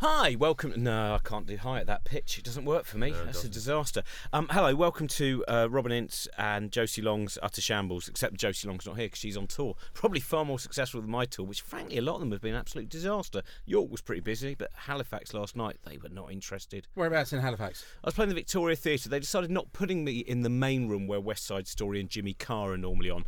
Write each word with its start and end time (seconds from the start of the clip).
Hi, 0.00 0.36
welcome. 0.38 0.74
No, 0.76 1.16
I 1.16 1.18
can't 1.28 1.44
do 1.44 1.56
high 1.56 1.80
at 1.80 1.88
that 1.88 2.04
pitch. 2.04 2.38
It 2.38 2.44
doesn't 2.44 2.64
work 2.64 2.84
for 2.84 2.98
me. 2.98 3.12
That's 3.24 3.42
a 3.42 3.48
disaster. 3.48 4.04
Um, 4.32 4.46
hello, 4.52 4.72
welcome 4.76 5.08
to 5.08 5.44
uh, 5.48 5.66
Robin 5.68 5.90
Ince 5.90 6.28
and 6.38 6.70
Josie 6.70 7.02
Long's 7.02 7.36
Utter 7.42 7.60
Shambles. 7.60 8.06
Except 8.06 8.34
Josie 8.34 8.68
Long's 8.68 8.86
not 8.86 8.96
here 8.96 9.06
because 9.06 9.18
she's 9.18 9.36
on 9.36 9.48
tour. 9.48 9.74
Probably 9.94 10.20
far 10.20 10.44
more 10.44 10.60
successful 10.60 11.00
than 11.00 11.10
my 11.10 11.24
tour, 11.24 11.44
which 11.44 11.62
frankly 11.62 11.98
a 11.98 12.02
lot 12.02 12.14
of 12.14 12.20
them 12.20 12.30
have 12.30 12.40
been 12.40 12.54
an 12.54 12.60
absolute 12.60 12.88
disaster. 12.88 13.42
York 13.66 13.90
was 13.90 14.00
pretty 14.00 14.20
busy, 14.20 14.54
but 14.54 14.70
Halifax 14.72 15.34
last 15.34 15.56
night 15.56 15.78
they 15.84 15.96
were 15.98 16.10
not 16.10 16.30
interested. 16.30 16.86
Whereabouts 16.94 17.32
in 17.32 17.40
Halifax? 17.40 17.84
I 18.04 18.06
was 18.06 18.14
playing 18.14 18.28
the 18.28 18.36
Victoria 18.36 18.76
Theatre. 18.76 19.08
They 19.08 19.18
decided 19.18 19.50
not 19.50 19.72
putting 19.72 20.04
me 20.04 20.18
in 20.18 20.42
the 20.42 20.50
main 20.50 20.86
room 20.86 21.08
where 21.08 21.20
West 21.20 21.44
Side 21.44 21.66
Story 21.66 21.98
and 21.98 22.08
Jimmy 22.08 22.34
Carr 22.34 22.74
are 22.74 22.78
normally 22.78 23.10
on. 23.10 23.24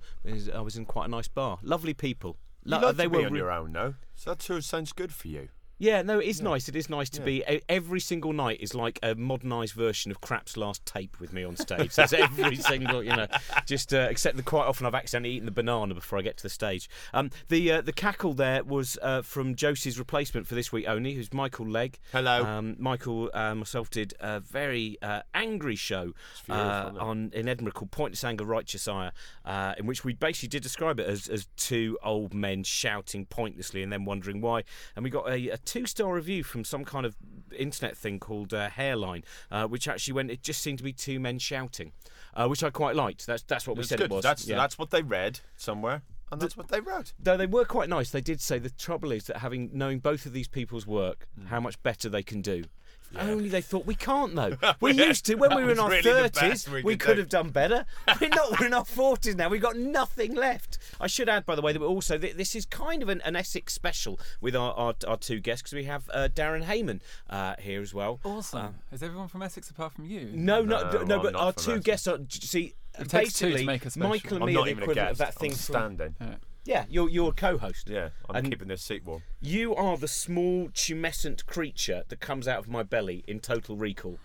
I 0.55 0.61
was 0.61 0.77
in 0.77 0.84
quite 0.84 1.07
a 1.07 1.11
nice 1.11 1.27
bar. 1.27 1.59
Lovely 1.64 1.95
people. 1.95 2.37
Lo- 2.64 2.79
like 2.79 2.95
they 2.95 3.09
were 3.09 3.27
on 3.27 3.32
re- 3.32 3.41
your 3.41 3.50
own, 3.50 3.73
though. 3.73 3.95
So 4.14 4.30
that 4.30 4.39
tour 4.39 4.61
sounds 4.61 4.93
good 4.93 5.12
for 5.12 5.27
you. 5.27 5.48
Yeah, 5.80 6.02
no, 6.02 6.18
it 6.18 6.26
is 6.26 6.42
nice. 6.42 6.68
It 6.68 6.76
is 6.76 6.90
nice 6.90 7.08
to 7.08 7.22
be. 7.22 7.42
Every 7.66 8.00
single 8.00 8.34
night 8.34 8.60
is 8.60 8.74
like 8.74 8.98
a 9.02 9.14
modernised 9.14 9.73
version 9.73 10.10
of 10.10 10.20
Krapp's 10.20 10.59
last 10.59 10.84
tape 10.84 11.18
with 11.18 11.32
me 11.32 11.42
on 11.42 11.56
stage. 11.66 11.95
That's 11.95 12.12
every 12.12 12.56
single, 12.56 13.02
you 13.02 13.16
know, 13.16 13.27
just 13.64 13.95
uh, 13.95 14.06
except 14.10 14.36
that 14.36 14.45
quite 14.45 14.66
often 14.66 14.84
I've 14.84 14.95
accidentally 14.95 15.36
eaten 15.36 15.46
the 15.46 15.52
banana 15.52 15.95
before 15.95 16.19
I 16.19 16.22
get 16.22 16.36
to 16.36 16.42
the 16.42 16.50
stage. 16.50 16.91
Um, 17.14 17.30
the 17.48 17.72
uh, 17.72 17.80
the 17.80 17.95
cackle 17.95 18.34
there 18.34 18.62
was 18.62 18.98
uh, 19.00 19.22
from 19.22 19.55
Josie's 19.55 19.98
replacement 19.98 20.46
for 20.46 20.55
this 20.55 20.70
week 20.70 20.86
only, 20.86 21.14
who's 21.14 21.32
Michael 21.32 21.66
Legg. 21.66 21.98
Hello. 22.12 22.44
Um, 22.44 22.77
Michael 22.78 23.30
uh, 23.33 23.55
myself 23.55 23.88
did 23.88 24.12
a 24.20 24.38
very 24.38 24.98
uh, 25.00 25.22
angry 25.33 25.77
show 25.77 26.12
uh, 26.50 26.91
on 27.00 27.30
in 27.33 27.48
Edinburgh 27.48 27.72
called 27.72 27.91
Pointless 27.91 28.22
Anger, 28.22 28.44
Righteous 28.44 28.86
Ire, 28.86 29.12
uh, 29.47 29.74
in 29.78 29.86
which 29.86 30.05
we 30.05 30.12
basically 30.12 30.48
did 30.50 30.62
describe 30.62 31.00
it 31.00 31.06
as, 31.06 31.27
as 31.27 31.47
two 31.56 31.98
old 32.05 32.34
men 32.34 32.64
shouting 32.64 33.24
pointlessly 33.24 33.83
and 33.83 33.91
then 33.91 34.05
wondering 34.05 34.42
why. 34.42 34.64
And 34.94 35.02
we 35.02 35.08
got 35.08 35.27
a, 35.27 35.48
a 35.48 35.56
two 35.70 35.87
star 35.87 36.12
review 36.15 36.42
from 36.42 36.65
some 36.65 36.84
kind 36.84 37.06
of 37.06 37.15
internet 37.56 37.97
thing 37.97 38.19
called 38.19 38.52
uh, 38.52 38.69
Hairline, 38.70 39.23
uh, 39.51 39.66
which 39.66 39.87
actually 39.88 40.15
went, 40.15 40.30
it 40.30 40.42
just 40.42 40.61
seemed 40.61 40.78
to 40.78 40.84
be 40.84 40.92
two 40.92 41.20
men 41.20 41.39
shouting, 41.39 41.92
uh, 42.34 42.47
which 42.48 42.64
I 42.64 42.70
quite 42.70 42.97
liked. 42.97 43.27
That's 43.27 43.42
that's 43.44 43.67
what 43.67 43.77
we 43.77 43.83
That's 43.83 43.89
said 43.91 43.98
good. 43.98 44.11
it 44.11 44.14
was. 44.14 44.22
That's 44.25 44.47
Yeah. 44.47 44.56
that's 44.56 44.78
what 44.78 44.91
they 44.91 45.03
read 45.03 45.41
somewhere, 45.56 46.03
and 46.33 46.41
that's 46.41 46.56
what 46.56 46.69
they 46.69 46.81
wrote. 46.81 47.12
Though 47.19 47.36
they 47.36 47.47
were 47.47 47.64
quite 47.64 47.89
nice, 47.89 48.11
they 48.11 48.20
did 48.20 48.41
say 48.41 48.59
the 48.59 48.70
trouble 48.70 49.12
is 49.12 49.25
that 49.25 49.39
having 49.39 49.70
knowing 49.72 50.00
both 50.00 50.27
of 50.27 50.33
these 50.33 50.48
people's 50.48 50.86
work, 50.86 51.28
Hmm. 51.39 51.47
how 51.47 51.61
much 51.61 51.81
better 51.83 52.09
they 52.09 52.22
can 52.25 52.42
do. 52.42 52.64
If 53.12 53.20
Only 53.20 53.48
they 53.48 53.61
thought 53.61 53.86
we 53.86 53.94
can't 53.97 54.34
though. 54.34 54.56
We 54.80 54.92
used 54.92 55.27
to 55.27 55.34
when 55.34 55.55
we 55.56 55.64
were 55.64 55.72
in 55.72 55.78
our 55.80 55.91
thirties. 56.00 56.30
best 56.41 56.69
we 56.69 56.83
We 56.83 56.97
could 56.97 57.00
could 57.06 57.14
do. 57.14 57.20
have 57.22 57.28
done 57.28 57.48
better. 57.50 57.84
We're 58.20 58.28
not. 58.28 58.58
We're 58.61 58.66
in 58.66 58.75
our 58.75 58.84
forties 58.84 59.34
now. 59.36 59.48
We've 59.48 59.61
got 59.61 59.77
nothing 59.77 60.34
left. 60.34 60.78
I 61.00 61.06
should 61.08 61.28
add, 61.28 61.44
by 61.44 61.55
the 61.56 61.62
way, 61.62 61.72
that 61.72 61.81
we're 61.81 61.86
also 61.88 62.19
th- 62.19 62.36
this 62.36 62.55
is 62.55 62.66
kind 62.66 63.03
of 63.03 63.08
an, 63.08 63.20
an 63.22 63.34
Essex 63.36 63.75
special 63.75 64.19
with 64.41 64.55
our 64.55 64.72
our, 64.75 64.94
our 65.08 65.16
two 65.16 65.41
guests 65.41 65.62
because 65.62 65.75
we 65.75 65.84
have 65.84 66.08
uh, 66.14 66.28
Darren 66.33 66.64
Hayman 66.64 67.03
uh, 67.28 67.56
here 67.58 67.83
as 67.83 67.92
well. 67.92 68.20
Awesome. 68.25 68.77
Is 68.92 69.03
everyone 69.03 69.28
from 69.28 69.42
Essex 69.42 69.70
apart 69.70 69.92
from 69.92 70.05
you? 70.05 70.31
No, 70.33 70.62
no, 70.62 70.91
No, 70.91 71.03
no, 71.03 71.16
I'm 71.16 71.22
but 71.22 71.34
our 71.34 71.53
two 71.53 71.72
Essex. 71.72 71.84
guests 71.84 72.06
are. 72.08 72.19
See, 72.31 72.75
It 72.98 73.08
takes 73.08 73.33
two 73.34 73.47
to 73.47 73.53
basically, 73.53 73.66
make 73.66 73.86
a 73.86 73.91
special. 73.91 74.08
Michael 74.08 74.34
and 74.36 74.42
I'm 74.44 74.47
me 74.47 74.56
are 74.56 74.64
the 74.64 74.70
equivalent 74.70 75.11
of 75.11 75.19
that 75.19 75.28
I'm 75.28 75.33
thing. 75.34 75.50
from- 75.50 75.58
standing. 75.58 76.14
Yeah. 76.20 76.34
Yeah, 76.64 76.84
you're 76.89 77.08
you're 77.08 77.30
a 77.30 77.33
co-host. 77.34 77.89
Yeah, 77.89 78.11
I'm 78.28 78.36
And- 78.36 78.50
keeping 78.50 78.69
this 78.69 78.83
seat 78.83 79.05
warm. 79.05 79.22
You 79.41 79.75
are 79.75 79.97
the 79.97 80.08
small 80.08 80.69
tumescent 80.69 81.47
creature 81.47 82.05
that 82.08 82.20
comes 82.20 82.47
out 82.47 82.58
of 82.61 82.69
my 82.69 82.83
belly 82.83 83.25
in 83.27 83.41
Total 83.41 83.77
Recall. 83.77 84.19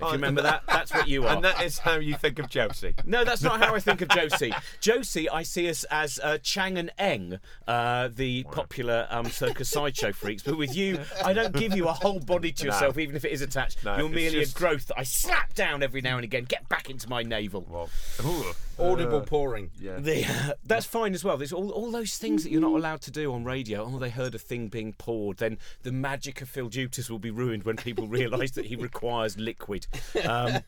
If 0.00 0.04
you 0.04 0.08
Oh, 0.08 0.12
remember 0.12 0.42
that, 0.42 0.62
that's 0.66 0.92
what 0.94 1.08
you 1.08 1.24
are. 1.26 1.34
And 1.36 1.44
that 1.44 1.62
is 1.62 1.78
how 1.78 1.96
you 1.96 2.14
think 2.14 2.38
of 2.38 2.48
Josie. 2.48 2.94
No, 3.04 3.24
that's 3.24 3.42
not 3.42 3.60
how 3.62 3.74
I 3.74 3.80
think 3.80 4.00
of 4.00 4.08
Josie. 4.08 4.52
Josie, 4.80 5.28
I 5.28 5.42
see 5.42 5.68
us 5.68 5.84
as 5.84 6.18
uh, 6.22 6.38
Chang 6.38 6.78
and 6.78 6.90
Eng, 6.98 7.38
uh, 7.68 8.08
the 8.14 8.44
popular 8.44 9.06
um, 9.10 9.26
circus 9.26 9.68
sideshow 9.70 10.12
freaks. 10.12 10.42
But 10.42 10.56
with 10.56 10.74
you, 10.74 10.98
I 11.24 11.32
don't 11.32 11.54
give 11.54 11.76
you 11.76 11.88
a 11.88 11.92
whole 11.92 12.20
body 12.20 12.52
to 12.52 12.64
yourself, 12.66 12.98
even 12.98 13.14
if 13.16 13.24
it 13.24 13.32
is 13.32 13.42
attached. 13.42 13.84
No, 13.84 13.96
You're 13.96 14.06
it's 14.06 14.14
merely 14.14 14.40
just- 14.40 14.56
a 14.56 14.58
growth 14.58 14.86
that 14.88 14.98
I 14.98 15.02
slap 15.04 15.54
down 15.54 15.82
every 15.82 16.00
now 16.00 16.16
and 16.16 16.24
again. 16.24 16.44
Get 16.44 16.68
back 16.68 16.90
into 16.90 17.08
my 17.08 17.22
navel. 17.22 17.66
Well, 17.68 17.90
ooh, 18.24 18.52
Audible 18.78 19.20
pouring. 19.20 19.70
yeah. 19.78 19.98
The, 19.98 20.24
uh, 20.24 20.52
that's 20.64 20.86
fine 20.86 21.12
as 21.12 21.22
well. 21.22 21.36
There's 21.36 21.52
all, 21.52 21.70
all 21.70 21.90
those 21.90 22.16
things 22.16 22.42
that 22.44 22.50
you're 22.50 22.62
not 22.62 22.72
allowed 22.74 23.02
to 23.02 23.10
do 23.10 23.32
on 23.34 23.44
radio. 23.44 23.84
Oh, 23.84 23.98
they 23.98 24.08
heard 24.08 24.34
a 24.34 24.38
thing 24.38 24.68
being 24.68 24.94
poured. 24.94 25.36
Then 25.36 25.58
the 25.82 25.92
magic 25.92 26.40
of 26.40 26.48
Phil 26.48 26.70
Dutas 26.70 27.10
will 27.10 27.18
be 27.18 27.30
ruined 27.30 27.64
when 27.64 27.76
people 27.76 28.08
realise 28.08 28.52
that 28.52 28.66
he 28.66 28.76
requires 28.76 29.36
liquid. 29.38 29.86
Um, 30.28 30.62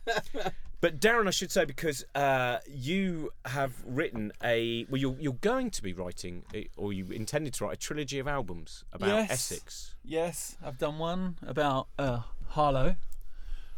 but 0.80 0.98
Darren, 1.00 1.28
I 1.28 1.30
should 1.30 1.52
say, 1.52 1.64
because 1.64 2.04
uh, 2.14 2.58
you 2.68 3.30
have 3.44 3.72
written 3.86 4.32
a 4.42 4.84
well, 4.88 5.00
you're, 5.00 5.16
you're 5.20 5.32
going 5.34 5.70
to 5.70 5.82
be 5.82 5.92
writing, 5.92 6.42
or 6.76 6.92
you 6.92 7.06
intended 7.10 7.54
to 7.54 7.64
write 7.64 7.74
a 7.74 7.76
trilogy 7.76 8.18
of 8.18 8.26
albums 8.26 8.84
about 8.92 9.08
Yes. 9.08 9.30
Essex. 9.30 9.94
Yes, 10.04 10.56
I've 10.64 10.78
done 10.78 10.98
one 10.98 11.36
about 11.46 11.86
uh, 11.98 12.20
Harlow 12.48 12.96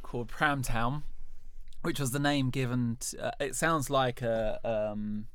called 0.02 0.28
Pramtown, 0.28 1.02
which 1.82 2.00
was 2.00 2.10
the 2.12 2.18
name 2.18 2.50
given. 2.50 2.96
To, 3.00 3.26
uh, 3.26 3.30
it 3.40 3.54
sounds 3.54 3.90
like 3.90 4.22
a 4.22 4.58
um, 4.64 5.26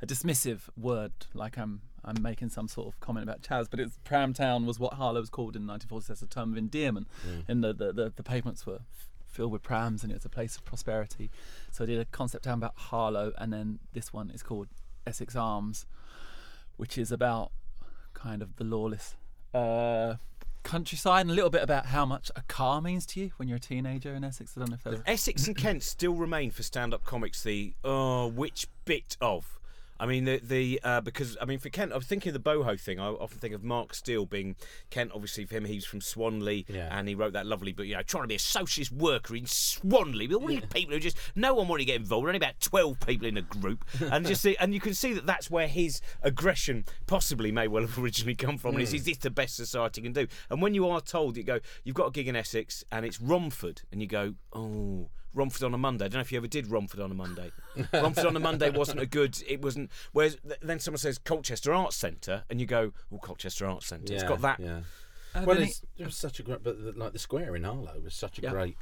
a 0.00 0.06
dismissive 0.06 0.60
word, 0.76 1.12
like 1.34 1.58
I'm 1.58 1.80
I'm 2.04 2.22
making 2.22 2.50
some 2.50 2.68
sort 2.68 2.86
of 2.86 3.00
comment 3.00 3.24
about 3.24 3.42
Chaz, 3.42 3.66
but 3.68 3.80
it's 3.80 3.98
Pramtown 4.04 4.64
was 4.66 4.78
what 4.78 4.94
Harlow 4.94 5.18
was 5.20 5.30
called 5.30 5.56
in 5.56 5.66
1946 5.66 6.10
as 6.10 6.22
a 6.22 6.26
term 6.28 6.52
of 6.52 6.58
endearment, 6.58 7.08
and 7.48 7.62
the, 7.64 7.72
the, 7.74 7.92
the, 7.92 8.12
the 8.14 8.22
pavements 8.22 8.64
were 8.64 8.78
filled 9.28 9.52
with 9.52 9.62
prams, 9.62 10.02
and 10.02 10.10
it 10.10 10.16
was 10.16 10.24
a 10.24 10.30
place 10.30 10.56
of 10.56 10.64
prosperity. 10.64 11.30
So 11.70 11.84
I 11.84 11.86
did 11.86 12.00
a 12.00 12.04
concept 12.06 12.44
town 12.44 12.58
about 12.58 12.74
Harlow, 12.76 13.32
and 13.38 13.52
then 13.52 13.78
this 13.92 14.12
one 14.12 14.30
is 14.30 14.42
called 14.42 14.68
Essex 15.06 15.36
Arms, 15.36 15.86
which 16.76 16.98
is 16.98 17.12
about 17.12 17.52
kind 18.14 18.42
of 18.42 18.56
the 18.56 18.64
lawless 18.64 19.14
uh, 19.54 20.14
countryside 20.62 21.22
and 21.22 21.30
a 21.30 21.34
little 21.34 21.50
bit 21.50 21.62
about 21.62 21.86
how 21.86 22.04
much 22.04 22.30
a 22.36 22.42
car 22.42 22.80
means 22.80 23.06
to 23.06 23.20
you 23.20 23.30
when 23.36 23.48
you're 23.48 23.56
a 23.56 23.60
teenager 23.60 24.14
in 24.14 24.24
Essex. 24.24 24.54
I 24.56 24.60
don't 24.60 24.70
know 24.70 24.92
if. 24.92 25.02
Essex 25.06 25.46
and 25.46 25.56
Kent 25.56 25.82
still 25.82 26.14
remain 26.14 26.50
for 26.50 26.62
stand-up 26.62 27.04
comics 27.04 27.42
the 27.42 27.74
oh, 27.84 28.26
which 28.26 28.66
bit 28.84 29.16
of? 29.20 29.57
I 30.00 30.06
mean 30.06 30.24
the 30.24 30.40
the 30.42 30.80
uh, 30.84 31.00
because 31.00 31.36
I 31.40 31.44
mean 31.44 31.58
for 31.58 31.68
Kent, 31.70 31.92
I 31.92 31.96
was 31.96 32.06
thinking 32.06 32.34
of 32.34 32.42
the 32.42 32.50
boho 32.50 32.80
thing. 32.80 33.00
I 33.00 33.06
often 33.08 33.38
think 33.38 33.54
of 33.54 33.64
Mark 33.64 33.94
Steel 33.94 34.26
being 34.26 34.56
Kent. 34.90 35.10
Obviously 35.14 35.44
for 35.44 35.56
him, 35.56 35.64
he's 35.64 35.84
from 35.84 36.00
Swanley, 36.00 36.66
Yeah. 36.68 36.88
and 36.96 37.08
he 37.08 37.14
wrote 37.14 37.32
that 37.32 37.46
lovely 37.46 37.72
book. 37.72 37.86
You 37.86 37.96
know, 37.96 38.02
trying 38.02 38.24
to 38.24 38.28
be 38.28 38.36
a 38.36 38.38
socialist 38.38 38.92
worker 38.92 39.34
in 39.34 39.46
Swanley. 39.46 40.26
But 40.26 40.36
all 40.36 40.46
these 40.46 40.64
people 40.72 40.94
who 40.94 41.00
just 41.00 41.16
no 41.34 41.54
one 41.54 41.68
wanted 41.68 41.82
to 41.82 41.86
get 41.86 41.96
involved. 41.96 42.26
Only 42.26 42.36
about 42.36 42.60
twelve 42.60 43.00
people 43.00 43.26
in 43.26 43.36
a 43.36 43.42
group, 43.42 43.84
and 44.00 44.26
just 44.26 44.42
see, 44.42 44.56
and 44.58 44.72
you 44.72 44.80
can 44.80 44.94
see 44.94 45.12
that 45.14 45.26
that's 45.26 45.50
where 45.50 45.68
his 45.68 46.00
aggression 46.22 46.84
possibly 47.06 47.50
may 47.50 47.66
well 47.68 47.82
have 47.82 47.98
originally 47.98 48.34
come 48.36 48.58
from. 48.58 48.74
And 48.74 48.82
is, 48.82 48.94
is 48.94 49.04
this 49.04 49.18
the 49.18 49.30
best 49.30 49.56
society 49.56 50.00
can 50.02 50.12
do? 50.12 50.26
And 50.50 50.62
when 50.62 50.74
you 50.74 50.88
are 50.88 51.00
told, 51.00 51.36
you 51.36 51.42
go, 51.42 51.58
you've 51.84 51.96
got 51.96 52.06
a 52.06 52.10
gig 52.12 52.28
in 52.28 52.36
Essex, 52.36 52.84
and 52.92 53.04
it's 53.04 53.20
Romford, 53.20 53.82
and 53.90 54.00
you 54.00 54.06
go, 54.06 54.34
oh. 54.52 55.08
Romford 55.38 55.62
on 55.62 55.72
a 55.74 55.78
Monday. 55.78 56.04
I 56.04 56.08
don't 56.08 56.14
know 56.18 56.20
if 56.22 56.32
you 56.32 56.38
ever 56.38 56.46
did 56.48 56.66
Romford 56.66 57.00
on 57.00 57.10
a 57.10 57.14
Monday. 57.14 57.50
Romford 57.92 58.26
on 58.26 58.36
a 58.36 58.40
Monday 58.40 58.70
wasn't 58.70 59.00
a 59.00 59.06
good. 59.06 59.42
It 59.46 59.62
wasn't. 59.62 59.90
Whereas 60.12 60.36
th- 60.46 60.60
then 60.60 60.80
someone 60.80 60.98
says 60.98 61.18
Colchester 61.18 61.72
Arts 61.72 61.96
Centre, 61.96 62.44
and 62.50 62.60
you 62.60 62.66
go, 62.66 62.92
"Oh, 63.12 63.18
Colchester 63.18 63.66
Arts 63.66 63.86
Centre." 63.86 64.12
it's 64.12 64.24
got 64.24 64.40
that. 64.42 64.60
Yeah. 64.60 64.80
Uh, 65.34 65.44
Well, 65.46 65.56
then 65.56 65.68
it's, 65.68 65.82
it 65.96 66.04
was 66.04 66.16
such 66.16 66.40
a 66.40 66.42
great, 66.42 66.62
but 66.62 66.82
the- 66.82 66.92
like 66.92 67.12
the 67.12 67.18
square 67.18 67.54
in 67.56 67.64
Harlow 67.64 68.00
was 68.02 68.14
such 68.14 68.38
a 68.38 68.42
Yeah. 68.42 68.50
great, 68.50 68.76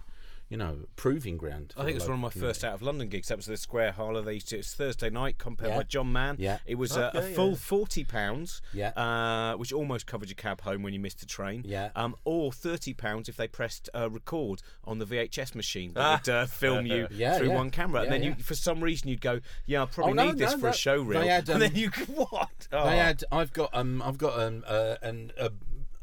you 0.49 0.57
know, 0.57 0.77
proving 0.95 1.37
ground. 1.37 1.75
I 1.77 1.81
think 1.81 1.91
it 1.93 1.95
was 1.95 2.05
one 2.05 2.15
of 2.15 2.21
my 2.21 2.27
local 2.29 2.41
first 2.41 2.63
out 2.65 2.75
of 2.75 2.83
London 2.83 3.09
gigs. 3.09 3.29
That 3.29 3.37
was 3.37 3.47
the 3.47 3.57
Square 3.57 3.93
Harlow. 3.93 4.23
They 4.23 4.35
used 4.35 4.49
to, 4.51 4.55
it 4.57 4.59
was 4.59 4.75
Thursday 4.75 5.11
night, 5.11 5.39
compared 5.39 5.71
Yeah. 5.73 5.77
by 5.79 5.83
John 5.83 6.13
Mann. 6.13 6.37
Yeah. 6.39 6.59
It 6.67 6.77
was 6.77 6.97
uh, 6.97 7.11
a 7.13 7.19
Okay, 7.19 7.35
full 7.35 7.51
yeah. 7.51 7.57
forty 7.57 8.05
pounds. 8.05 8.63
Yeah. 8.73 8.91
Uh, 8.91 9.57
which 9.57 9.73
almost 9.73 10.07
covered 10.07 10.29
your 10.29 10.37
cab 10.37 10.61
home 10.61 10.83
when 10.83 10.93
you 10.93 11.01
missed 11.01 11.19
the 11.21 11.27
train. 11.27 11.63
Yeah. 11.67 11.91
Um, 11.97 12.15
or 12.25 12.53
thirty 12.53 12.95
pounds 12.95 13.29
if 13.29 13.37
they 13.37 13.49
pressed 13.49 13.89
uh, 13.95 14.09
record 14.09 14.63
on 14.85 14.99
the 14.99 15.05
VHS 15.07 15.55
machine 15.57 15.93
that 15.95 16.27
would 16.27 16.33
uh, 16.33 16.47
film 16.47 16.87
you 16.87 17.09
Yeah, 17.17 17.39
through 17.39 17.49
yeah. 17.49 17.55
one 17.55 17.71
camera, 17.71 18.03
and 18.03 18.13
Yeah, 18.13 18.19
then 18.19 18.23
you, 18.23 18.35
for 18.43 18.55
some 18.55 18.81
reason, 18.85 19.09
you'd 19.09 19.21
go, 19.21 19.41
"Yeah, 19.67 19.83
I 19.83 19.87
probably 19.87 20.13
Oh, 20.13 20.15
no, 20.15 20.27
need 20.27 20.39
this 20.39 20.53
no, 20.53 20.59
for 20.59 20.69
a 20.69 20.73
show 20.73 21.03
reel." 21.03 21.21
They 21.21 21.29
had, 21.29 21.49
and 21.49 21.61
then 21.61 21.71
um, 21.73 21.77
you 21.77 21.91
what? 22.15 22.69
Oh. 22.73 22.89
They 22.89 22.99
had. 22.99 23.25
I've 23.33 23.53
got. 23.53 23.71
Um. 23.75 24.01
I've 24.01 24.19
got. 24.19 24.39
Um. 24.39 24.63
Uh, 24.67 24.95
and. 25.03 25.33
Uh, 25.39 25.49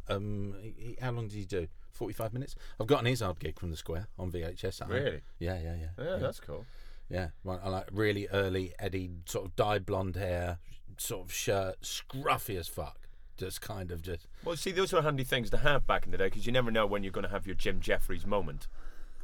um. 0.10 0.56
How 1.02 1.12
long 1.12 1.28
did 1.30 1.38
he 1.38 1.46
do? 1.46 1.68
Forty-five 1.94 2.34
minutes. 2.34 2.56
I've 2.80 2.88
got 2.88 3.02
an 3.02 3.08
Izzard 3.08 3.40
gig 3.40 3.60
from 3.60 3.72
the 3.72 3.78
Square 3.78 4.08
on 4.20 4.32
VHS. 4.32 4.82
at. 4.82 4.90
Really? 4.90 5.22
Yeah. 5.40 5.60
Yeah. 5.60 5.76
Yeah. 5.76 6.04
Yeah, 6.04 6.16
that's 6.18 6.40
cool. 6.40 6.66
Yeah, 7.10 7.28
right, 7.44 7.60
I 7.64 7.70
like 7.70 7.90
really 7.92 8.28
early 8.30 8.74
Eddie, 8.80 9.12
sort 9.26 9.46
of 9.46 9.56
dyed 9.56 9.86
blonde 9.86 10.16
hair, 10.16 10.58
sort 10.98 11.26
of 11.26 11.34
shirt, 11.34 11.82
scruffy 11.82 12.58
as 12.58 12.68
fuck. 12.68 12.98
Just 13.38 13.62
kind 13.62 13.92
of 13.92 14.02
just. 14.02 14.28
Well, 14.44 14.56
see, 14.56 14.72
those 14.72 14.94
were 14.94 15.02
handy 15.02 15.24
things 15.24 15.50
to 15.52 15.58
have 15.58 15.86
back 15.86 16.06
in 16.06 16.12
the 16.12 16.18
day 16.18 16.26
because 16.26 16.46
you 16.46 16.52
never 16.52 16.72
know 16.72 16.86
when 16.86 17.04
you're 17.04 17.12
going 17.12 17.26
to 17.26 17.30
have 17.32 17.46
your 17.46 17.56
Jim 17.56 17.80
Jefferies 17.82 18.26
moment 18.26 18.68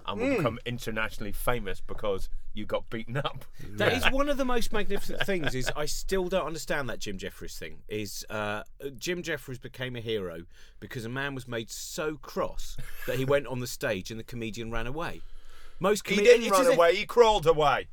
and 0.08 0.20
will 0.20 0.38
become 0.38 0.60
internationally 0.66 1.32
famous 1.32 1.82
because 1.82 2.30
you 2.54 2.66
got 2.66 2.90
beaten 2.90 3.18
up. 3.18 3.46
That 3.72 3.94
is 3.94 4.04
one 4.12 4.30
of 4.30 4.38
the 4.38 4.46
most 4.46 4.74
magnificent 4.74 5.26
things. 5.26 5.56
Is 5.56 5.72
I 5.76 5.86
still 5.86 6.28
don't 6.28 6.46
understand 6.46 6.90
that 6.90 7.00
Jim 7.00 7.18
Jefferies 7.18 7.58
thing. 7.58 7.80
Is 7.88 8.26
uh, 8.30 8.64
Jim 8.98 9.22
Jefferies 9.24 9.60
became 9.60 9.96
a 9.96 10.02
hero 10.02 10.44
because 10.80 11.06
a 11.06 11.10
man 11.10 11.36
was 11.36 11.48
made 11.48 11.70
so 11.70 12.16
cross 12.16 12.78
that 13.08 13.18
he 13.18 13.26
went 13.26 13.48
on 13.48 13.60
the 13.60 13.68
stage 13.68 14.12
and 14.12 14.20
the 14.20 14.24
comedian 14.24 14.72
ran 14.72 14.88
away. 14.88 15.22
Most 15.80 16.08
He 16.08 16.16
comedians 16.16 16.44
didn't 16.44 16.68
run 16.68 16.74
away, 16.74 16.96
he 16.96 17.06
crawled 17.06 17.48
away. 17.48 17.88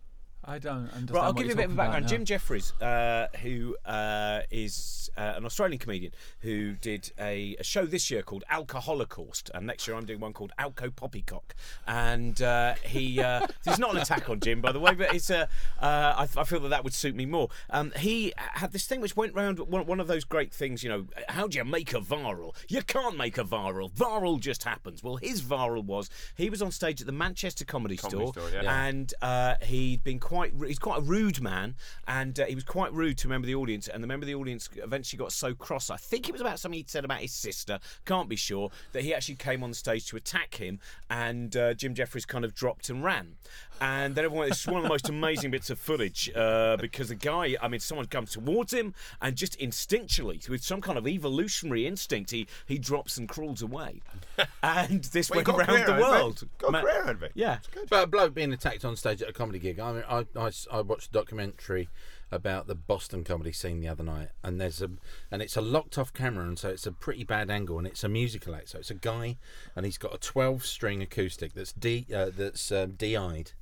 I 0.46 0.58
don't 0.58 0.84
understand. 0.84 1.10
Right, 1.10 1.22
I'll 1.22 1.32
what 1.32 1.36
give 1.38 1.46
you 1.46 1.52
a 1.54 1.56
bit 1.56 1.64
of 1.66 1.72
a 1.72 1.74
background. 1.74 2.04
now. 2.04 2.08
Jim 2.08 2.24
Jefferies, 2.24 2.72
uh, 2.80 3.26
who 3.42 3.76
uh, 3.84 4.42
is 4.50 5.10
uh, 5.16 5.34
an 5.36 5.44
Australian 5.44 5.78
comedian 5.78 6.12
who 6.40 6.72
did 6.74 7.10
a, 7.18 7.56
a 7.58 7.64
show 7.64 7.84
this 7.84 8.10
year 8.10 8.22
called 8.22 8.44
Alcoholocaust, 8.50 9.50
and 9.54 9.66
next 9.66 9.88
year 9.88 9.96
I'm 9.96 10.04
doing 10.04 10.20
one 10.20 10.32
called 10.32 10.52
Alco 10.58 10.94
Poppycock. 10.94 11.54
And 11.86 12.40
uh, 12.42 12.74
he, 12.84 13.20
uh, 13.20 13.46
this 13.64 13.74
is 13.74 13.80
not 13.80 13.94
an 13.94 14.02
attack 14.02 14.30
on 14.30 14.38
Jim, 14.38 14.60
by 14.60 14.70
the 14.70 14.78
way, 14.78 14.94
but 14.94 15.12
it's 15.14 15.30
a, 15.30 15.48
uh, 15.80 16.26
I, 16.26 16.28
I 16.36 16.44
feel 16.44 16.60
that 16.60 16.68
that 16.68 16.84
would 16.84 16.94
suit 16.94 17.16
me 17.16 17.26
more. 17.26 17.48
Um, 17.70 17.92
he 17.96 18.32
had 18.36 18.72
this 18.72 18.86
thing 18.86 19.00
which 19.00 19.16
went 19.16 19.34
round 19.34 19.58
one, 19.58 19.86
one 19.86 19.98
of 19.98 20.06
those 20.06 20.24
great 20.24 20.52
things, 20.52 20.84
you 20.84 20.88
know, 20.88 21.06
how 21.28 21.48
do 21.48 21.58
you 21.58 21.64
make 21.64 21.92
a 21.92 22.00
viral? 22.00 22.54
You 22.68 22.82
can't 22.82 23.16
make 23.16 23.36
a 23.36 23.44
viral. 23.44 23.90
Viral 23.90 24.38
just 24.38 24.62
happens. 24.62 25.02
Well, 25.02 25.16
his 25.16 25.42
viral 25.42 25.84
was 25.84 26.08
he 26.36 26.50
was 26.50 26.62
on 26.62 26.70
stage 26.70 27.00
at 27.00 27.06
the 27.06 27.12
Manchester 27.12 27.64
Comedy, 27.64 27.96
Comedy 27.96 28.26
Store, 28.30 28.48
Store, 28.48 28.62
yeah. 28.62 28.86
and 28.86 29.12
uh, 29.22 29.54
he'd 29.62 30.04
been 30.04 30.20
quite 30.20 30.35
ru- 30.54 30.68
he's 30.68 30.78
quite 30.78 30.98
a 30.98 31.02
rude 31.02 31.40
man 31.40 31.74
and 32.06 32.38
uh, 32.40 32.44
he 32.46 32.54
was 32.54 32.64
quite 32.64 32.92
rude 32.92 33.18
to 33.18 33.28
a 33.28 33.30
member 33.30 33.44
of 33.44 33.48
the 33.48 33.54
audience 33.54 33.88
and 33.88 34.02
the 34.02 34.06
member 34.06 34.24
of 34.24 34.28
the 34.28 34.34
audience 34.34 34.68
eventually 34.76 35.18
got 35.18 35.32
so 35.32 35.54
cross 35.54 35.90
I 35.90 35.96
think 35.96 36.28
it 36.28 36.32
was 36.32 36.40
about 36.40 36.58
something 36.60 36.76
he'd 36.78 36.90
said 36.90 37.04
about 37.04 37.18
his 37.20 37.32
sister 37.32 37.78
can't 38.04 38.28
be 38.28 38.36
sure 38.36 38.70
that 38.92 39.02
he 39.02 39.14
actually 39.14 39.36
came 39.36 39.62
on 39.64 39.72
stage 39.74 40.06
to 40.08 40.16
attack 40.16 40.54
him 40.56 40.78
and 41.10 41.56
uh, 41.56 41.74
Jim 41.74 41.94
Jefferies 41.94 42.26
kind 42.26 42.44
of 42.44 42.54
dropped 42.54 42.88
and 42.90 43.02
ran 43.02 43.36
and 43.80 44.14
then 44.14 44.24
everyone 44.24 44.48
it's 44.48 44.66
one 44.66 44.76
of 44.78 44.82
the 44.82 44.88
most 44.88 45.08
amazing 45.08 45.50
bits 45.50 45.70
of 45.70 45.78
footage 45.78 46.30
uh, 46.34 46.76
because 46.80 47.08
the 47.08 47.14
guy 47.14 47.56
I 47.60 47.68
mean 47.68 47.80
someone 47.80 48.06
comes 48.06 48.32
towards 48.32 48.72
him 48.72 48.94
and 49.20 49.36
just 49.36 49.58
instinctually 49.58 50.48
with 50.48 50.62
some 50.64 50.80
kind 50.80 50.98
of 50.98 51.06
evolutionary 51.06 51.86
instinct 51.86 52.30
he 52.30 52.46
he 52.66 52.78
drops 52.78 53.16
and 53.18 53.28
crawls 53.28 53.62
away 53.62 54.00
and 54.62 55.04
this 55.04 55.30
Well, 55.30 55.42
went 55.44 55.48
around 55.48 55.66
the 55.68 55.82
out 55.82 55.88
of 55.88 55.98
it. 55.98 56.00
world 56.00 56.42
Got 56.58 56.68
a 56.68 56.72
Ma- 56.72 56.80
career 56.82 57.02
out 57.02 57.08
of 57.10 57.22
it. 57.22 57.32
yeah 57.34 57.58
But 57.88 58.04
a 58.04 58.06
bloke 58.06 58.34
being 58.34 58.52
attacked 58.52 58.84
on 58.84 58.96
stage 58.96 59.22
at 59.22 59.28
a 59.28 59.32
comedy 59.32 59.58
gig. 59.58 59.78
I 59.80 59.92
mean, 59.92 60.04
I, 60.08 60.15
I, 60.36 60.50
I 60.70 60.80
watched 60.80 61.08
a 61.08 61.12
documentary 61.12 61.88
about 62.30 62.66
the 62.66 62.74
Boston 62.74 63.24
comedy 63.24 63.52
scene 63.52 63.80
the 63.80 63.88
other 63.88 64.02
night, 64.04 64.28
and 64.42 64.60
there's 64.60 64.82
a 64.82 64.90
and 65.30 65.42
it's 65.42 65.56
a 65.56 65.60
locked 65.60 65.98
off 65.98 66.12
camera, 66.12 66.46
and 66.46 66.58
so 66.58 66.68
it's 66.68 66.86
a 66.86 66.92
pretty 66.92 67.24
bad 67.24 67.50
angle, 67.50 67.78
and 67.78 67.86
it's 67.86 68.04
a 68.04 68.08
musical 68.08 68.54
act. 68.54 68.70
So 68.70 68.78
it's 68.78 68.90
a 68.90 68.94
guy, 68.94 69.36
and 69.74 69.86
he's 69.86 69.98
got 69.98 70.14
a 70.14 70.18
twelve 70.18 70.64
string 70.64 71.02
acoustic 71.02 71.54
that's 71.54 71.72
d 71.72 72.06
uh, 72.14 72.30
that's 72.36 72.72
um, 72.72 72.92
di-ed. 72.92 73.52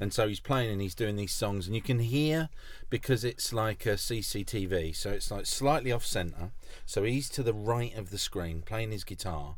And 0.00 0.14
so 0.14 0.26
he's 0.26 0.40
playing 0.40 0.72
and 0.72 0.80
he's 0.80 0.94
doing 0.94 1.16
these 1.16 1.32
songs, 1.32 1.66
and 1.66 1.76
you 1.76 1.82
can 1.82 1.98
hear 1.98 2.48
because 2.88 3.22
it's 3.22 3.52
like 3.52 3.84
a 3.84 3.94
CCTV, 3.94 4.96
so 4.96 5.10
it's 5.10 5.30
like 5.30 5.44
slightly 5.44 5.92
off 5.92 6.06
center. 6.06 6.52
So 6.86 7.02
he's 7.02 7.28
to 7.30 7.42
the 7.42 7.52
right 7.52 7.94
of 7.94 8.10
the 8.10 8.16
screen 8.16 8.62
playing 8.62 8.92
his 8.92 9.04
guitar, 9.04 9.56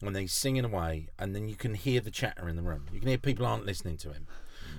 and 0.00 0.16
he's 0.16 0.32
singing 0.32 0.64
away, 0.64 1.08
and 1.18 1.34
then 1.34 1.48
you 1.48 1.56
can 1.56 1.74
hear 1.74 2.00
the 2.00 2.12
chatter 2.12 2.48
in 2.48 2.54
the 2.54 2.62
room. 2.62 2.86
You 2.92 3.00
can 3.00 3.08
hear 3.08 3.18
people 3.18 3.44
aren't 3.44 3.66
listening 3.66 3.96
to 3.98 4.12
him. 4.12 4.28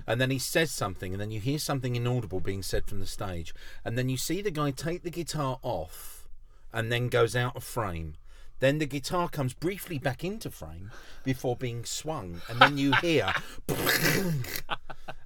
And 0.08 0.20
then 0.20 0.30
he 0.30 0.38
says 0.38 0.70
something, 0.70 1.12
and 1.12 1.20
then 1.20 1.30
you 1.30 1.38
hear 1.38 1.58
something 1.58 1.94
inaudible 1.94 2.40
being 2.40 2.62
said 2.62 2.86
from 2.86 2.98
the 2.98 3.06
stage, 3.06 3.54
and 3.84 3.98
then 3.98 4.08
you 4.08 4.16
see 4.16 4.40
the 4.40 4.50
guy 4.50 4.70
take 4.70 5.02
the 5.02 5.10
guitar 5.10 5.58
off, 5.62 6.26
and 6.72 6.90
then 6.90 7.08
goes 7.08 7.36
out 7.36 7.54
of 7.54 7.62
frame. 7.62 8.14
Then 8.60 8.78
the 8.78 8.86
guitar 8.86 9.28
comes 9.28 9.52
briefly 9.52 9.98
back 9.98 10.24
into 10.24 10.50
frame 10.50 10.90
before 11.24 11.56
being 11.56 11.84
swung, 11.84 12.40
and 12.48 12.58
then 12.58 12.78
you 12.78 12.92
hear. 13.02 13.32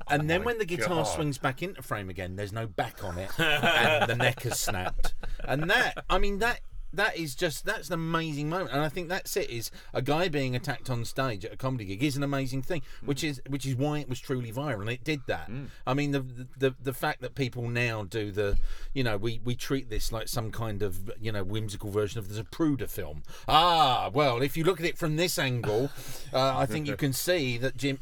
And 0.08 0.28
then 0.28 0.42
oh 0.42 0.44
when 0.44 0.58
the 0.58 0.66
guitar 0.66 1.04
God. 1.04 1.04
swings 1.04 1.38
back 1.38 1.62
into 1.62 1.80
frame 1.80 2.10
again, 2.10 2.36
there's 2.36 2.52
no 2.52 2.66
back 2.66 3.02
on 3.02 3.16
it, 3.16 3.30
and 3.38 4.10
the 4.10 4.16
neck 4.16 4.42
has 4.42 4.60
snapped. 4.60 5.14
And 5.42 5.70
that, 5.70 6.04
I 6.10 6.18
mean, 6.18 6.38
that 6.40 6.60
that 6.92 7.16
is 7.16 7.34
just 7.34 7.64
that's 7.64 7.88
an 7.88 7.94
amazing 7.94 8.48
moment, 8.48 8.70
and 8.72 8.80
I 8.80 8.88
think 8.88 9.08
that's 9.08 9.36
it. 9.36 9.50
Is 9.50 9.70
a 9.92 10.02
guy 10.02 10.28
being 10.28 10.54
attacked 10.54 10.90
on 10.90 11.04
stage 11.04 11.44
at 11.44 11.52
a 11.52 11.56
comedy 11.56 11.84
gig 11.84 12.02
is 12.02 12.16
an 12.16 12.22
amazing 12.22 12.62
thing, 12.62 12.82
which 13.04 13.24
is 13.24 13.40
which 13.48 13.66
is 13.66 13.74
why 13.76 13.98
it 13.98 14.08
was 14.08 14.20
truly 14.20 14.52
viral, 14.52 14.80
and 14.80 14.90
it 14.90 15.04
did 15.04 15.20
that. 15.26 15.50
I 15.86 15.94
mean, 15.94 16.12
the, 16.12 16.24
the 16.56 16.74
the 16.82 16.92
fact 16.92 17.20
that 17.22 17.34
people 17.34 17.68
now 17.68 18.04
do 18.04 18.30
the, 18.30 18.58
you 18.92 19.02
know, 19.02 19.16
we 19.16 19.40
we 19.44 19.54
treat 19.54 19.90
this 19.90 20.12
like 20.12 20.28
some 20.28 20.50
kind 20.50 20.82
of 20.82 21.10
you 21.20 21.32
know 21.32 21.42
whimsical 21.44 21.90
version 21.90 22.18
of 22.18 22.28
the 22.28 22.42
Zapruder 22.42 22.88
film. 22.88 23.22
Ah, 23.48 24.10
well, 24.12 24.42
if 24.42 24.56
you 24.56 24.64
look 24.64 24.80
at 24.80 24.86
it 24.86 24.98
from 24.98 25.16
this 25.16 25.38
angle, 25.38 25.90
uh, 26.32 26.56
I 26.56 26.66
think 26.66 26.86
you 26.86 26.96
can 26.96 27.12
see 27.12 27.58
that 27.58 27.76
Jim. 27.76 27.98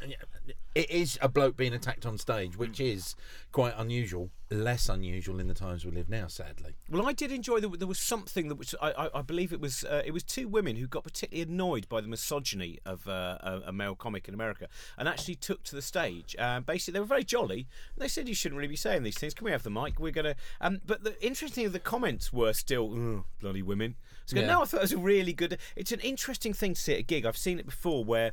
It 0.75 0.89
is 0.91 1.19
a 1.21 1.29
bloke 1.29 1.57
being 1.57 1.75
attacked 1.75 2.07
on 2.07 2.17
stage, 2.17 2.57
which 2.57 2.79
is 2.79 3.17
quite 3.51 3.75
unusual. 3.77 4.31
Less 4.53 4.89
unusual 4.89 5.39
in 5.39 5.47
the 5.47 5.55
times 5.55 5.85
we 5.85 5.93
live 5.93 6.09
now, 6.09 6.27
sadly. 6.27 6.75
Well, 6.91 7.09
I 7.09 7.13
did 7.13 7.31
enjoy 7.31 7.61
that 7.61 7.79
there 7.79 7.87
was 7.89 7.99
something 8.01 8.49
that 8.49 8.57
was 8.57 8.75
I, 8.83 8.91
I, 8.93 9.19
I 9.19 9.23
believe 9.23 9.53
it 9.53 9.61
was 9.61 9.85
uh, 9.85 10.03
it 10.05 10.11
was 10.13 10.23
two 10.25 10.49
women 10.49 10.75
who 10.77 10.87
got 10.89 11.05
particularly 11.05 11.49
annoyed 11.49 11.89
by 11.89 12.01
the 12.01 12.09
misogyny 12.09 12.79
of 12.85 13.07
uh, 13.09 13.39
a, 13.41 13.63
a 13.67 13.73
male 13.73 13.95
comic 13.95 14.27
in 14.27 14.35
America 14.35 14.67
and 14.99 15.09
actually 15.09 15.37
took 15.37 15.63
to 15.65 15.77
the 15.77 15.83
stage. 15.83 16.35
Um, 16.39 16.65
basically, 16.65 16.95
they 16.95 17.01
were 17.01 17.07
very 17.07 17.23
jolly. 17.25 17.69
They 17.97 18.09
said 18.09 18.29
you 18.29 18.35
shouldn't 18.35 18.57
really 18.59 18.69
be 18.69 18.77
saying 18.77 19.03
these 19.05 19.19
things. 19.19 19.35
Can 19.35 19.45
we 19.45 19.53
have 19.53 19.63
the 19.63 19.71
mic? 19.71 19.99
We're 20.01 20.11
gonna. 20.13 20.35
Um, 20.61 20.81
but 20.85 21.05
the 21.05 21.21
interesting 21.25 21.65
of 21.67 21.73
the 21.73 21.79
comments 21.81 22.33
were 22.33 22.53
still 22.53 23.25
bloody 23.41 23.63
women. 23.63 23.95
So 24.27 24.37
Yeah. 24.37 24.47
no, 24.47 24.63
I 24.63 24.65
thought 24.65 24.79
it 24.79 24.83
was 24.83 24.93
a 24.93 24.99
really 24.99 25.33
good. 25.33 25.59
It's 25.77 25.93
an 25.93 26.01
interesting 26.01 26.55
thing 26.55 26.75
to 26.75 26.81
see 26.81 26.93
at 26.95 26.99
a 27.01 27.03
gig. 27.05 27.25
I've 27.25 27.37
seen 27.37 27.59
it 27.61 27.67
before 27.67 28.05
where 28.05 28.33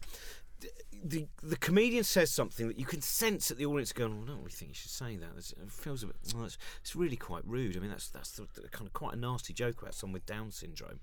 the 1.04 1.28
the 1.44 1.58
comedian 1.58 2.04
says 2.04 2.32
something 2.32 2.68
that 2.68 2.78
you 2.78 2.86
can 2.86 3.02
sense 3.02 3.48
that 3.48 3.58
the 3.58 3.66
audience 3.66 3.94
going, 3.94 4.14
well, 4.16 4.24
I 4.24 4.28
don't 4.28 4.40
really 4.40 4.52
think 4.52 4.70
you 4.70 4.76
should 4.76 4.92
say 4.92 5.16
that. 5.18 5.30
It 5.38 5.72
feels 5.72 6.04
a 6.04 6.08
bit. 6.08 6.16
Well, 6.36 6.46
it's, 6.46 6.58
it's 6.82 6.96
really 6.96 7.16
quite 7.16 7.44
rude. 7.46 7.78
I 7.78 7.80
mean, 7.80 7.90
that's 7.90 8.10
that's 8.10 8.32
the, 8.32 8.48
the 8.56 8.70
kind 8.70 8.88
of 8.88 8.94
quite 8.94 9.14
a 9.14 9.18
nasty 9.18 9.54
joke 9.54 9.82
about 9.82 9.94
someone 9.94 10.14
with 10.14 10.26
Down 10.26 10.52
syndrome. 10.52 11.00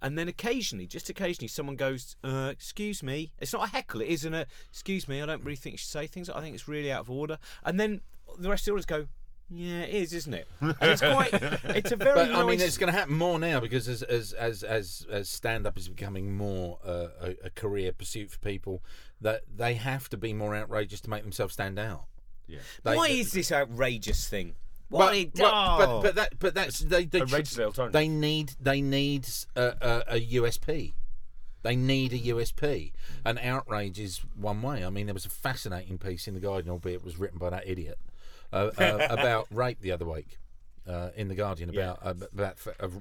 And 0.00 0.18
then 0.18 0.28
occasionally, 0.28 0.86
just 0.86 1.08
occasionally, 1.08 1.48
someone 1.48 1.76
goes, 1.76 2.16
uh, 2.24 2.48
"Excuse 2.50 3.02
me." 3.02 3.32
It's 3.40 3.52
not 3.52 3.68
a 3.68 3.70
heckle. 3.70 4.00
It 4.00 4.08
isn't 4.08 4.34
a. 4.34 4.46
Excuse 4.70 5.08
me. 5.08 5.22
I 5.22 5.26
don't 5.26 5.44
really 5.44 5.56
think 5.56 5.74
you 5.74 5.78
should 5.78 5.90
say 5.90 6.06
things. 6.06 6.28
I 6.28 6.40
think 6.40 6.54
it's 6.54 6.68
really 6.68 6.90
out 6.90 7.00
of 7.00 7.10
order. 7.10 7.38
And 7.64 7.78
then 7.78 8.00
the 8.38 8.48
rest 8.48 8.62
of 8.62 8.66
the 8.66 8.72
audience 8.72 8.86
go. 8.86 9.06
Yeah, 9.54 9.82
it 9.82 9.94
is, 9.94 10.12
isn't 10.12 10.34
it? 10.34 10.48
And 10.60 10.74
it's 10.80 11.00
quite. 11.00 11.30
It's 11.76 11.92
a 11.92 11.96
very. 11.96 12.14
But 12.14 12.34
I 12.34 12.44
mean, 12.44 12.60
it's 12.60 12.78
going 12.78 12.92
to 12.92 12.98
happen 12.98 13.16
more 13.16 13.38
now 13.38 13.60
because 13.60 13.88
as 13.88 14.02
as 14.02 14.32
as 14.32 14.62
as, 14.62 15.06
as 15.10 15.28
stand 15.28 15.66
up 15.66 15.76
is 15.76 15.88
becoming 15.88 16.34
more 16.36 16.78
uh, 16.84 17.08
a, 17.20 17.36
a 17.44 17.50
career 17.50 17.92
pursuit 17.92 18.30
for 18.30 18.38
people, 18.38 18.82
that 19.20 19.42
they 19.54 19.74
have 19.74 20.08
to 20.10 20.16
be 20.16 20.32
more 20.32 20.56
outrageous 20.56 21.00
to 21.02 21.10
make 21.10 21.22
themselves 21.22 21.54
stand 21.54 21.78
out. 21.78 22.04
Yeah. 22.46 22.58
They- 22.82 22.96
Why 22.96 23.08
is 23.08 23.32
this 23.32 23.52
outrageous 23.52 24.28
thing? 24.28 24.54
But, 24.90 24.98
What 24.98 25.16
it 25.16 25.34
but, 25.34 25.78
but, 25.78 26.02
but 26.02 26.14
that 26.16 26.38
but 26.38 26.54
that's 26.54 26.80
they 26.80 27.06
they, 27.06 27.22
Outrageous 27.22 27.58
alternative. 27.58 27.92
they 27.94 28.08
need 28.08 28.52
they 28.60 28.80
need 28.82 29.26
a, 29.56 29.62
a, 29.80 30.04
a 30.16 30.20
USP. 30.34 30.92
They 31.62 31.76
need 31.76 32.12
a 32.12 32.18
USP. 32.18 32.92
And 33.24 33.38
outrage 33.38 33.98
is 33.98 34.20
one 34.36 34.60
way. 34.62 34.84
I 34.84 34.90
mean, 34.90 35.06
there 35.06 35.14
was 35.14 35.24
a 35.24 35.30
fascinating 35.30 35.96
piece 35.96 36.26
in 36.28 36.34
the 36.34 36.40
Guardian, 36.40 36.70
albeit 36.72 36.96
it 36.96 37.04
was 37.04 37.18
written 37.18 37.38
by 37.38 37.50
that 37.50 37.66
idiot, 37.66 37.98
uh, 38.52 38.70
uh, 38.78 39.06
about 39.10 39.46
rape 39.50 39.80
the 39.80 39.92
other 39.92 40.04
week. 40.06 40.38
Uh, 40.84 41.10
in 41.14 41.28
the 41.28 41.36
Guardian 41.36 41.70
about 41.70 42.00
uh, 42.02 42.12
about 42.32 42.56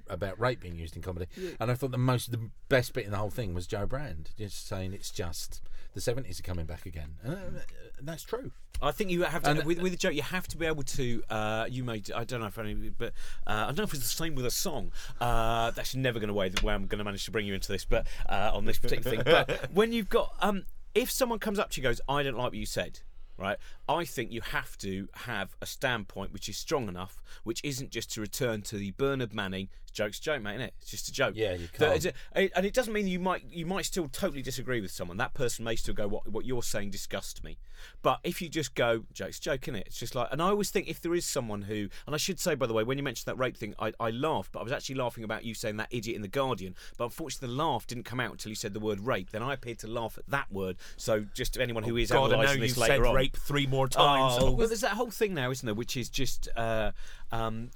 about 0.07 0.39
rape 0.39 0.59
being 0.61 0.75
used 0.75 0.95
in 0.95 1.01
comedy, 1.01 1.25
and 1.59 1.71
I 1.71 1.73
thought 1.73 1.89
the 1.89 1.97
most 1.97 2.31
the 2.31 2.51
best 2.69 2.93
bit 2.93 3.05
in 3.05 3.11
the 3.11 3.17
whole 3.17 3.31
thing 3.31 3.55
was 3.55 3.65
Jo 3.65 3.87
Brand 3.87 4.29
just 4.37 4.67
saying 4.67 4.93
it's 4.93 5.09
just 5.09 5.63
the 5.95 5.99
seventies 5.99 6.39
are 6.39 6.43
coming 6.43 6.67
back 6.67 6.85
again, 6.85 7.15
and, 7.23 7.33
uh, 7.33 7.59
that's 7.99 8.21
true. 8.21 8.51
I 8.83 8.91
think 8.91 9.09
you 9.09 9.23
have 9.23 9.41
to 9.41 9.49
And- 9.49 9.63
with, 9.63 9.79
with 9.81 9.93
a 9.93 9.97
joke. 9.97 10.13
You 10.13 10.21
have 10.21 10.47
to 10.49 10.57
be 10.57 10.67
able 10.67 10.83
to. 10.83 11.23
Uh, 11.27 11.65
you 11.71 11.83
may. 11.83 12.03
I 12.15 12.23
don't 12.23 12.41
know 12.41 12.45
if 12.45 12.59
any, 12.59 12.75
but 12.75 13.13
uh, 13.47 13.51
I 13.63 13.65
don't 13.65 13.79
know 13.79 13.83
if 13.85 13.93
it's 13.95 14.03
the 14.03 14.09
same 14.23 14.35
with 14.35 14.45
a 14.45 14.51
song. 14.51 14.91
Uh, 15.19 15.71
that's 15.71 15.95
never 15.95 16.19
going 16.19 16.27
to 16.27 16.35
way 16.35 16.49
the 16.49 16.63
way 16.63 16.75
I'm 16.75 16.85
going 16.85 16.99
to 16.99 17.03
manage 17.03 17.25
to 17.25 17.31
bring 17.31 17.47
you 17.47 17.55
into 17.55 17.71
this, 17.71 17.83
but 17.85 18.05
uh, 18.29 18.51
on 18.53 18.65
this 18.65 18.77
particular 18.77 19.17
thing. 19.17 19.23
But 19.25 19.71
when 19.73 19.91
you've 19.91 20.09
got, 20.09 20.35
um, 20.39 20.65
if 20.93 21.09
someone 21.09 21.39
comes 21.39 21.57
up 21.57 21.71
to 21.71 21.81
you 21.81 21.87
and 21.87 21.95
goes, 21.95 22.01
"I 22.07 22.21
don't 22.21 22.35
like 22.37 22.51
what 22.51 22.53
you 22.53 22.67
said," 22.67 22.99
right? 23.41 23.57
I 23.89 24.05
think 24.05 24.31
you 24.31 24.41
have 24.41 24.77
to 24.79 25.09
have 25.13 25.55
a 25.61 25.65
standpoint 25.65 26.31
which 26.31 26.47
is 26.47 26.57
strong 26.57 26.87
enough, 26.87 27.21
which 27.43 27.61
isn't 27.63 27.89
just 27.89 28.11
to 28.13 28.21
return 28.21 28.61
to 28.63 28.77
the 28.77 28.91
Bernard 28.91 29.33
Manning 29.33 29.69
joke's 29.93 30.19
a 30.19 30.21
joke, 30.21 30.41
mate, 30.41 30.55
isn't 30.55 30.67
it? 30.67 30.73
It's 30.81 30.91
just 30.91 31.07
a 31.07 31.11
joke. 31.11 31.33
Yeah, 31.35 31.53
you 31.53 31.67
can't. 31.67 32.13
and 32.33 32.65
it 32.65 32.73
doesn't 32.73 32.93
mean 32.93 33.07
you 33.07 33.19
might 33.19 33.43
you 33.49 33.65
might 33.65 33.85
still 33.85 34.07
totally 34.07 34.41
disagree 34.41 34.81
with 34.81 34.91
someone. 34.91 35.17
That 35.17 35.33
person 35.33 35.65
may 35.65 35.75
still 35.75 35.93
go, 35.93 36.07
"What 36.07 36.27
what 36.27 36.45
you're 36.45 36.63
saying 36.63 36.91
disgusts 36.91 37.43
me." 37.43 37.57
But 38.01 38.19
if 38.23 38.41
you 38.41 38.49
just 38.49 38.75
go, 38.75 39.03
"Joke's 39.13 39.37
a 39.39 39.41
joke, 39.41 39.63
isn't 39.67 39.75
it?" 39.75 39.87
It's 39.87 39.99
just 39.99 40.15
like, 40.15 40.27
and 40.31 40.41
I 40.41 40.47
always 40.47 40.69
think 40.69 40.87
if 40.87 41.01
there 41.01 41.13
is 41.13 41.25
someone 41.25 41.63
who, 41.63 41.89
and 42.05 42.15
I 42.15 42.17
should 42.17 42.39
say 42.39 42.55
by 42.55 42.67
the 42.67 42.73
way, 42.73 42.83
when 42.83 42.97
you 42.97 43.03
mentioned 43.03 43.25
that 43.25 43.37
rape 43.39 43.57
thing, 43.57 43.75
I, 43.79 43.93
I 43.99 44.09
laughed, 44.11 44.51
but 44.51 44.59
I 44.59 44.63
was 44.63 44.71
actually 44.71 44.95
laughing 44.95 45.23
about 45.23 45.43
you 45.43 45.53
saying 45.53 45.77
that 45.77 45.87
idiot 45.91 46.15
in 46.15 46.21
the 46.21 46.27
Guardian. 46.27 46.75
But 46.97 47.05
unfortunately, 47.05 47.55
the 47.55 47.61
laugh 47.63 47.87
didn't 47.87 48.03
come 48.03 48.19
out 48.19 48.31
until 48.31 48.49
you 48.49 48.55
said 48.55 48.73
the 48.73 48.79
word 48.79 48.99
rape. 48.99 49.31
Then 49.31 49.43
I 49.43 49.53
appeared 49.53 49.79
to 49.79 49.87
laugh 49.87 50.17
at 50.17 50.27
that 50.29 50.51
word. 50.51 50.77
So 50.97 51.25
just 51.33 51.55
to 51.55 51.61
anyone 51.61 51.83
who 51.83 51.97
is 51.97 52.11
God, 52.11 52.33
I 52.33 52.35
know 52.35 52.41
analysing 52.41 52.61
you 52.61 52.67
this 52.67 52.77
said 52.77 52.89
later 52.89 53.05
on, 53.07 53.15
rape 53.15 53.35
three 53.35 53.67
more 53.67 53.87
times. 53.87 54.37
Oh, 54.39 54.51
well, 54.51 54.67
there's 54.67 54.81
that 54.81 54.91
whole 54.91 55.11
thing 55.11 55.33
now, 55.33 55.51
isn't 55.51 55.65
there? 55.65 55.75
Which 55.75 55.97
is 55.97 56.09
just 56.09 56.47
uh, 56.55 56.91
um, 57.31 57.69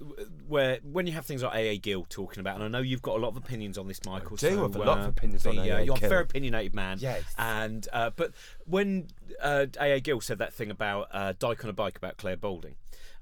where 0.47 0.79
when 0.83 1.07
you 1.07 1.13
have 1.13 1.25
things 1.25 1.43
like 1.43 1.53
AA 1.53 1.79
Gill 1.81 2.04
talking 2.09 2.39
about, 2.39 2.55
and 2.55 2.63
I 2.63 2.67
know 2.67 2.79
you've 2.79 3.01
got 3.01 3.17
a 3.17 3.19
lot 3.19 3.29
of 3.29 3.37
opinions 3.37 3.77
on 3.77 3.87
this, 3.87 4.03
Michael. 4.05 4.33
I 4.33 4.47
do 4.49 4.55
so, 4.55 4.61
have 4.63 4.75
a 4.75 4.79
lot 4.79 4.99
of 4.99 5.05
uh, 5.05 5.09
opinions 5.09 5.45
on 5.45 5.55
the, 5.55 5.71
uh, 5.71 5.79
AA 5.79 5.81
You're 5.81 5.95
a 5.95 5.99
very 5.99 6.23
opinionated 6.23 6.73
man. 6.73 6.97
Yes. 6.99 7.23
And 7.37 7.87
uh, 7.93 8.11
but 8.15 8.31
when 8.65 9.07
uh, 9.41 9.67
AA 9.79 9.99
Gill 9.99 10.21
said 10.21 10.37
that 10.39 10.53
thing 10.53 10.71
about 10.71 11.07
uh, 11.11 11.33
Dyke 11.37 11.63
on 11.63 11.69
a 11.69 11.73
bike 11.73 11.97
about 11.97 12.17
Clare 12.17 12.37
Balding. 12.37 12.75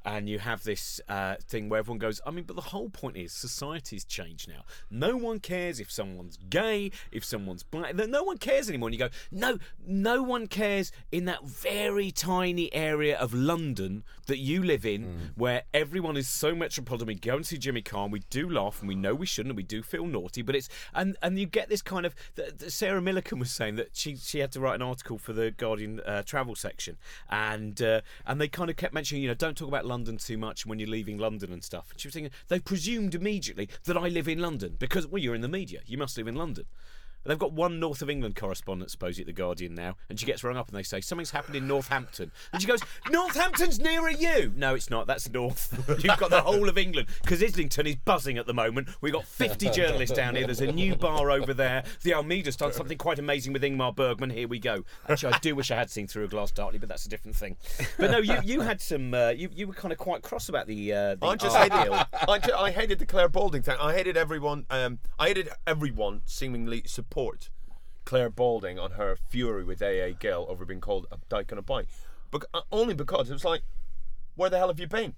And 0.06 0.28
you 0.28 0.40
have 0.40 0.64
this 0.64 1.00
uh, 1.08 1.36
thing 1.42 1.70
where 1.70 1.80
everyone 1.80 2.00
goes, 2.00 2.22
I 2.26 2.32
mean, 2.32 2.44
but 2.46 2.56
the 2.56 2.62
whole 2.62 2.90
point 2.90 3.18
is 3.18 3.32
society's 3.32 4.04
changed 4.04 4.50
now. 4.50 4.64
No 4.90 5.16
one 5.16 5.40
cares 5.40 5.80
if 5.80 5.92
someone's 5.92 6.38
gay, 6.50 6.92
if 7.12 7.24
someone's 7.24 7.64
black. 7.64 7.96
No 7.96 8.24
one 8.24 8.38
cares 8.38 8.70
anymore. 8.70 8.90
And 8.90 8.96
you 8.96 9.00
go, 9.00 9.10
no, 9.32 9.58
no 9.86 10.22
one 10.22 10.48
cares 10.48 10.92
in 11.12 11.26
that 11.26 11.46
very 11.46 12.12
tiny 12.12 12.74
area 12.74 13.18
of 13.18 13.34
London 13.34 14.04
that 14.28 14.38
you 14.38 14.64
live 14.64 14.86
in, 14.86 15.32
where 15.36 15.64
everyone 15.74 16.18
is 16.18 16.28
so 16.28 16.54
metropolitan. 16.56 17.08
We 17.08 17.16
go 17.16 17.36
and 17.36 17.46
see 17.46 17.58
Jimmy 17.58 17.82
Carr, 17.82 18.04
and 18.04 18.14
we 18.14 18.22
do 18.30 18.50
laugh, 18.50 18.80
and 18.80 18.88
we 18.88 18.96
know 18.96 19.14
we 19.16 19.26
shouldn't, 19.26 19.52
and 19.52 19.58
we 19.58 19.64
do 19.64 19.82
feel 19.84 20.06
naughty, 20.06 20.42
but 20.42 20.56
it's 20.56 20.70
and 20.94 21.18
and 21.22 21.40
you 21.40 21.46
get 21.46 21.70
this 21.70 21.82
kind 21.82 22.06
of. 22.06 22.16
The, 22.36 22.54
the 22.58 22.72
Sarah 22.72 23.02
Millican 23.02 23.40
was 23.40 23.52
saying 23.52 23.76
that 23.76 23.90
she 23.94 24.16
she 24.16 24.40
had 24.40 24.52
to 24.54 24.60
write 24.60 24.76
an 24.76 24.82
article 24.82 25.18
for 25.18 25.34
the 25.34 25.52
Guardian 25.52 26.00
uh, 26.02 26.24
travel 26.24 26.56
section, 26.56 26.98
and 27.30 27.82
uh, 27.82 28.02
and 28.26 28.40
they 28.40 28.48
kind 28.48 28.70
of 28.70 28.76
kept 28.76 28.94
mentioning, 28.94 29.24
you 29.24 29.30
know, 29.30 29.36
don't 29.36 29.58
talk 29.58 29.68
about 29.68 29.86
London 29.94 30.18
too 30.18 30.40
much 30.40 30.66
when 30.66 30.80
you're 30.80 30.90
leaving 30.90 31.20
London 31.20 31.54
and 31.54 31.64
stuff. 31.64 31.92
And 31.92 32.02
she 32.02 32.08
was 32.08 32.16
thinking 32.16 32.32
they 32.48 32.60
presumed 32.60 33.14
immediately 33.14 33.70
that 33.84 33.96
I 33.96 34.08
live 34.08 34.28
in 34.28 34.40
London 34.40 34.76
because 34.80 35.06
well, 35.06 35.22
you're 35.22 35.36
in 35.36 35.42
the 35.42 35.48
media, 35.48 35.82
you 35.86 36.00
must 36.00 36.18
live 36.18 36.28
in 36.28 36.36
London. 36.36 36.66
They've 37.26 37.40
got 37.40 37.54
one 37.54 37.80
North 37.80 38.02
of 38.02 38.10
England 38.10 38.36
correspondent, 38.36 38.92
supposedly 38.92 39.24
at 39.24 39.28
the 39.28 39.34
Guardian 39.42 39.76
now, 39.76 39.96
and 40.10 40.20
she 40.20 40.26
gets 40.26 40.44
rung 40.44 40.58
up 40.58 40.68
and 40.68 40.78
they 40.78 40.84
say 40.84 41.02
something's 41.02 41.32
happened 41.32 41.56
in 41.56 41.68
Northampton, 41.68 42.32
and 42.52 42.62
she 42.62 42.68
goes, 42.68 42.82
"Northampton's 43.10 43.80
nearer 43.80 44.10
you." 44.10 44.52
No, 44.56 44.76
it's 44.76 44.90
not. 44.90 45.08
That's 45.08 45.30
North. 45.30 45.84
You've 46.04 46.18
got 46.18 46.30
the 46.30 46.42
whole 46.42 46.68
of 46.70 46.78
England 46.78 47.08
because 47.22 47.42
Islington 47.42 47.88
is 47.88 47.96
buzzing 47.96 48.38
at 48.38 48.46
the 48.46 48.54
moment. 48.54 48.90
We've 49.02 49.14
got 49.14 49.26
50 49.26 49.70
journalists 49.72 50.16
down 50.16 50.36
here. 50.36 50.46
There's 50.46 50.62
a 50.62 50.72
new 50.72 50.96
bar 50.96 51.32
over 51.32 51.54
there. 51.54 51.84
The 52.02 52.14
Almeida's 52.14 52.56
done 52.56 52.74
something 52.74 52.98
quite 52.98 53.20
amazing 53.20 53.54
with 53.54 53.64
Ingmar 53.64 53.96
Bergman. 53.96 54.30
Here 54.30 54.48
we 54.48 54.60
go. 54.60 54.84
Actually, 55.08 55.34
I 55.34 55.40
do 55.40 55.56
wish 55.56 55.72
I 55.72 55.76
had 55.76 55.90
seen 55.90 56.08
through 56.08 56.26
a 56.26 56.28
glass 56.28 56.52
darkly, 56.52 56.80
but 56.80 56.90
that's 56.90 57.06
a 57.06 57.10
different 57.10 57.36
thing. 57.36 57.58
But 57.98 58.12
no, 58.12 58.18
you 58.20 58.38
you 58.44 58.62
had 58.62 58.82
some. 58.82 59.14
Uh, 59.14 59.30
you 59.30 59.50
you 59.54 59.68
were 59.68 59.74
kind 59.74 59.92
of 59.92 59.98
quite 59.98 60.22
cross 60.22 60.50
about 60.50 60.68
the. 60.68 60.92
Uh, 60.94 61.16
the 61.16 61.26
I 61.26 61.36
just 61.36 61.56
hated. 61.56 61.92
I, 62.28 62.40
ju- 62.40 62.54
I 62.56 62.72
hated 62.72 63.00
the 63.00 63.06
Clare 63.06 63.30
Balding 63.30 63.62
thing. 63.62 63.76
I 63.80 63.94
hated 63.94 64.18
everyone. 64.18 64.66
Um, 64.70 65.00
I 65.20 65.28
hated 65.30 65.50
everyone 65.66 66.22
seemingly 66.26 66.84
Clare 68.06 68.30
Balding 68.30 68.78
on 68.80 68.92
her 68.92 69.16
fury 69.16 69.64
with 69.64 69.82
AA 69.82 70.10
Gill 70.18 70.46
over 70.50 70.66
being 70.66 70.82
called 70.82 71.08
a 71.12 71.18
dyke 71.30 71.52
on 71.52 71.58
a 71.58 71.62
bike, 71.62 71.88
but 72.32 72.46
uh, 72.54 72.62
only 72.72 72.94
because 72.94 73.30
it 73.30 73.34
was 73.34 73.46
like, 73.46 73.62
where 74.36 74.50
the 74.50 74.58
hell 74.58 74.68
have 74.68 74.80
you 74.80 74.88
been? 74.88 75.14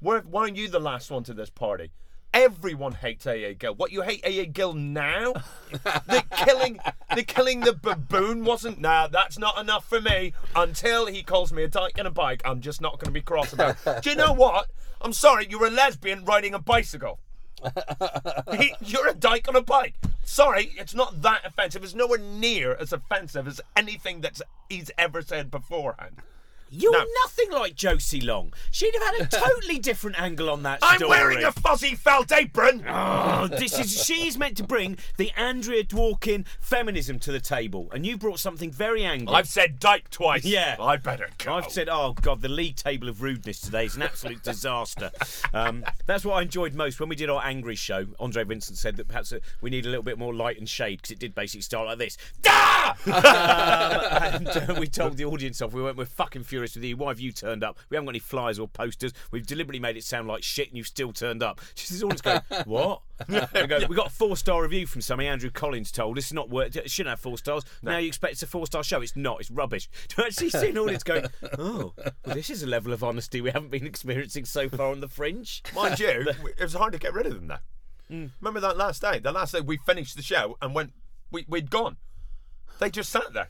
Where? 0.00 0.20
Why 0.20 0.42
aren't 0.42 0.56
you 0.56 0.68
the 0.68 0.80
last 0.80 1.10
one 1.10 1.24
to 1.24 1.34
this 1.34 1.50
party? 1.50 1.90
Everyone 2.32 2.92
hates 2.92 3.26
AA 3.26 3.54
Gill. 3.58 3.74
What 3.74 3.90
you 3.90 4.02
hate 4.02 4.24
AA 4.24 4.48
Gill 4.50 4.72
now? 4.72 5.32
the 5.72 6.24
killing, 6.46 6.78
the 7.14 7.24
killing 7.24 7.60
the 7.60 7.72
baboon 7.72 8.44
wasn't. 8.44 8.80
Nah, 8.80 9.08
that's 9.08 9.36
not 9.36 9.58
enough 9.58 9.88
for 9.88 10.00
me. 10.00 10.32
Until 10.54 11.06
he 11.06 11.24
calls 11.24 11.52
me 11.52 11.64
a 11.64 11.68
dyke 11.68 11.98
on 11.98 12.06
a 12.06 12.10
bike, 12.10 12.40
I'm 12.44 12.60
just 12.60 12.80
not 12.80 13.00
going 13.00 13.06
to 13.06 13.10
be 13.10 13.20
cross 13.20 13.52
about. 13.52 13.76
it. 13.84 14.02
Do 14.04 14.10
you 14.10 14.16
know 14.16 14.32
what? 14.44 14.70
I'm 15.00 15.12
sorry, 15.12 15.48
you're 15.50 15.66
a 15.66 15.70
lesbian 15.70 16.24
riding 16.24 16.54
a 16.54 16.60
bicycle. 16.60 17.18
You're 18.80 19.08
a 19.08 19.14
dyke 19.14 19.48
on 19.48 19.56
a 19.56 19.62
bike. 19.62 19.94
Sorry, 20.22 20.72
it's 20.76 20.94
not 20.94 21.22
that 21.22 21.44
offensive. 21.44 21.82
It's 21.82 21.94
nowhere 21.94 22.18
near 22.18 22.74
as 22.74 22.92
offensive 22.92 23.46
as 23.46 23.60
anything 23.76 24.20
that 24.20 24.40
he's 24.68 24.90
ever 24.96 25.22
said 25.22 25.50
beforehand. 25.50 26.18
You're 26.70 26.92
No. 26.92 27.04
nothing 27.24 27.50
like 27.52 27.74
Josie 27.74 28.20
Long. 28.20 28.52
She'd 28.70 28.94
have 28.94 29.02
had 29.16 29.20
a 29.22 29.26
totally 29.40 29.78
different 29.78 30.20
angle 30.20 30.48
on 30.50 30.62
that 30.62 30.78
I'm 30.82 30.98
story. 30.98 31.10
wearing 31.10 31.44
a 31.44 31.52
fuzzy 31.52 31.94
felt 31.94 32.30
apron. 32.32 32.84
Oh, 32.88 33.48
this 33.48 33.78
is 33.78 34.04
she's 34.04 34.38
meant 34.38 34.56
to 34.58 34.62
bring 34.64 34.96
the 35.16 35.30
Andrea 35.36 35.84
Dworkin 35.84 36.46
feminism 36.60 37.18
to 37.20 37.32
the 37.32 37.40
table, 37.40 37.88
and 37.92 38.06
you 38.06 38.16
brought 38.16 38.38
something 38.38 38.70
very 38.70 39.04
angry. 39.04 39.34
I've 39.34 39.48
said 39.48 39.78
dyke 39.78 40.10
twice. 40.10 40.44
Yeah. 40.44 40.76
I 40.80 40.96
better 40.96 41.28
go. 41.38 41.54
I've 41.54 41.70
said, 41.72 41.88
oh 41.90 42.14
god, 42.20 42.40
the 42.40 42.48
league 42.48 42.76
table 42.76 43.08
of 43.08 43.22
rudeness 43.22 43.60
today 43.60 43.84
is 43.86 43.96
an 43.96 44.02
absolute 44.02 44.42
disaster. 44.42 45.10
Um, 45.52 45.84
that's 46.06 46.24
what 46.24 46.34
I 46.34 46.42
enjoyed 46.42 46.74
most 46.74 47.00
when 47.00 47.08
we 47.08 47.16
did 47.16 47.28
our 47.28 47.42
angry 47.44 47.74
show. 47.74 48.06
Andre 48.20 48.44
Vincent 48.44 48.78
said 48.78 48.96
that 48.98 49.08
perhaps 49.08 49.32
uh, 49.32 49.38
we 49.60 49.68
need 49.70 49.84
a 49.84 49.88
little 49.88 50.02
bit 50.04 50.16
more 50.18 50.32
light 50.32 50.58
and 50.58 50.68
shade 50.68 50.98
because 50.98 51.10
it 51.10 51.18
did 51.18 51.34
basically 51.34 51.62
start 51.62 51.86
like 51.88 51.98
this. 51.98 52.16
Da! 52.42 52.94
um, 53.06 53.14
and 54.34 54.48
uh, 54.48 54.76
we 54.78 54.86
told 54.86 55.16
the 55.16 55.24
audience 55.24 55.60
off. 55.60 55.72
We 55.72 55.82
went, 55.82 55.96
we're 55.96 56.04
fucking 56.04 56.44
furious 56.44 56.59
with 56.60 56.76
you. 56.76 56.96
Why 56.96 57.08
have 57.08 57.20
you 57.20 57.32
turned 57.32 57.64
up? 57.64 57.78
We 57.88 57.96
haven't 57.96 58.06
got 58.06 58.12
any 58.12 58.18
flyers 58.18 58.58
or 58.58 58.68
posters. 58.68 59.12
We've 59.30 59.46
deliberately 59.46 59.80
made 59.80 59.96
it 59.96 60.04
sound 60.04 60.28
like 60.28 60.42
shit, 60.42 60.68
and 60.68 60.76
you've 60.76 60.86
still 60.86 61.12
turned 61.12 61.42
up. 61.42 61.60
This 61.90 62.02
audience 62.04 62.20
going, 62.20 62.40
what? 62.66 63.00
we, 63.28 63.66
go, 63.66 63.80
we 63.88 63.96
got 63.96 64.08
a 64.08 64.10
four 64.10 64.36
star 64.36 64.62
review 64.62 64.86
from 64.86 65.00
somebody 65.00 65.28
Andrew 65.28 65.50
Collins 65.50 65.90
told 65.90 66.18
us. 66.18 66.24
It's 66.24 66.32
not 66.32 66.50
worth. 66.50 66.76
It 66.76 66.90
shouldn't 66.90 67.10
have 67.10 67.20
four 67.20 67.36
stars. 67.36 67.64
Now 67.82 67.98
you 67.98 68.06
expect 68.06 68.34
it's 68.34 68.42
a 68.42 68.46
four 68.46 68.66
star 68.66 68.84
show. 68.84 69.00
It's 69.00 69.16
not. 69.16 69.40
It's 69.40 69.50
rubbish. 69.50 69.88
To 70.10 70.24
actually 70.24 70.50
see 70.50 70.70
an 70.70 70.78
audience 70.78 71.02
going, 71.02 71.26
oh, 71.58 71.92
well, 71.96 72.34
this 72.34 72.50
is 72.50 72.62
a 72.62 72.66
level 72.66 72.92
of 72.92 73.02
honesty 73.04 73.40
we 73.40 73.50
haven't 73.50 73.70
been 73.70 73.86
experiencing 73.86 74.44
so 74.44 74.68
far 74.68 74.90
on 74.90 75.00
the 75.00 75.08
fringe. 75.08 75.62
Mind 75.74 75.98
you, 76.00 76.26
it 76.58 76.62
was 76.62 76.74
hard 76.74 76.92
to 76.92 76.98
get 76.98 77.14
rid 77.14 77.26
of 77.26 77.34
them 77.34 77.46
though. 77.46 78.14
Mm. 78.14 78.30
Remember 78.40 78.60
that 78.60 78.76
last 78.76 79.02
day? 79.02 79.18
The 79.18 79.32
last 79.32 79.52
day 79.52 79.60
we 79.60 79.78
finished 79.78 80.16
the 80.16 80.22
show 80.22 80.56
and 80.60 80.74
went, 80.74 80.92
we, 81.30 81.44
we'd 81.48 81.70
gone. 81.70 81.96
They 82.80 82.90
just 82.90 83.10
sat 83.10 83.32
there. 83.32 83.48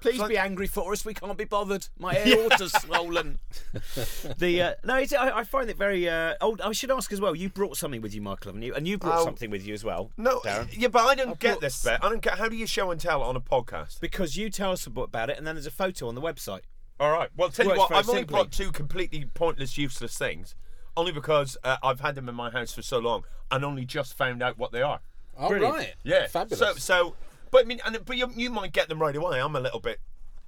Please 0.00 0.18
like- 0.18 0.28
be 0.28 0.38
angry 0.38 0.66
for 0.66 0.92
us. 0.92 1.04
We 1.04 1.14
can't 1.14 1.36
be 1.38 1.44
bothered. 1.44 1.86
My 1.98 2.14
aorta's 2.26 2.72
swollen. 2.72 3.38
the 4.38 4.62
uh, 4.62 4.74
no, 4.84 4.96
it's, 4.96 5.12
I, 5.12 5.38
I 5.38 5.44
find 5.44 5.70
it 5.70 5.76
very. 5.76 6.08
Uh, 6.08 6.34
oh, 6.40 6.56
I 6.62 6.72
should 6.72 6.90
ask 6.90 7.12
as 7.12 7.20
well. 7.20 7.34
You 7.34 7.48
brought 7.48 7.76
something 7.76 8.00
with 8.02 8.14
you, 8.14 8.20
Michael, 8.22 8.50
haven't 8.50 8.62
you? 8.62 8.74
And 8.74 8.86
you 8.86 8.98
brought 8.98 9.20
Oh. 9.20 9.24
something 9.24 9.50
with 9.50 9.66
you 9.66 9.74
as 9.74 9.84
well. 9.84 10.10
No, 10.16 10.40
Darren. 10.40 10.68
yeah, 10.76 10.88
but 10.88 11.04
I 11.06 11.14
don't 11.14 11.38
get 11.38 11.60
this 11.60 11.82
bit. 11.82 11.98
I 12.02 12.08
don't 12.08 12.20
get. 12.22 12.38
How 12.38 12.48
do 12.48 12.56
you 12.56 12.66
show 12.66 12.90
and 12.90 13.00
tell 13.00 13.22
on 13.22 13.36
a 13.36 13.40
podcast? 13.40 14.00
because 14.00 14.36
you 14.36 14.50
tell 14.50 14.72
us 14.72 14.86
about 14.86 15.30
it, 15.30 15.38
and 15.38 15.46
then 15.46 15.54
there's 15.54 15.66
a 15.66 15.70
photo 15.70 16.08
on 16.08 16.14
the 16.14 16.20
website. 16.20 16.60
All 17.00 17.10
right. 17.12 17.28
Well, 17.36 17.50
tell 17.50 17.66
you 17.66 17.76
what, 17.76 17.90
I've 17.92 18.08
only 18.08 18.20
simply. 18.22 18.32
brought 18.34 18.52
two 18.52 18.72
completely 18.72 19.26
pointless, 19.34 19.76
useless 19.76 20.16
things, 20.16 20.54
only 20.96 21.12
because 21.12 21.56
uh, 21.64 21.76
I've 21.82 22.00
had 22.00 22.14
them 22.14 22.28
in 22.28 22.34
my 22.34 22.50
house 22.50 22.72
for 22.72 22.82
so 22.82 22.98
long 22.98 23.24
and 23.50 23.64
only 23.64 23.84
just 23.84 24.14
found 24.14 24.42
out 24.42 24.56
what 24.58 24.72
they 24.72 24.80
are. 24.82 25.00
All 25.38 25.50
Brilliant. 25.50 25.74
right. 25.74 25.94
Yeah, 26.04 26.26
Fabulous. 26.28 26.58
So, 26.58 26.72
so, 26.76 27.14
but 27.50 27.62
I 27.62 27.64
mean, 27.64 27.80
and, 27.84 27.98
but 28.04 28.16
you, 28.16 28.30
you 28.34 28.50
might 28.50 28.72
get 28.72 28.88
them 28.88 29.00
right 29.00 29.14
away. 29.14 29.40
I'm 29.40 29.56
a 29.56 29.60
little 29.60 29.80
bit, 29.80 30.00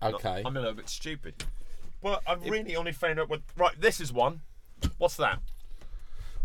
okay. 0.02 0.42
I'm 0.44 0.56
a 0.56 0.60
little 0.60 0.74
bit 0.74 0.88
stupid. 0.88 1.44
But 2.02 2.22
I've 2.26 2.44
really 2.44 2.76
only 2.76 2.92
found 2.92 3.18
out 3.18 3.28
what. 3.28 3.40
Right, 3.56 3.78
this 3.80 4.00
is 4.00 4.12
one. 4.12 4.42
What's 4.98 5.16
that? 5.16 5.40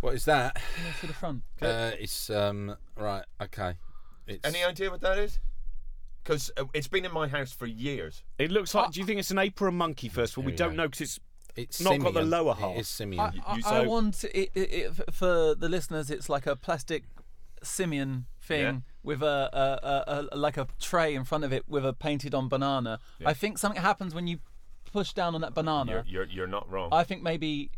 What 0.02 0.16
is 0.16 0.26
that? 0.26 0.58
to 1.00 1.08
the 1.08 1.14
front. 1.14 1.44
Uh, 1.62 1.92
it's 2.00 2.30
um 2.30 2.76
right. 2.98 3.24
Okay. 3.42 3.76
It's 4.28 4.46
Any 4.46 4.64
idea 4.64 4.90
what 4.90 5.02
that 5.02 5.18
is? 5.18 5.40
Because 6.24 6.52
uh, 6.58 6.66
it's 6.74 6.88
been 6.88 7.06
in 7.06 7.14
my 7.14 7.28
house 7.28 7.52
for 7.52 7.66
years. 7.66 8.24
It 8.38 8.52
looks 8.52 8.74
like. 8.74 8.92
do 8.92 9.00
you 9.00 9.06
think 9.06 9.20
it's 9.20 9.32
an 9.32 9.38
ape 9.38 9.62
or 9.62 9.68
a 9.68 9.72
monkey? 9.72 10.10
First 10.10 10.34
of 10.34 10.40
all, 10.40 10.44
we 10.46 10.52
you 10.52 10.58
don't 10.58 10.72
go. 10.72 10.76
know 10.76 10.88
because 10.88 11.02
it's. 11.02 11.20
it's 11.56 11.82
not 11.82 12.00
got 12.00 12.14
the 12.14 12.22
simian. 12.22 12.30
lower 12.30 12.54
half. 12.56 12.76
It 12.76 12.80
is 12.80 12.88
simian. 12.88 13.22
I, 13.22 13.32
I, 13.46 13.56
I 13.56 13.60
so- 13.62 13.84
want 13.90 14.24
it, 14.24 14.52
it, 14.54 14.60
it, 14.60 15.14
for 15.14 15.56
the 15.56 15.70
listeners. 15.70 16.10
It's 16.10 16.30
like 16.30 16.48
a 16.48 16.56
plastic 16.56 17.04
simian 17.65 18.25
thing 18.41 18.62
Yeah. 18.62 18.79
with 19.03 19.22
a, 19.24 19.50
a, 19.53 20.12
a, 20.12 20.27
a 20.32 20.38
like 20.38 20.58
a 20.58 20.67
tray 20.79 21.15
in 21.15 21.24
front 21.24 21.43
of 21.43 21.53
it 21.53 21.63
with 21.67 21.86
a 21.86 21.93
painted 21.93 22.34
on 22.36 22.48
banana. 22.50 23.00
I 23.25 23.34
think 23.34 23.58
something 23.58 23.82
happens 23.82 24.13
when 24.13 24.27
you 24.27 24.39
push 24.91 25.13
down 25.13 25.34
on 25.36 25.41
that 25.41 25.53
banana. 25.53 25.91
You're, 25.91 26.03
you're, 26.05 26.25
you're 26.25 26.48
not 26.48 26.70
wrong. 26.72 26.89
I 26.91 27.03
think 27.03 27.22
maybe 27.24 27.70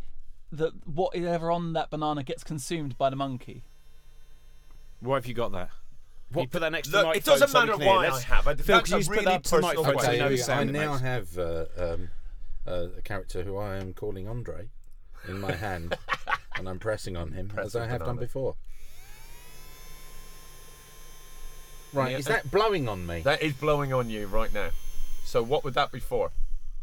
that 0.52 0.74
whatever 0.88 1.52
on 1.52 1.74
that 1.74 1.90
banana 1.90 2.24
gets 2.24 2.44
consumed 2.44 2.98
by 2.98 3.10
the 3.10 3.16
monkey. 3.16 3.64
Why 5.00 5.16
have 5.18 5.26
you 5.28 5.34
got 5.34 5.52
that? 5.52 5.70
Can 6.34 6.42
you 6.42 6.48
put 6.48 6.62
that 6.62 6.72
next 6.72 6.90
to 6.90 6.98
Look, 7.02 7.14
the 7.14 7.18
it 7.20 7.24
doesn't 7.24 7.48
so 7.50 7.60
matter 7.66 7.78
why 7.78 8.08
Let's- 8.10 8.18
I 8.30 8.36
have 8.36 8.48
it. 8.48 8.60
Phil, 8.62 8.78
That's 8.78 8.90
can 8.90 9.00
you 9.00 9.04
a 9.04 9.08
put 9.08 9.12
really 9.12 9.26
that 9.26 9.44
to 9.44 9.50
the 9.56 9.62
personal 9.62 9.84
so 9.86 9.92
question. 9.92 10.14
you 10.14 10.20
know 10.20 10.28
the 10.28 10.34
Okay, 10.34 10.42
sound 10.42 10.60
I 10.60 10.64
it 10.64 10.72
now 10.86 10.92
makes? 10.92 11.02
have 11.02 11.38
uh, 11.38 11.66
um, 11.78 12.10
uh, 12.68 12.88
a 12.98 13.02
character 13.04 13.44
who 13.44 13.58
I 13.58 13.78
am 13.78 13.94
calling 13.94 14.28
Andre 14.28 14.68
in 15.28 15.40
my 15.40 15.54
hand, 15.54 15.96
and 16.58 16.68
I'm 16.68 16.80
pressing 16.80 17.16
on 17.16 17.32
him 17.32 17.48
Press 17.48 17.68
as 17.68 17.76
I 17.76 17.80
the 17.82 17.88
have 17.90 18.06
done 18.06 18.18
before. 18.18 18.56
Right, 21.96 22.12
Yeah. 22.12 22.18
is 22.18 22.26
that 22.26 22.52
blowing 22.52 22.88
on 22.90 23.06
me? 23.08 23.22
That 23.22 23.42
is 23.42 23.54
blowing 23.54 23.94
on 23.94 24.10
you 24.10 24.28
right 24.28 24.54
now. 24.54 24.70
So 25.24 25.42
what 25.42 25.64
would 25.64 25.74
that 25.76 25.92
be 25.92 26.00
for? 26.00 26.32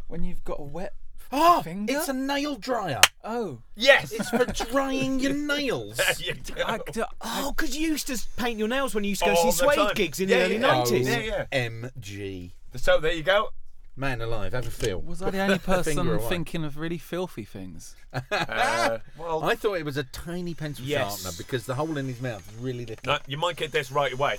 When 0.09 0.25
you've 0.25 0.45
got 0.45 0.59
a 0.59 0.64
wet 0.64 0.95
oh, 1.31 1.62
finger? 1.62 1.92
it's 1.95 2.09
a 2.09 2.12
nail 2.12 2.57
dryer. 2.57 3.00
oh, 3.25 3.59
Yes. 3.76 4.12
It's 4.12 4.28
for 4.31 4.45
drying 4.45 5.21
your 5.21 5.33
nails. 5.35 6.00
you 6.26 6.35
do. 6.35 6.54
I, 6.66 6.78
d- 6.92 7.02
Oh, 7.21 7.52
because 7.57 7.76
you 7.76 7.88
used 7.88 8.07
to 8.09 8.19
paint 8.37 8.59
your 8.59 8.69
nails 8.69 8.95
when 8.95 9.04
you 9.04 9.11
used 9.11 9.23
to 9.23 9.28
go 9.31 9.35
All 9.37 9.52
see 9.52 9.64
the 9.64 9.73
Suede 9.73 9.76
time. 9.87 9.95
gigs 9.95 10.21
in 10.21 10.28
Yeah, 10.28 10.38
the 10.38 10.45
early 10.45 10.57
yeah. 10.59 10.83
Oh, 10.83 10.85
90s. 10.85 11.04
Yeah, 11.07 11.47
yeah. 11.52 11.69
MG. 11.69 12.50
So 12.76 12.99
there 12.99 13.12
you 13.12 13.23
go. 13.23 13.50
Man 13.95 14.23
alive, 14.23 14.54
have 14.54 14.66
a 14.66 14.71
feel. 14.71 15.00
was 15.02 15.21
I 15.21 15.28
the 15.28 15.40
only 15.40 15.59
person 15.73 16.19
thinking 16.21 16.64
of 16.64 16.78
really 16.78 16.97
filthy 16.99 17.45
things? 17.45 17.95
Uh, 18.31 18.99
well, 19.19 19.42
I 19.45 19.54
thought 19.54 19.75
it 19.75 19.85
was 19.85 19.97
a 19.99 20.02
tiny 20.04 20.52
pencil 20.54 20.85
Yes. 20.85 21.23
sharpener 21.23 21.37
because 21.38 21.64
the 21.66 21.75
hole 21.75 21.97
in 21.99 22.07
his 22.09 22.21
mouth 22.21 22.47
is 22.50 22.57
really 22.62 22.85
little. 22.87 23.02
no, 23.07 23.19
you 23.26 23.37
might 23.38 23.57
get 23.57 23.71
this 23.73 23.90
right 23.92 24.12
away, 24.12 24.38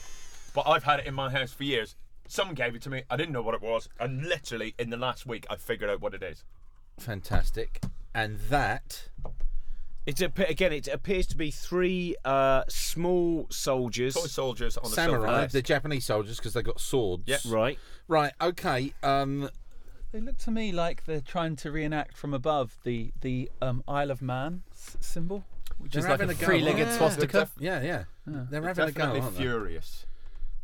but 0.54 0.68
I've 0.68 0.84
had 0.84 1.00
it 1.02 1.06
in 1.06 1.14
my 1.14 1.30
house 1.30 1.52
for 1.54 1.64
years. 1.64 1.96
Someone 2.28 2.56
gave 2.56 2.74
it 2.76 2.82
to 2.84 2.90
me. 2.90 3.04
I 3.10 3.18
didn't 3.18 3.34
know 3.34 3.42
what 3.42 3.54
it 3.56 3.62
was, 3.62 3.90
and 4.00 4.24
literally 4.26 4.74
in 4.80 4.90
the 4.90 4.98
last 4.98 5.26
week, 5.26 5.46
I 5.50 5.56
figured 5.56 5.90
out 5.90 6.02
what 6.02 6.14
it 6.14 6.24
is. 6.24 6.44
Fantastic. 7.00 7.82
And 8.16 8.38
that 8.50 9.10
It's 10.06 10.22
a, 10.22 10.32
again, 10.48 10.72
it 10.74 10.88
appears 10.88 11.28
to 11.28 11.38
be 11.38 11.50
three 11.52 12.16
uh, 12.24 12.64
small 12.68 13.48
soldiers. 13.50 14.14
Toy 14.16 14.22
soldiers 14.28 14.78
on 14.78 14.86
a 14.86 14.90
samurai, 14.94 15.42
sofa. 15.44 15.54
the 15.54 15.62
Japanese 15.62 16.06
soldiers, 16.06 16.38
because 16.38 16.54
they 16.54 16.62
got 16.62 16.80
swords. 16.80 17.24
Yeah. 17.26 17.38
Right. 17.48 17.78
Right. 18.08 18.34
Okay. 18.42 18.94
Um, 19.02 19.50
They 20.12 20.22
look 20.22 20.38
to 20.40 20.52
me 20.52 20.72
like 20.72 21.06
they're 21.06 21.22
trying 21.22 21.56
to 21.58 21.72
reenact 21.72 22.18
from 22.18 22.34
above 22.34 22.78
the 22.84 23.12
the 23.22 23.50
um, 23.62 23.84
Isle 23.88 24.12
of 24.12 24.22
Man 24.22 24.62
s- 24.72 24.96
symbol, 25.00 25.44
which 25.80 25.96
is 25.96 26.04
They're 26.04 26.12
like 26.12 26.20
a 26.20 26.24
having 26.24 26.36
a 26.38 26.40
go. 26.40 26.46
three-legged 26.46 26.88
Yeah, 26.88 26.98
swastika. 26.98 27.40
def- 27.40 27.52
Yeah, 27.60 27.82
yeah. 27.82 28.04
They're 28.28 28.62
having 28.62 28.66
a 28.66 28.74
go. 28.74 28.86
Definitely 28.92 29.20
Aren't 29.22 29.36
they? 29.36 29.42
furious. 29.42 30.06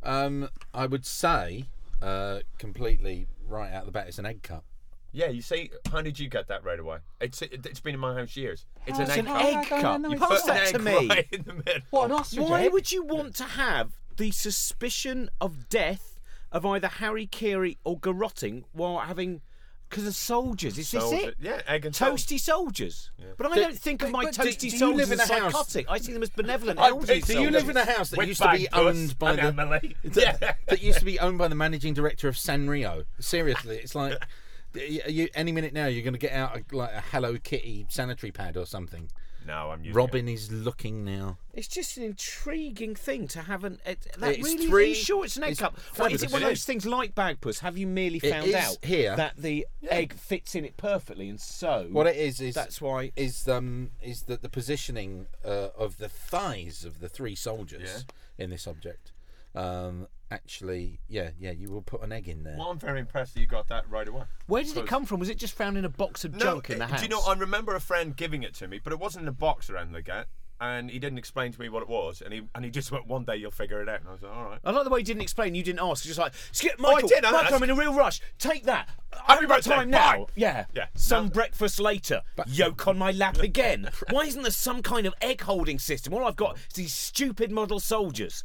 Um, 0.03 0.49
I 0.73 0.85
would 0.85 1.05
say, 1.05 1.65
uh, 2.01 2.39
completely 2.57 3.27
right 3.47 3.71
out 3.73 3.85
the 3.85 3.91
bat, 3.91 4.07
it's 4.07 4.19
an 4.19 4.25
egg 4.25 4.43
cup. 4.43 4.63
Yeah, 5.11 5.27
you 5.29 5.41
see, 5.41 5.71
how 5.91 6.01
did 6.03 6.19
you 6.19 6.29
get 6.29 6.47
that 6.49 6.63
right 6.63 6.79
away? 6.79 6.99
It's 7.19 7.41
it, 7.41 7.65
it's 7.65 7.79
been 7.79 7.95
in 7.95 7.99
my 7.99 8.13
house 8.13 8.35
years. 8.37 8.65
It's 8.85 8.99
It's 8.99 9.09
an 9.09 9.27
an 9.27 9.27
egg. 9.27 9.55
egg 9.57 9.73
I 9.73 9.81
cup. 9.81 10.01
know, 10.01 10.09
You 10.09 10.15
it's 10.17 10.25
pass 10.25 10.41
Put 10.43 10.49
an 10.51 10.55
that 10.55 10.67
egg 10.67 10.73
to 10.73 10.79
me. 10.79 11.07
right 11.07 11.27
in 11.31 11.43
the 11.43 11.53
middle. 11.53 11.81
What 11.89 12.05
an 12.05 12.11
ostrich 12.11 12.45
Why 12.47 12.63
egg? 12.65 12.73
would 12.73 12.91
you 12.91 13.03
want 13.03 13.35
to 13.37 13.43
have 13.43 13.93
the 14.17 14.29
suspicion 14.31 15.29
of 15.41 15.67
death 15.69 16.19
of 16.51 16.65
either 16.65 16.87
hara-kiri 16.87 17.77
or 17.83 17.99
garrotting 17.99 18.63
while 18.71 18.99
having. 18.99 19.41
Because 19.89 20.05
of 20.05 20.15
soldiers, 20.15 20.77
is 20.77 20.91
this 20.91 21.01
Soldier- 21.01 21.29
it? 21.29 21.35
Yeah, 21.41 21.61
egg 21.67 21.83
and 21.85 21.95
salt. 21.95 22.13
Toasty 22.19 22.39
soldiers. 22.39 23.09
But 23.37 23.47
I 23.51 23.55
Do- 23.55 23.61
don't 23.61 23.77
think 23.79 24.03
of 24.03 24.11
but- 24.11 24.17
my 24.19 24.25
but 24.25 24.35
do- 24.35 24.41
toasty 24.43 24.59
do 24.59 24.67
you 24.67 24.77
soldiers 24.77 24.97
live 25.09 25.11
in 25.13 25.19
as 25.19 25.29
a 25.31 25.33
house- 25.39 25.51
psychotic. 25.51 25.85
I 25.89 25.97
see 25.97 26.13
them 26.13 26.21
as 26.21 26.29
benevolent 26.29 26.79
I 26.79 26.89
elderly 26.89 27.21
Do 27.21 27.33
you 27.33 27.35
soldiers. 27.35 27.51
live 27.53 27.69
in 27.69 27.77
a 27.77 27.85
house 27.85 28.09
that 28.11 28.17
With 28.17 28.27
used 28.27 28.41
to 28.43 28.51
be 28.51 28.67
Bagpuss 28.67 28.77
owned 28.79 29.17
by 29.19 29.29
and 29.33 29.39
the 29.57 29.61
Emily. 29.63 29.95
that, 30.03 30.57
that 30.67 30.81
used 30.83 30.99
to 30.99 31.05
be 31.05 31.19
owned 31.19 31.39
by 31.39 31.47
the 31.47 31.55
managing 31.55 31.95
director 31.95 32.27
of 32.27 32.35
Sanrio? 32.35 33.05
Seriously, 33.19 33.77
it's 33.77 33.95
like 33.95 34.13
you, 34.75 35.01
you, 35.07 35.27
any 35.33 35.51
minute 35.51 35.73
now 35.73 35.87
you're 35.87 36.03
going 36.03 36.13
to 36.13 36.19
get 36.19 36.33
out 36.33 36.55
a, 36.55 36.75
like 36.75 36.93
a 36.93 37.01
Hello 37.11 37.37
Kitty 37.39 37.87
sanitary 37.89 38.31
pad 38.31 38.57
or 38.57 38.67
something. 38.67 39.09
No, 39.47 39.71
I'm 39.71 39.79
using 39.83 39.95
Robin 39.95 40.27
is 40.27 40.51
looking 40.51 41.03
now. 41.03 41.37
It's 41.53 41.67
just 41.67 41.97
an 41.97 42.03
intriguing 42.03 42.93
thing 42.95 43.27
to 43.29 43.41
have 43.41 43.63
an. 43.63 43.79
It, 43.85 44.05
that 44.19 44.31
It's 44.35 44.43
really 44.43 44.67
three- 44.67 44.83
Are 44.83 44.87
you 44.87 44.95
sure 44.95 45.25
it's 45.25 45.37
an 45.37 45.43
egg 45.43 45.51
it's 45.51 45.59
cup? 45.59 45.77
Well, 45.97 46.07
is 46.13 46.21
it 46.21 46.29
fabulous. 46.29 46.31
one 46.33 46.41
of 46.43 46.47
It 46.47 46.49
those 46.51 46.57
is. 46.59 46.65
things 46.65 46.85
like 46.85 47.15
Bagpuss? 47.15 47.59
Have 47.59 47.77
you 47.77 47.87
merely 47.87 48.19
It 48.21 48.29
found 48.31 48.47
is 48.47 48.55
out 48.55 48.77
here. 48.83 49.15
that 49.15 49.37
the 49.37 49.65
egg 49.89 50.13
fits 50.13 50.55
in 50.55 50.65
it 50.65 50.77
perfectly, 50.77 51.29
and 51.29 51.39
so 51.41 51.87
What 51.91 52.05
it 52.07 52.15
is 52.17 52.39
is 52.41 52.53
that's 52.53 52.79
why. 52.81 53.11
is 53.15 53.47
um 53.47 53.91
is 54.03 54.23
that 54.23 54.41
the 54.41 54.49
positioning 54.49 55.27
uh, 55.43 55.69
of 55.77 55.97
the 55.97 56.09
thighs 56.09 56.85
of 56.85 56.99
the 56.99 57.09
three 57.09 57.35
soldiers 57.35 58.05
in 58.37 58.49
this 58.51 58.67
object 58.67 59.11
um 59.55 60.07
actually 60.31 60.99
yeah 61.07 61.29
yeah 61.39 61.51
you 61.51 61.69
will 61.71 61.81
put 61.81 62.01
an 62.01 62.11
egg 62.11 62.27
in 62.27 62.43
there 62.43 62.55
Well, 62.57 62.69
I'm 62.69 62.79
very 62.79 62.99
impressed 62.99 63.33
that 63.33 63.41
you 63.41 63.47
got 63.47 63.67
that 63.69 63.89
right 63.89 64.07
away. 64.07 64.23
Where 64.47 64.63
did 64.63 64.77
it 64.77 64.87
come 64.87 65.05
from? 65.05 65.19
Was 65.19 65.29
it 65.29 65.37
just 65.37 65.53
found 65.55 65.77
in 65.77 65.85
a 65.85 65.89
box 65.89 66.23
of 66.25 66.37
junk 66.37 66.69
in 66.69 66.79
the 66.79 66.87
house? 66.87 66.99
Do 66.99 67.05
you 67.05 67.09
know? 67.09 67.21
I 67.27 67.33
remember 67.33 67.75
a 67.75 67.79
friend 67.81 68.15
giving 68.15 68.43
it 68.43 68.53
to 68.55 68.67
me, 68.67 68.79
but 68.83 68.93
it 68.93 68.99
wasn't 68.99 69.23
in 69.23 69.27
a 69.27 69.31
box 69.33 69.69
around 69.69 69.91
the 69.93 70.01
gate. 70.01 70.25
and 70.61 70.89
he 70.91 70.99
didn't 70.99 71.17
explain 71.17 71.53
to 71.53 71.59
me 71.61 71.69
what 71.69 71.81
it 71.81 71.87
was, 71.87 72.21
and 72.21 72.33
he 72.33 72.41
and 72.53 72.65
he 72.65 72.69
just 72.71 72.91
went, 72.91 73.07
"One 73.07 73.23
day 73.23 73.37
you'll 73.37 73.49
figure 73.49 73.81
it 73.81 73.87
out." 73.87 74.01
And 74.01 74.09
I 74.09 74.11
was 74.11 74.21
like, 74.21 74.35
"All 74.35 74.43
right." 74.43 74.59
I 74.65 74.71
like 74.71 74.83
the 74.83 74.89
way 74.89 74.99
he 74.99 75.03
didn't 75.03 75.21
explain. 75.21 75.55
You 75.55 75.63
didn't 75.63 75.79
ask. 75.79 76.03
Just 76.03 76.19
like, 76.19 76.33
skip, 76.51 76.73
oh, 76.79 76.81
Michael. 76.81 77.07
did, 77.07 77.23
I 77.23 77.31
Michael, 77.31 77.55
I'm 77.55 77.63
in 77.63 77.69
a 77.69 77.75
real 77.75 77.93
rush. 77.93 78.19
Take 78.39 78.65
that. 78.65 78.89
Happy 79.11 79.23
I 79.27 79.33
haven't 79.35 79.47
got 79.47 79.55
birthday, 79.59 79.75
time 79.75 79.89
now. 79.89 80.17
bye. 80.17 80.25
Yeah. 80.35 80.65
Yeah. 80.75 80.87
Some 80.95 81.25
No. 81.25 81.31
breakfast 81.31 81.79
later. 81.79 82.21
Yoke 82.47 82.87
on 82.89 82.97
my 82.97 83.11
lap 83.11 83.37
again. 83.51 83.89
Why 84.09 84.23
isn't 84.25 84.41
there 84.41 84.51
some 84.51 84.81
kind 84.83 85.07
of 85.07 85.13
egg 85.21 85.41
holding 85.41 85.79
system? 85.79 86.13
All 86.13 86.25
I've 86.25 86.35
got 86.35 86.57
is 86.57 86.73
these 86.75 86.93
stupid 86.93 87.51
model 87.51 87.79
soldiers. 87.79 88.43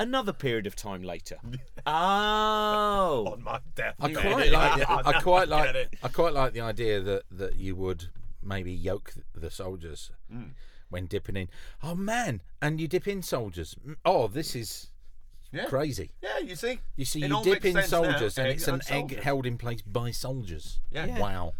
Another 0.00 0.32
period 0.32 0.66
of 0.66 0.74
time 0.74 1.02
later. 1.02 1.36
Oh. 1.86 3.28
On 3.34 3.42
my 3.44 3.60
death. 3.74 3.94
I 4.00 4.12
quite 4.12 4.50
like 4.50 4.78
the, 4.80 4.90
I 4.90 5.02
I 5.04 5.20
quite 5.20 5.48
get 5.48 5.56
like 5.56 5.74
it. 5.74 5.94
I 6.02 6.08
quite 6.08 6.32
like 6.32 6.52
the 6.54 6.62
idea 6.62 7.00
that 7.00 7.22
that 7.30 7.56
you 7.56 7.76
would 7.76 8.06
maybe 8.42 8.72
yoke 8.72 9.12
the 9.34 9.50
soldiers 9.50 10.10
Mm. 10.32 10.52
when 10.88 11.06
dipping 11.06 11.36
in 11.36 11.48
oh 11.82 11.94
man 11.94 12.40
and 12.62 12.80
you 12.80 12.88
dip 12.88 13.06
in 13.06 13.20
soldiers 13.22 13.74
Mm, 13.86 13.96
oh 14.06 14.28
this 14.28 14.56
is 14.56 14.90
Yeah. 15.52 15.66
crazy 15.66 16.12
Yeah, 16.22 16.38
you 16.38 16.56
see. 16.56 16.80
you 16.96 17.04
see 17.04 17.22
It 17.24 17.30
you 17.30 17.42
dip 17.44 17.64
in 17.66 17.74
sense 17.74 17.90
now, 17.92 18.02
soldiers 18.04 18.38
and 18.38 18.46
egg 18.48 18.56
it's 18.56 18.68
an 18.68 18.74
and 18.74 18.82
egg 18.84 19.00
soldiers. 19.10 19.24
held 19.24 19.44
in 19.46 19.58
place 19.58 19.82
by 19.82 20.10
soldiers 20.12 20.80
Yeah. 20.90 21.06
Yeah. 21.06 21.18
wow 21.20 21.52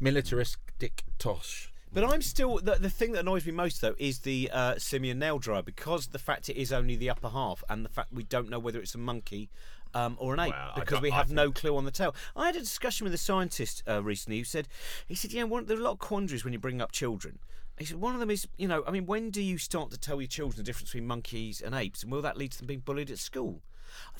militaristic 0.00 1.04
tosh 1.18 1.71
But 1.94 2.04
I'm 2.04 2.22
still 2.22 2.58
the, 2.58 2.76
the 2.76 2.88
thing 2.88 3.12
that 3.12 3.20
annoys 3.20 3.44
me 3.44 3.52
most 3.52 3.80
though 3.80 3.94
is 3.98 4.20
the 4.20 4.50
uh, 4.52 4.78
simian 4.78 5.18
nail 5.18 5.38
dryer 5.38 5.62
because 5.62 6.06
the 6.06 6.18
fact 6.18 6.48
it 6.48 6.56
is 6.56 6.72
only 6.72 6.96
the 6.96 7.10
upper 7.10 7.28
half 7.28 7.62
and 7.68 7.84
the 7.84 7.90
fact 7.90 8.12
we 8.12 8.22
don't 8.22 8.48
know 8.48 8.58
whether 8.58 8.80
it's 8.80 8.94
a 8.94 8.98
monkey 8.98 9.50
um, 9.94 10.16
or 10.18 10.32
an 10.32 10.40
ape 10.40 10.54
Well, 10.54 10.72
because 10.74 11.02
we 11.02 11.10
have 11.10 11.30
no 11.30 11.52
clue 11.52 11.76
on 11.76 11.84
the 11.84 11.90
tail. 11.90 12.14
I 12.34 12.46
had 12.46 12.56
a 12.56 12.60
discussion 12.60 13.04
with 13.04 13.12
a 13.12 13.18
scientist 13.18 13.82
uh, 13.86 14.02
recently 14.02 14.38
who 14.38 14.44
said 14.44 14.68
he 15.06 15.14
said 15.14 15.32
yeah 15.32 15.44
one, 15.44 15.66
there 15.66 15.76
are 15.76 15.80
a 15.80 15.82
lot 15.82 15.92
of 15.92 15.98
quandaries 15.98 16.44
when 16.44 16.54
you 16.54 16.58
bring 16.58 16.80
up 16.80 16.92
children. 16.92 17.38
He 17.78 17.84
said 17.84 18.00
one 18.00 18.14
of 18.14 18.20
them 18.20 18.30
is 18.30 18.48
you 18.56 18.68
know 18.68 18.84
I 18.86 18.90
mean 18.90 19.04
when 19.04 19.28
do 19.30 19.42
you 19.42 19.58
start 19.58 19.90
to 19.90 19.98
tell 19.98 20.18
your 20.18 20.28
children 20.28 20.56
the 20.56 20.62
difference 20.62 20.90
between 20.90 21.06
monkeys 21.06 21.60
and 21.60 21.74
apes 21.74 22.02
and 22.02 22.10
will 22.10 22.22
that 22.22 22.38
lead 22.38 22.52
to 22.52 22.58
them 22.58 22.68
being 22.68 22.80
bullied 22.80 23.10
at 23.10 23.18
school? 23.18 23.60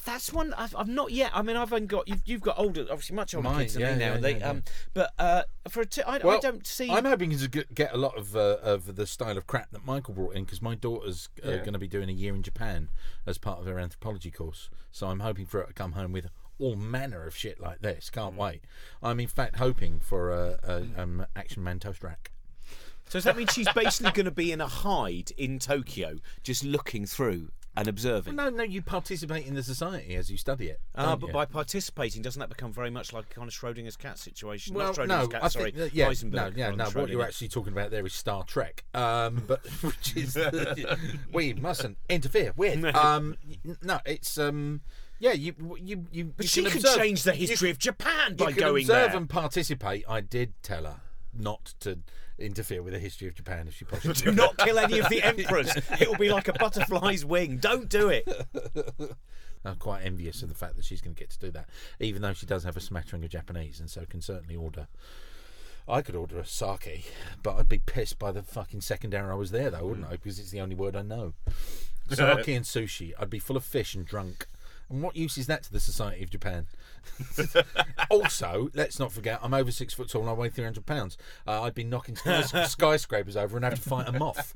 That's 0.05 0.33
one 0.33 0.53
I've, 0.55 0.75
I've 0.77 0.89
not 0.89 1.13
yet. 1.13 1.31
I 1.35 1.43
mean, 1.43 1.57
I've 1.57 1.73
only 1.73 1.87
got 1.87 2.09
you've, 2.09 2.23
you've 2.25 2.41
got 2.41 2.59
older, 2.59 2.83
obviously 2.91 3.17
much 3.17 3.35
older 3.35 3.49
Mine, 3.49 3.61
kids 3.61 3.75
than 3.75 3.83
yeah, 3.83 3.93
me 3.93 3.99
now. 3.99 4.15
yeah, 4.15 4.21
they, 4.21 4.39
yeah, 4.39 4.51
um, 4.51 4.63
but 4.95 5.13
uh, 5.19 5.43
for 5.69 5.83
a 5.83 5.87
t- 5.87 6.03
I, 6.03 6.17
I 6.17 6.39
don't 6.41 6.67
see. 6.67 6.91
I'm 6.91 7.05
hoping 7.05 7.31
to 7.37 7.49
get 7.49 7.93
a 7.93 7.97
lot 7.97 8.17
of 8.17 8.35
uh, 8.35 8.59
of 8.63 8.97
the 8.97 9.07
style 9.07 9.39
of 9.39 9.47
crap 9.47 9.71
that 9.71 9.85
Michael 9.85 10.15
brought 10.15 10.35
in 10.35 10.45
because 10.45 10.61
my 10.61 10.75
daughter's 10.75 11.29
uh, 11.45 11.57
going 11.59 11.73
to 11.73 11.79
be 11.79 11.89
doing 11.89 12.09
a 12.09 12.13
year 12.13 12.35
in 12.35 12.43
Japan 12.43 12.89
as 13.27 13.39
part 13.39 13.61
of 13.61 13.67
her 13.67 13.79
anthropology 13.79 14.31
course. 14.31 14.71
So 14.91 15.07
I'm 15.07 15.21
hoping 15.21 15.47
for 15.47 15.61
her 15.61 15.67
to 15.67 15.73
come 15.73 15.93
home 15.93 16.13
with 16.13 16.29
all 16.59 16.77
manner 16.77 17.27
of 17.27 17.37
shit 17.37 17.61
like 17.61 17.81
this. 17.81 18.09
Mm. 18.11 18.13
Can't 18.13 18.37
wait. 18.37 18.63
I'm 19.03 19.21
in 19.21 19.29
fact 19.29 19.57
hoping 19.57 20.01
for 20.01 20.31
a, 20.31 20.59
a 20.63 21.03
um, 21.03 21.27
Action 21.37 21.63
Man 21.63 21.79
toast 21.79 22.03
rack. 22.03 22.33
So 23.09 23.19
does 23.19 23.25
that 23.25 23.37
mean 23.37 23.49
she's 23.49 23.69
basically 23.75 24.13
going 24.13 24.25
to 24.25 24.31
be 24.31 24.53
in 24.53 24.61
a 24.61 24.67
hide 24.67 25.33
in 25.37 25.59
Tokyo, 25.59 26.17
just 26.43 26.65
looking 26.65 27.05
through 27.05 27.51
and 27.77 27.89
observing? 27.89 28.37
No, 28.37 28.51
no, 28.51 28.63
you 28.63 28.83
participate 28.83 29.47
in 29.47 29.55
the 29.55 29.63
society 29.63 30.15
as 30.15 30.31
you 30.31 30.37
study 30.37 30.67
it. 30.69 30.81
Ah, 30.95 31.17
but 31.17 31.29
you? 31.29 31.33
by 31.33 31.45
participating, 31.47 32.23
doesn't 32.23 32.41
that 32.41 32.49
become 32.49 32.73
very 32.73 32.91
much 32.91 33.13
like 33.13 33.25
a 33.31 33.35
kind 33.35 33.49
of 33.49 33.55
Schrodinger's 33.55 33.97
cat 33.97 34.19
situation? 34.19 34.75
well, 34.75 34.95
no, 35.07 35.27
cat, 35.29 35.43
I 35.45 35.49
sorry, 35.49 35.71
think 35.73 35.95
yeah, 35.95 36.13
no, 36.25 36.51
yeah, 36.55 36.71
no. 36.71 36.85
What 36.91 37.09
you're 37.09 37.23
actually 37.23 37.49
talking 37.49 37.73
about 37.73 37.91
there 37.91 38.05
is 38.05 38.13
Star 38.13 38.45
Trek, 38.45 38.85
um, 38.95 39.43
but 39.47 39.65
which 39.83 40.17
is 40.17 40.37
we 41.33 41.55
mustn't 41.55 41.99
interfere 42.09 42.53
with. 42.57 42.85
Um, 42.95 43.37
no, 43.83 44.01
it's 44.05 44.37
um, 44.39 44.83
yeah, 45.19 45.33
you 45.33 45.55
you 45.81 46.07
you. 46.13 46.25
But 46.37 46.45
you 46.45 46.49
she 46.49 46.63
can 46.63 46.73
could 46.73 46.81
observe- 46.83 46.99
change 46.99 47.23
the 47.23 47.37
you- 47.37 47.47
history 47.49 47.71
of 47.71 47.79
Japan 47.79 48.31
you 48.33 48.37
by 48.37 48.53
going 48.53 48.83
observe 48.83 48.87
there. 48.87 49.05
Observe 49.07 49.21
and 49.21 49.31
participate. 49.31 50.05
I 50.09 50.21
did 50.21 50.53
tell 50.63 50.85
her 50.85 51.01
not 51.35 51.75
to 51.81 52.01
interfere 52.43 52.83
with 52.83 52.93
the 52.93 52.99
history 52.99 53.29
of 53.29 53.35
Japan 53.35 53.69
if 53.69 53.77
she 53.77 53.85
possibly. 53.85 54.15
Do 54.25 54.33
not 54.33 54.57
kill 54.59 54.79
any 54.79 54.99
of 54.99 55.09
the 55.09 55.23
emperors. 55.23 55.75
It 56.01 56.09
will 56.09 56.17
be 56.17 56.31
like 56.31 56.49
a 56.49 56.53
butterfly's 56.53 57.25
wing. 57.25 57.59
Don't 57.59 57.89
do 57.89 58.09
it. 58.09 58.29
I'm 59.65 59.77
quite 59.77 60.03
envious 60.03 60.43
of 60.43 60.49
the 60.49 60.55
fact 60.55 60.77
that 60.77 60.85
she's 60.85 61.01
going 61.01 61.15
to 61.15 61.21
get 61.21 61.31
to 61.31 61.39
do 61.39 61.51
that, 61.53 61.69
even 62.01 62.23
though 62.23 62.33
she 62.33 62.47
does 62.47 62.65
have 62.65 62.77
a 62.77 62.81
smattering 62.81 63.23
of 63.25 63.31
Japanese, 63.31 63.79
and 63.79 63.89
so 63.89 64.05
can 64.09 64.21
certainly 64.21 64.57
order. 64.57 64.89
I 65.89 66.03
could 66.03 66.17
order 66.17 66.39
a 66.39 66.47
sake, 66.47 67.13
but 67.43 67.57
I'd 67.57 67.69
be 67.69 67.79
pissed 67.79 68.19
by 68.19 68.33
the 68.33 68.43
fucking 68.43 68.81
second 68.81 69.15
hour 69.15 69.33
I 69.33 69.37
was 69.37 69.51
there, 69.51 69.71
though, 69.71 69.87
wouldn't 69.87 70.07
I? 70.07 70.11
Mm. 70.11 70.23
Because 70.23 70.39
it's 70.39 70.51
the 70.51 70.61
only 70.61 70.75
word 70.75 70.97
I 70.97 71.03
know. 71.03 71.35
Sake 72.09 72.49
and 72.49 72.65
sushi. 72.65 73.13
I'd 73.19 73.31
be 73.31 73.39
full 73.39 73.57
of 73.57 73.65
fish 73.65 73.95
and 73.95 74.05
drunk. 74.05 74.47
And 74.93 75.03
what 75.03 75.17
use 75.17 75.39
is 75.39 75.47
that 75.47 75.63
to 75.65 75.73
the 75.73 75.81
society 75.81 76.23
of 76.23 76.29
Japan? 76.29 76.67
also, 78.11 78.69
let's 78.75 78.99
not 78.99 79.11
forget, 79.11 79.41
I'm 79.43 79.55
over 79.55 79.71
six 79.71 79.95
foot 79.95 80.11
tall 80.11 80.21
and 80.21 80.31
I 80.31 80.35
weigh 80.35 80.51
300 80.51 80.85
pounds. 80.85 81.17
Uh, 81.47 81.63
I'd 81.63 81.75
be 81.75 81.83
knocking 81.83 82.15
skyscrapers 82.67 83.37
over 83.37 83.57
and 83.57 83.65
have 83.65 83.75
to 83.75 83.81
fight 83.81 84.07
a 84.07 84.13
moth. 84.19 84.55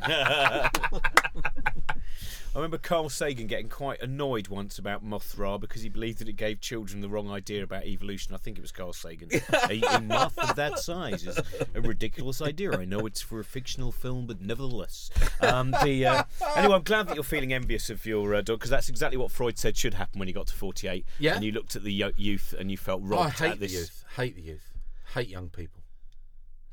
I 2.57 2.59
remember 2.61 2.79
Carl 2.79 3.11
Sagan 3.11 3.49
getting 3.49 3.69
quite 3.69 4.01
annoyed 4.01 4.49
once 4.49 4.79
about 4.79 5.05
Mothra 5.05 5.61
because 5.61 5.83
he 5.83 5.91
believed 5.91 6.21
that 6.21 6.29
it 6.29 6.37
gave 6.37 6.59
children 6.59 7.03
the 7.03 7.09
wrong 7.11 7.31
idea 7.31 7.63
about 7.63 7.85
evolution. 7.85 8.35
I 8.35 8.39
think 8.39 8.57
it 8.57 8.63
was 8.63 8.73
Carl 8.73 8.95
Sagan. 8.95 9.29
a, 9.69 9.83
a 9.83 10.01
moth 10.01 10.39
of 10.39 10.57
that 10.57 10.79
size 10.79 11.27
is 11.27 11.39
a 11.75 11.83
ridiculous 11.83 12.41
idea. 12.41 12.73
I 12.73 12.87
know 12.87 13.05
it's 13.05 13.21
for 13.21 13.41
a 13.41 13.45
fictional 13.45 13.93
film, 13.93 14.27
but 14.27 14.41
nevertheless. 14.41 15.11
Um, 15.43 15.73
the 15.85 16.07
uh, 16.07 16.23
anyway, 16.57 16.77
I'm 16.77 16.83
glad 16.83 17.09
that 17.09 17.15
you're 17.15 17.25
feeling 17.25 17.53
envious 17.53 17.91
of 17.91 18.07
your 18.07 18.35
uh, 18.35 18.41
dog 18.41 18.61
because 18.61 18.71
that's 18.71 18.89
exactly 18.89 19.19
what 19.19 19.31
Freud 19.31 19.59
said 19.59 19.77
should 19.77 19.93
happen 19.93 20.19
when 20.19 20.27
he 20.27 20.33
got 20.33 20.47
to 20.47 20.55
48. 20.55 21.05
Yeah. 21.19 21.35
And 21.35 21.45
you 21.45 21.53
looked 21.53 21.77
at 21.77 21.85
the 21.85 21.93
youth 22.17 22.55
and 22.59 22.71
you 22.71 22.79
felt 22.79 23.03
robbed 23.05 23.39
I 23.43 23.49
hate 23.49 23.53
at 23.53 23.61
the 23.61 23.69
youth. 23.69 24.03
Hate 24.17 24.35
the 24.35 24.41
youth. 24.41 24.79
Hate 25.13 25.29
young 25.29 25.51
people. 25.51 25.76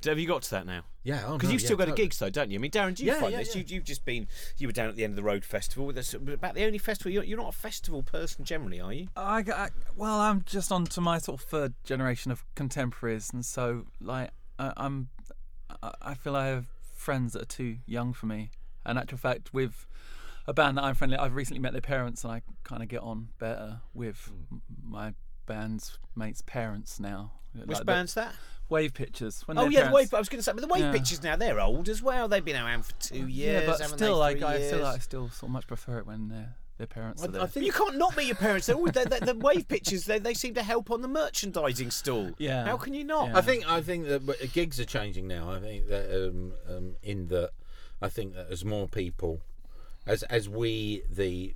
Have 0.06 0.20
you 0.20 0.28
got 0.28 0.42
to 0.44 0.52
that 0.52 0.66
now? 0.66 0.84
Yeah, 1.04 1.24
oh, 1.28 1.34
Because 1.34 1.50
no, 1.50 1.54
you've 1.54 1.62
yeah, 1.62 1.66
still 1.66 1.78
got 1.78 1.84
a 1.84 1.92
totally. 1.92 2.06
gigs 2.06 2.20
though, 2.20 2.30
don't 2.30 2.50
you? 2.52 2.58
I 2.58 2.62
mean, 2.62 2.72
Darren, 2.72 2.96
do 2.96 3.04
you 3.04 3.12
Yeah, 3.12 3.20
find 3.20 3.32
yeah, 3.32 3.38
this? 3.40 3.56
yeah. 3.56 3.62
You, 3.62 3.76
you've 3.76 3.84
just 3.84 4.06
been, 4.06 4.28
you 4.58 4.68
were 4.68 4.72
down 4.74 4.88
at 4.90 4.96
the 4.96 5.04
end 5.04 5.12
of 5.12 5.16
the 5.18 5.24
road 5.24 5.44
festival. 5.44 5.86
With 5.86 5.96
this, 5.96 6.14
about 6.14 6.56
the 6.56 6.66
only 6.66 6.78
festival. 6.78 7.12
You're, 7.12 7.24
you're 7.24 7.38
not 7.38 7.50
a 7.54 7.58
festival 7.58 8.04
person 8.04 8.46
generally, 8.46 8.80
are 8.80 8.94
you? 8.94 9.08
I, 9.16 9.44
I 9.54 9.70
well, 9.96 10.20
I'm 10.20 10.44
just 10.46 10.72
on 10.72 10.86
to 10.86 11.02
my 11.02 11.18
sort 11.18 11.42
of 11.42 11.48
third 11.48 11.74
generation 11.84 12.32
of 12.32 12.44
contemporaries, 12.56 13.32
and 13.34 13.46
so 13.46 13.86
like 14.02 14.30
I, 14.60 14.74
I'm, 14.78 15.10
I- 15.82 15.94
I 16.02 16.14
feel 16.14 16.36
I 16.36 16.48
have 16.48 16.68
friends 16.96 17.34
that 17.34 17.42
are 17.42 17.46
too 17.46 17.78
young 17.86 18.14
for 18.14 18.26
me. 18.28 18.52
And 18.86 18.98
actual 18.98 19.18
fact, 19.18 19.54
with 19.54 19.86
a 20.48 20.54
band 20.54 20.78
that 20.78 20.84
I'm 20.84 20.96
friendly, 20.96 21.18
I've 21.18 21.36
recently 21.36 21.60
met 21.62 21.72
their 21.74 21.82
parents, 21.82 22.24
and 22.24 22.32
I 22.34 22.42
kind 22.64 22.82
of 22.84 22.90
get 22.90 23.02
on 23.02 23.30
better 23.40 23.82
with 23.94 24.32
m 24.52 24.62
my 24.86 25.14
band's 25.46 25.98
mates' 26.16 26.42
parents 26.46 27.00
now. 27.00 27.34
Which 27.54 27.68
Like 27.68 27.78
the 27.80 27.86
band's 27.86 28.14
that? 28.16 28.34
Wave 28.70 28.94
Pictures. 28.94 29.42
When 29.46 29.58
Oh 29.58 29.64
their 29.64 29.72
yeah, 29.72 29.80
the 29.80 29.86
parents- 29.90 30.12
wave. 30.12 30.14
I 30.14 30.20
was 30.20 30.30
going 30.30 30.40
to 30.40 30.44
say, 30.44 30.52
but 30.54 30.62
the 30.62 30.68
wave 30.68 30.84
Yeah. 30.84 30.92
pictures 30.92 31.22
now 31.24 31.36
they're 31.36 31.60
old 31.60 31.90
as 31.90 32.02
well. 32.02 32.28
They've 32.28 32.44
been 32.44 32.56
around 32.56 32.86
for 32.86 32.94
two 32.94 33.28
years. 33.28 33.64
yeah, 33.64 33.66
but 33.68 33.78
still, 33.90 34.16
they? 34.16 34.20
like 34.20 34.38
Three 34.38 34.46
I 34.48 34.62
still, 34.62 34.78
years? 34.80 34.88
I 34.96 34.98
still 35.00 35.30
sort 35.30 35.44
of 35.44 35.50
much 35.50 35.68
prefer 35.68 36.00
it 36.00 36.08
when 36.08 36.30
they're 36.30 36.56
their 36.80 36.88
parents 36.88 37.22
I- 37.22 37.26
are 37.26 37.32
there. 37.32 37.42
I 37.42 37.46
think 37.46 37.66
You 37.68 37.72
can't 37.72 37.98
not 37.98 38.18
meet 38.18 38.26
your 38.26 38.36
parents. 38.36 38.66
They're 38.66 38.76
all, 38.76 38.86
they 38.88 39.04
they 39.06 39.20
the 39.20 39.36
wave 39.36 39.68
pictures, 39.68 40.06
they, 40.06 40.18
they 40.18 40.34
seem 40.34 40.56
to 40.56 40.64
help 40.64 40.90
on 40.90 41.02
the 41.02 41.08
merchandising 41.08 41.92
stall. 41.92 42.32
Yeah. 42.40 42.66
How 42.66 42.78
can 42.78 42.94
you 42.96 43.04
not? 43.04 43.28
Yeah. 43.30 43.38
I 43.38 43.42
think 43.42 43.70
I 43.70 43.82
think 43.82 44.08
that 44.08 44.54
gigs 44.54 44.80
are 44.80 44.86
changing 44.86 45.28
now. 45.28 45.52
I 45.52 45.60
think 45.60 45.88
that 45.90 46.28
um, 46.30 46.54
um, 46.68 46.96
in 47.04 47.28
that 47.28 47.52
I 48.02 48.10
think 48.10 48.34
that 48.34 48.48
as 48.50 48.66
more 48.66 48.88
people, 48.88 49.42
as 50.08 50.24
as 50.24 50.50
we 50.50 51.04
the 51.08 51.54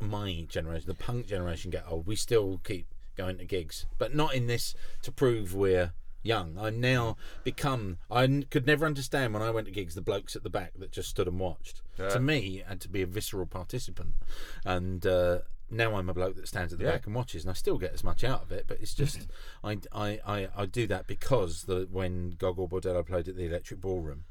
my 0.00 0.44
generation, 0.48 0.86
the 0.86 0.94
punk 0.94 1.26
generation 1.26 1.70
get 1.72 1.84
old, 1.88 2.06
we 2.06 2.14
still 2.16 2.60
keep 2.64 2.86
going 3.16 3.38
to 3.38 3.44
gigs, 3.44 3.86
but 3.98 4.14
not 4.14 4.34
in 4.34 4.46
this 4.46 4.74
to 5.02 5.10
prove 5.10 5.54
we're 5.54 5.92
young. 6.26 6.58
I 6.58 6.70
now 6.70 7.16
become. 7.44 7.98
I 8.10 8.24
n- 8.24 8.46
could 8.50 8.66
never 8.66 8.84
understand 8.84 9.32
when 9.32 9.42
I 9.42 9.50
went 9.50 9.66
to 9.66 9.72
gigs 9.72 9.94
the 9.94 10.02
blokes 10.02 10.36
at 10.36 10.42
the 10.42 10.50
back 10.50 10.72
that 10.78 10.90
just 10.92 11.08
stood 11.08 11.28
and 11.28 11.38
watched. 11.40 11.82
To 11.96 12.20
me, 12.20 12.62
had 12.66 12.80
to 12.82 12.88
be 12.88 13.02
a 13.02 13.06
visceral 13.06 13.46
participant, 13.46 14.14
and. 14.64 15.06
Uh, 15.06 15.38
now 15.68 15.96
I'm 15.96 16.08
a 16.08 16.14
bloke 16.14 16.36
that 16.36 16.46
stands 16.46 16.72
at 16.72 16.78
the 16.78 16.84
Yeah. 16.84 16.92
back 16.92 17.06
and 17.06 17.14
watches, 17.16 17.42
and 17.42 17.50
I 17.50 17.54
still 17.54 17.76
get 17.76 17.92
as 17.92 18.04
much 18.04 18.22
out 18.22 18.40
of 18.40 18.52
it. 18.52 18.66
But 18.68 18.78
it's 18.80 18.94
just 18.94 19.26
I, 19.64 19.78
I, 19.92 20.20
I, 20.24 20.48
I 20.56 20.66
do 20.66 20.86
that 20.86 21.08
because 21.08 21.64
the 21.64 21.88
when 21.90 22.36
Gogol 22.38 22.68
Bordello 22.68 23.04
played 23.04 23.26
at 23.26 23.34
the 23.34 23.46
Electric 23.46 23.80
Ballroom, 23.80 24.26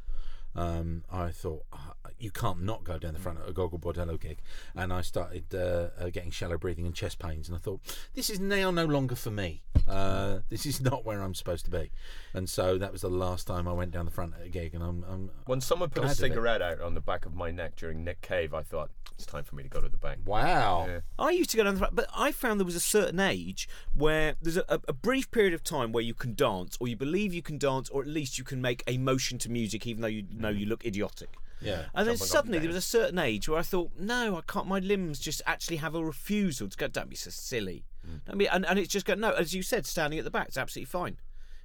um, 0.56 1.04
I 1.12 1.32
thought 1.32 1.64
"Ah, 1.74 1.94
you 2.18 2.32
can't 2.32 2.62
not 2.64 2.84
go 2.84 2.98
down 2.98 3.14
the 3.14 3.20
front 3.20 3.40
at 3.40 3.50
a 3.50 3.54
Gogol 3.54 3.80
Bordello 3.80 4.20
gig, 4.20 4.40
and 4.76 4.94
I 4.94 5.02
started 5.02 5.54
uh, 5.54 5.90
uh, 6.00 6.10
getting 6.10 6.32
shallow 6.32 6.58
breathing 6.58 6.86
and 6.86 6.96
chest 6.96 7.20
pains, 7.20 7.48
and 7.48 7.56
I 7.56 7.60
thought 7.60 7.82
this 8.14 8.30
is 8.30 8.40
now 8.40 8.72
no 8.72 8.86
longer 8.86 9.16
for 9.16 9.32
me. 9.32 9.64
Uh, 9.88 10.40
this 10.50 10.66
is 10.66 10.82
not 10.82 11.06
where 11.06 11.22
I'm 11.22 11.34
supposed 11.34 11.66
to 11.66 11.72
be, 11.72 11.92
and 12.34 12.50
so 12.50 12.78
that 12.78 12.92
was 12.92 13.02
the 13.02 13.10
last 13.10 13.48
time 13.48 13.68
I 13.68 13.74
went 13.74 13.92
down 13.92 14.06
the 14.06 14.12
front 14.12 14.34
at 14.40 14.46
a 14.46 14.50
gig, 14.50 14.74
and 14.74 14.84
I'm, 14.84 15.04
I'm 15.10 15.30
When 15.46 15.62
someone 15.62 15.90
put 15.90 16.06
a 16.06 16.10
cigarette 16.10 16.62
out 16.62 16.82
on 16.82 16.94
the 16.94 17.02
back 17.02 17.26
of 17.26 17.36
my 17.36 17.52
neck 17.52 17.76
during 17.76 18.04
Nick 18.04 18.22
Cave, 18.22 18.54
I 18.54 18.64
thought 18.64 18.92
it's 19.14 19.26
time 19.26 19.44
for 19.44 19.56
me 19.56 19.64
to 19.64 19.70
go 19.70 19.80
to 19.82 19.90
the 19.90 19.98
bank. 19.98 20.22
wow. 20.26 20.86
Yeah. 20.88 21.00
I 21.18 21.32
used 21.32 21.50
to 21.52 21.58
go 21.58 21.64
down 21.64 21.76
the 21.76 21.80
front, 21.80 21.96
but 21.96 22.08
I 22.16 22.32
found 22.32 22.60
there 22.60 22.66
was 22.66 22.76
a 22.76 22.82
certain 22.82 23.20
age 23.20 23.68
where 23.94 24.36
there's 24.42 24.58
a, 24.58 24.82
a 24.88 24.94
brief 24.94 25.32
period 25.32 25.54
of 25.54 25.64
time 25.64 25.92
where 25.92 26.04
you 26.04 26.14
can 26.14 26.34
dance, 26.34 26.78
or 26.80 26.88
you 26.88 26.96
believe 26.96 27.34
you 27.34 27.42
can 27.42 27.58
dance, 27.58 27.90
or 27.90 28.02
at 28.02 28.08
least 28.08 28.38
you 28.38 28.44
can 28.44 28.62
make 28.62 28.84
a 28.88 28.98
motion 28.98 29.38
to 29.40 29.50
music, 29.50 29.88
even 29.88 30.02
though 30.02 30.08
you 30.08 30.24
know 30.46 30.58
you 30.58 30.66
look 30.66 30.86
idiotic. 30.86 31.30
Yeah. 31.62 31.86
And 31.94 32.08
then 32.08 32.16
Jump 32.16 32.18
up 32.18 32.22
and 32.22 32.30
suddenly 32.30 32.60
there 32.60 32.68
was 32.68 32.76
a 32.76 32.82
certain 32.82 33.18
age 33.18 33.48
where 33.48 33.58
I 33.58 33.64
thought, 33.64 33.92
no, 33.98 34.38
I 34.38 34.42
can't. 34.42 34.68
My 34.68 34.80
limbs 34.80 35.20
just 35.20 35.42
actually 35.46 35.78
have 35.78 35.96
a 35.96 36.04
refusal 36.04 36.68
to 36.70 36.78
go. 36.78 36.88
Don't 36.88 37.10
be 37.10 37.16
so 37.16 37.30
silly. 37.32 37.86
Mm. 38.06 38.20
I 38.30 38.36
mean, 38.36 38.48
and, 38.52 38.66
and 38.66 38.78
it's 38.78 38.90
just 38.90 39.06
go. 39.06 39.16
No, 39.16 39.32
as 39.32 39.54
you 39.54 39.64
said, 39.64 39.86
standing 39.86 40.20
at 40.20 40.26
the 40.26 40.32
back, 40.32 40.48
it's 40.50 40.58
absolutely 40.58 40.86
fine. 40.90 41.18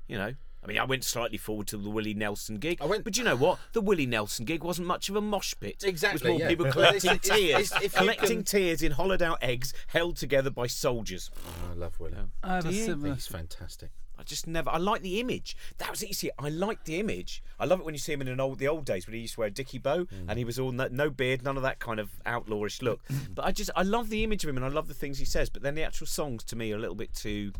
You 0.07 0.19
know. 0.19 0.35
I 0.63 0.67
mean, 0.67 0.77
I 0.79 0.85
went 0.85 1.05
slightly 1.05 1.39
forward 1.39 1.67
to 1.69 1.79
the 1.79 1.89
Willie 1.89 2.13
Nelson 2.13 2.59
gig. 2.59 2.83
I 2.83 2.85
went- 2.85 3.03
but 3.03 3.17
you 3.17 3.25
know 3.25 3.35
what? 3.35 3.59
The 3.73 3.81
Willie 3.81 4.05
Nelson 4.05 4.45
gig 4.45 4.63
wasn't 4.63 4.89
much 4.89 5.09
of 5.09 5.17
a 5.17 5.21
mosh 5.23 5.55
pit. 5.59 5.83
Exactly, 5.87 6.19
It 6.29 6.33
was 6.35 6.39
more 6.39 6.41
yeah. 6.41 6.49
people 6.49 6.67
collecting 6.73 7.13
it's- 7.13 7.27
it's- 7.31 7.39
tears, 7.39 7.73
it's- 7.73 7.83
if 7.83 7.95
collecting 7.95 8.39
can- 8.41 8.45
tears 8.45 8.83
in 8.83 8.93
hollowed 8.93 9.23
out 9.23 9.39
eggs 9.41 9.73
held 9.87 10.19
together 10.19 10.51
by 10.51 10.67
soldiers. 10.67 11.31
Oh, 11.47 11.71
I 11.73 11.75
love 11.77 11.99
Willie. 11.99 12.17
I 12.43 12.57
have 12.57 12.67
a 12.67 12.73
you? 12.75 12.85
Similar. 12.85 13.15
he's 13.15 13.27
fantastic. 13.27 13.89
I 14.21 14.23
just 14.23 14.47
never. 14.47 14.69
I 14.69 14.77
like 14.77 15.01
the 15.01 15.19
image. 15.19 15.57
That 15.79 15.91
was 15.91 16.05
easy. 16.05 16.31
I 16.39 16.51
like 16.51 16.85
the 16.85 17.01
image. 17.01 17.43
I 17.59 17.65
love 17.65 17.81
it 17.81 17.87
when 17.87 17.95
you 17.95 17.99
see 17.99 18.13
him 18.13 18.21
in 18.21 18.29
an 18.29 18.39
old, 18.39 18.59
the 18.59 18.69
old 18.69 18.85
days 18.85 19.07
when 19.07 19.15
he 19.15 19.21
used 19.21 19.35
to 19.35 19.41
wear 19.41 19.49
a 19.49 19.51
dicky 19.51 19.79
bow 19.79 20.05
hmm. 20.05 20.29
and 20.29 20.39
he 20.39 20.45
was 20.45 20.59
all 20.59 20.73
no, 20.73 20.89
no 20.91 21.09
beard, 21.09 21.43
none 21.43 21.57
of 21.57 21.63
that 21.63 21.79
kind 21.79 21.99
of 21.99 22.11
outlawish 22.27 22.83
look. 22.83 23.01
but 23.35 23.47
I 23.47 23.53
just, 23.53 23.71
I 23.75 23.83
love 23.83 24.11
the 24.11 24.23
image 24.23 24.45
of 24.45 24.51
him 24.51 24.59
and 24.59 24.67
I 24.67 24.69
love 24.69 24.89
the 24.89 24.95
things 24.95 25.19
he 25.19 25.25
says. 25.25 25.49
But 25.49 25.63
then 25.63 25.75
the 25.75 25.83
actual 25.83 26.07
songs 26.07 26.45
to 26.45 26.57
me 26.57 26.71
are 26.73 26.77
a 26.77 26.79
little 26.79 26.95
bit 26.95 27.15
too. 27.15 27.53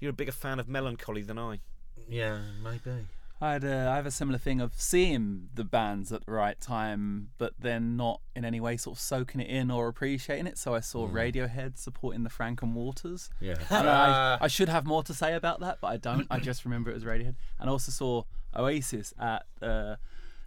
You're 0.00 0.10
a 0.10 0.14
bigger 0.14 0.32
fan 0.32 0.58
of 0.58 0.66
melancholy 0.66 1.22
than 1.22 1.38
I. 1.38 1.60
Yeah, 2.08 2.40
maybe. 2.62 3.06
I 3.42 3.54
had 3.54 3.64
a, 3.64 3.88
I 3.90 3.96
have 3.96 4.06
a 4.06 4.12
similar 4.12 4.38
thing 4.38 4.60
of 4.60 4.72
seeing 4.76 5.48
the 5.52 5.64
bands 5.64 6.12
at 6.12 6.26
the 6.26 6.30
right 6.30 6.60
time, 6.60 7.30
but 7.38 7.54
then 7.58 7.96
not 7.96 8.20
in 8.36 8.44
any 8.44 8.60
way 8.60 8.76
sort 8.76 8.96
of 8.96 9.00
soaking 9.00 9.40
it 9.40 9.50
in 9.50 9.68
or 9.68 9.88
appreciating 9.88 10.46
it. 10.46 10.56
So 10.58 10.76
I 10.76 10.80
saw 10.80 11.08
Radiohead 11.08 11.76
supporting 11.76 12.22
the 12.22 12.30
Frank 12.30 12.62
and 12.62 12.72
Walters. 12.72 13.30
Yeah. 13.40 13.56
And 13.68 13.88
I, 13.88 14.38
I 14.40 14.46
should 14.46 14.68
have 14.68 14.86
more 14.86 15.02
to 15.02 15.12
say 15.12 15.34
about 15.34 15.58
that, 15.58 15.78
but 15.80 15.88
I 15.88 15.96
don't. 15.96 16.28
I 16.30 16.38
just 16.38 16.64
remember 16.64 16.92
it 16.92 16.94
was 16.94 17.02
Radiohead. 17.02 17.34
And 17.58 17.68
I 17.68 17.72
also 17.72 17.90
saw 17.90 18.22
Oasis 18.56 19.12
at 19.18 19.44
uh, 19.60 19.96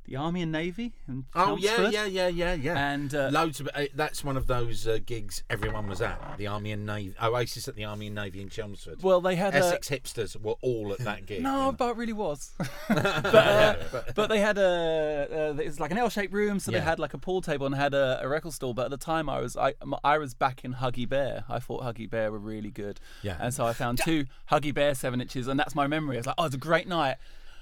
the 0.05 0.15
Army 0.15 0.41
and 0.41 0.51
Navy 0.51 0.93
in 1.07 1.25
Oh 1.33 1.57
yeah, 1.57 1.89
yeah, 1.89 2.05
yeah, 2.05 2.27
yeah, 2.27 2.53
yeah. 2.53 2.91
And 2.93 3.13
uh, 3.13 3.29
Loads 3.31 3.59
of 3.59 3.69
uh, 3.73 3.85
that's 3.93 4.23
one 4.23 4.37
of 4.37 4.47
those 4.47 4.87
uh, 4.87 4.99
gigs 5.05 5.43
everyone 5.49 5.87
was 5.87 6.01
at. 6.01 6.37
The 6.37 6.47
Army 6.47 6.71
and 6.71 6.85
Navy, 6.85 7.15
Oasis 7.21 7.67
at 7.67 7.75
the 7.75 7.85
Army 7.85 8.07
and 8.07 8.15
Navy 8.15 8.41
in 8.41 8.49
Chelmsford. 8.49 9.01
well, 9.01 9.21
they 9.21 9.35
had 9.35 9.53
a, 9.55 9.57
Essex 9.57 9.89
hipsters 9.89 10.39
were 10.39 10.55
all 10.61 10.93
at 10.93 10.99
that 10.99 11.25
gig. 11.25 11.41
No, 11.45 11.71
but 11.71 11.91
it 11.91 11.97
really 11.97 12.13
was. 12.13 12.53
but, 12.87 13.35
uh, 13.35 13.75
but 14.15 14.29
they 14.29 14.39
had 14.39 14.57
a 14.57 15.53
uh, 15.55 15.61
it's 15.61 15.79
like 15.79 15.91
an 15.91 15.97
L-shaped 15.97 16.33
room, 16.33 16.59
so 16.59 16.71
they 16.71 16.79
had 16.79 16.97
like 16.99 17.13
a 17.13 17.17
pool 17.19 17.41
table 17.41 17.65
and 17.65 17.75
had 17.75 17.93
a, 17.93 18.19
a 18.21 18.27
record 18.27 18.53
store. 18.53 18.73
But 18.73 18.85
at 18.85 18.91
the 18.91 18.97
time, 18.97 19.29
I 19.29 19.39
was 19.41 19.55
I 19.55 19.73
I 20.03 20.17
was 20.17 20.33
back 20.33 20.63
in 20.65 20.75
Huggy 20.75 21.07
Bear. 21.07 21.43
I 21.49 21.59
thought 21.59 21.83
Huggy 21.83 22.09
Bear 22.09 22.31
were 22.31 22.39
really 22.39 22.71
good. 22.71 22.99
Yeah. 23.21 23.37
And 23.39 23.53
so 23.53 23.65
I 23.65 23.73
found 23.73 23.99
two 24.03 24.25
Huggy 24.51 24.73
Bear 24.73 24.95
seven 24.95 25.21
inches, 25.21 25.47
and 25.47 25.59
that's 25.59 25.75
my 25.75 25.87
memory. 25.87 26.17
I 26.17 26.19
was 26.19 26.27
like, 26.27 26.35
oh, 26.37 26.45
it's 26.45 26.55
a 26.55 26.59
great 26.59 26.87
night. 26.87 27.17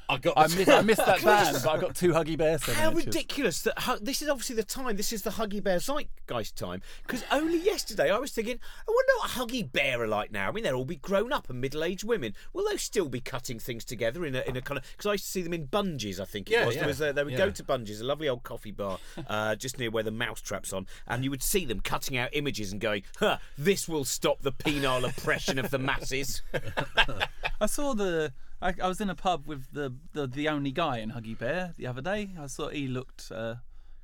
I 0.10 0.18
got. 0.18 0.34
I 0.38 0.44
missed 0.48 0.70
I 0.70 0.82
missed 0.82 1.06
that 1.06 1.22
band, 1.24 1.58
but 1.64 1.70
I 1.70 1.80
got 1.80 1.96
two 1.96 2.12
Huggy 2.12 2.38
Bear 2.38 2.58
seven 2.58 2.76
How 2.76 2.90
inches. 2.92 3.06
ridiculous 3.06 3.62
that 3.64 3.80
Hu- 3.82 4.00
this 4.00 4.22
is 4.22 4.30
obviously 4.30 4.56
the 4.56 4.64
time. 4.64 4.96
This 4.98 5.14
is 5.14 5.22
the 5.22 5.32
Huggy 5.32 5.64
Bear 5.64 5.78
zeitgeist 5.80 6.56
time. 6.56 6.82
Because 7.06 7.24
only 7.32 7.58
yesterday 7.60 8.12
I 8.12 8.18
was 8.20 8.32
thinking, 8.32 8.60
I 8.88 8.92
wonder 8.92 9.12
what 9.20 9.30
Huggy 9.32 9.72
Bear 9.72 10.02
are 10.02 10.08
like 10.08 10.32
now. 10.32 10.50
I 10.50 10.52
mean, 10.52 10.64
they'll 10.64 10.76
all 10.76 10.86
be 10.86 10.96
grown 10.98 11.32
up 11.32 11.50
and 11.50 11.60
middle-aged 11.62 12.04
women. 12.04 12.34
Will 12.54 12.66
they 12.70 12.78
still 12.78 13.10
be 13.10 13.22
cutting 13.22 13.60
things 13.60 13.86
together 13.86 14.26
in 14.26 14.36
a 14.36 14.42
in 14.42 14.58
a 14.58 14.62
kind 14.62 14.78
of? 14.78 14.84
Because 14.92 15.06
I 15.06 15.12
used 15.14 15.26
to 15.26 15.32
see 15.32 15.42
them 15.42 15.54
in 15.54 15.68
Bunjies. 15.68 16.20
I 16.20 16.26
think 16.26 16.50
it 16.50 16.54
Yeah, 16.54 16.66
was. 16.66 16.76
There 16.76 16.84
yeah, 16.84 16.88
was 16.88 17.02
a, 17.02 17.14
they 17.14 17.24
would 17.24 17.34
yeah. 17.34 17.38
go 17.40 17.50
to 17.52 17.64
Bunjies, 17.64 18.02
a 18.02 18.04
lovely 18.04 18.28
old 18.30 18.44
coffee 18.44 18.72
bar 18.72 19.00
uh, 19.28 19.56
just 19.56 19.80
near 19.80 19.90
where 19.92 20.04
the 20.04 20.12
mousetrap's 20.12 20.74
on, 20.74 20.88
and 21.08 21.24
you 21.24 21.30
would 21.30 21.44
see 21.44 21.66
them 21.66 21.80
cutting 21.80 22.18
out 22.18 22.30
images 22.34 22.72
and 22.72 22.82
going, 22.82 23.04
"Huh, 23.20 23.38
this 23.58 23.88
will 23.88 24.06
stop 24.06 24.42
the 24.42 24.52
penile 24.52 25.08
oppression 25.10 25.58
of 25.60 25.72
the 25.72 25.80
masses." 25.80 26.42
I 27.62 27.66
saw 27.66 27.94
the. 27.94 28.34
I, 28.64 28.74
I 28.82 28.88
was 28.88 29.02
in 29.02 29.10
a 29.10 29.16
pub 29.16 29.46
with 29.46 29.72
the, 29.74 29.94
the 30.14 30.26
the 30.26 30.48
only 30.48 30.72
guy 30.72 31.00
in 31.00 31.12
Huggy 31.12 31.38
Bear 31.38 31.74
the 31.78 31.86
other 31.86 32.02
day. 32.02 32.30
I 32.40 32.48
saw 32.48 32.70
he 32.70 32.88
looked 32.88 33.32
uh, 33.32 33.56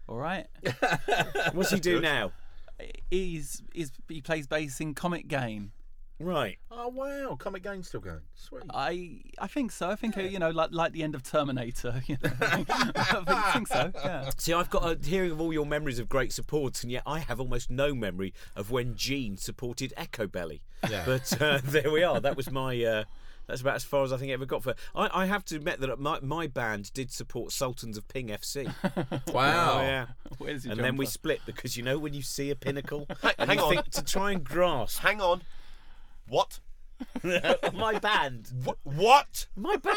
all 0.08 0.18
right. 0.18 0.48
What's 1.54 1.72
he 1.72 1.80
do 1.80 2.02
now? 2.02 2.34
He's, 3.10 3.62
he's 3.74 3.92
he 4.08 4.22
plays 4.22 4.48
bass 4.48 4.82
in 4.82 4.94
Comet 4.94 5.28
Gain. 5.28 5.72
Right. 6.22 6.58
Oh 6.70 6.90
wow, 6.90 7.38
Comet 7.40 7.64
Gain's 7.64 7.88
still 7.88 8.02
going. 8.02 8.20
Sweet. 8.36 8.64
I 8.72 9.22
I 9.40 9.48
think 9.48 9.72
so. 9.72 9.90
I 9.90 9.96
think 9.96 10.18
uh, 10.18 10.22
you 10.22 10.40
know, 10.40 10.50
like 10.50 10.72
like 10.74 10.92
the 10.92 11.04
end 11.04 11.16
of 11.16 11.24
Terminator. 11.24 12.02
You 12.08 12.18
know, 12.22 12.32
I 12.42 12.64
think, 12.64 12.70
I 12.70 13.52
think 13.54 13.68
so. 13.68 13.92
Yeah. 13.96 14.30
See, 14.38 14.52
I've 14.52 14.70
got 14.70 14.84
a 14.84 15.08
hearing 15.08 15.32
of 15.32 15.40
all 15.40 15.54
your 15.54 15.66
memories 15.66 16.00
of 16.00 16.10
great 16.10 16.34
supports, 16.34 16.84
and 16.84 16.92
yet 16.92 17.04
I 17.06 17.20
have 17.20 17.40
almost 17.40 17.70
no 17.70 17.94
memory 17.96 18.34
of 18.56 18.72
when 18.72 18.96
Gene 18.96 19.38
supported 19.38 19.94
Echobelly. 19.96 20.62
Yeah. 20.90 21.04
But 21.06 21.42
uh, 21.42 21.60
there 21.64 21.90
we 21.90 22.04
are. 22.04 22.20
That 22.20 22.36
was 22.36 22.52
my. 22.52 22.84
Uh, 22.84 23.04
that's 23.50 23.62
about 23.62 23.76
as 23.76 23.84
far 23.84 24.04
as 24.04 24.14
I 24.14 24.18
think 24.18 24.30
it 24.30 24.34
ever 24.34 24.46
got 24.46 24.64
for. 24.64 24.76
I, 24.96 25.24
I 25.24 25.26
have 25.26 25.44
to 25.46 25.56
admit 25.56 25.80
that 25.82 26.00
my 26.00 26.20
my 26.22 26.48
band 26.48 26.94
did 26.94 27.12
support 27.12 27.52
Sultans 27.52 27.98
of 27.98 28.08
Ping 28.08 28.28
FC. 28.28 28.72
wow. 29.34 29.80
Oh 29.80 29.82
yeah. 29.82 30.06
Where's 30.38 30.66
your 30.66 30.74
And 30.74 30.84
then 30.84 30.96
we 30.96 31.06
split 31.06 31.42
because 31.46 31.76
you 31.76 31.84
know 31.84 31.98
when 31.98 32.14
you 32.14 32.22
see 32.22 32.52
a 32.52 32.56
pinnacle 32.56 33.08
and 33.38 33.50
hang 33.50 33.58
you 33.58 33.64
on. 33.66 33.74
think 33.74 33.90
to 33.92 34.04
try 34.04 34.32
and 34.32 34.44
grasp 34.44 35.00
Hang 35.02 35.20
on. 35.20 35.42
What? 36.28 36.60
my 37.74 38.00
band, 38.00 38.50
What? 38.64 38.78
What? 38.84 39.48
my 39.56 39.76
band. 39.78 39.96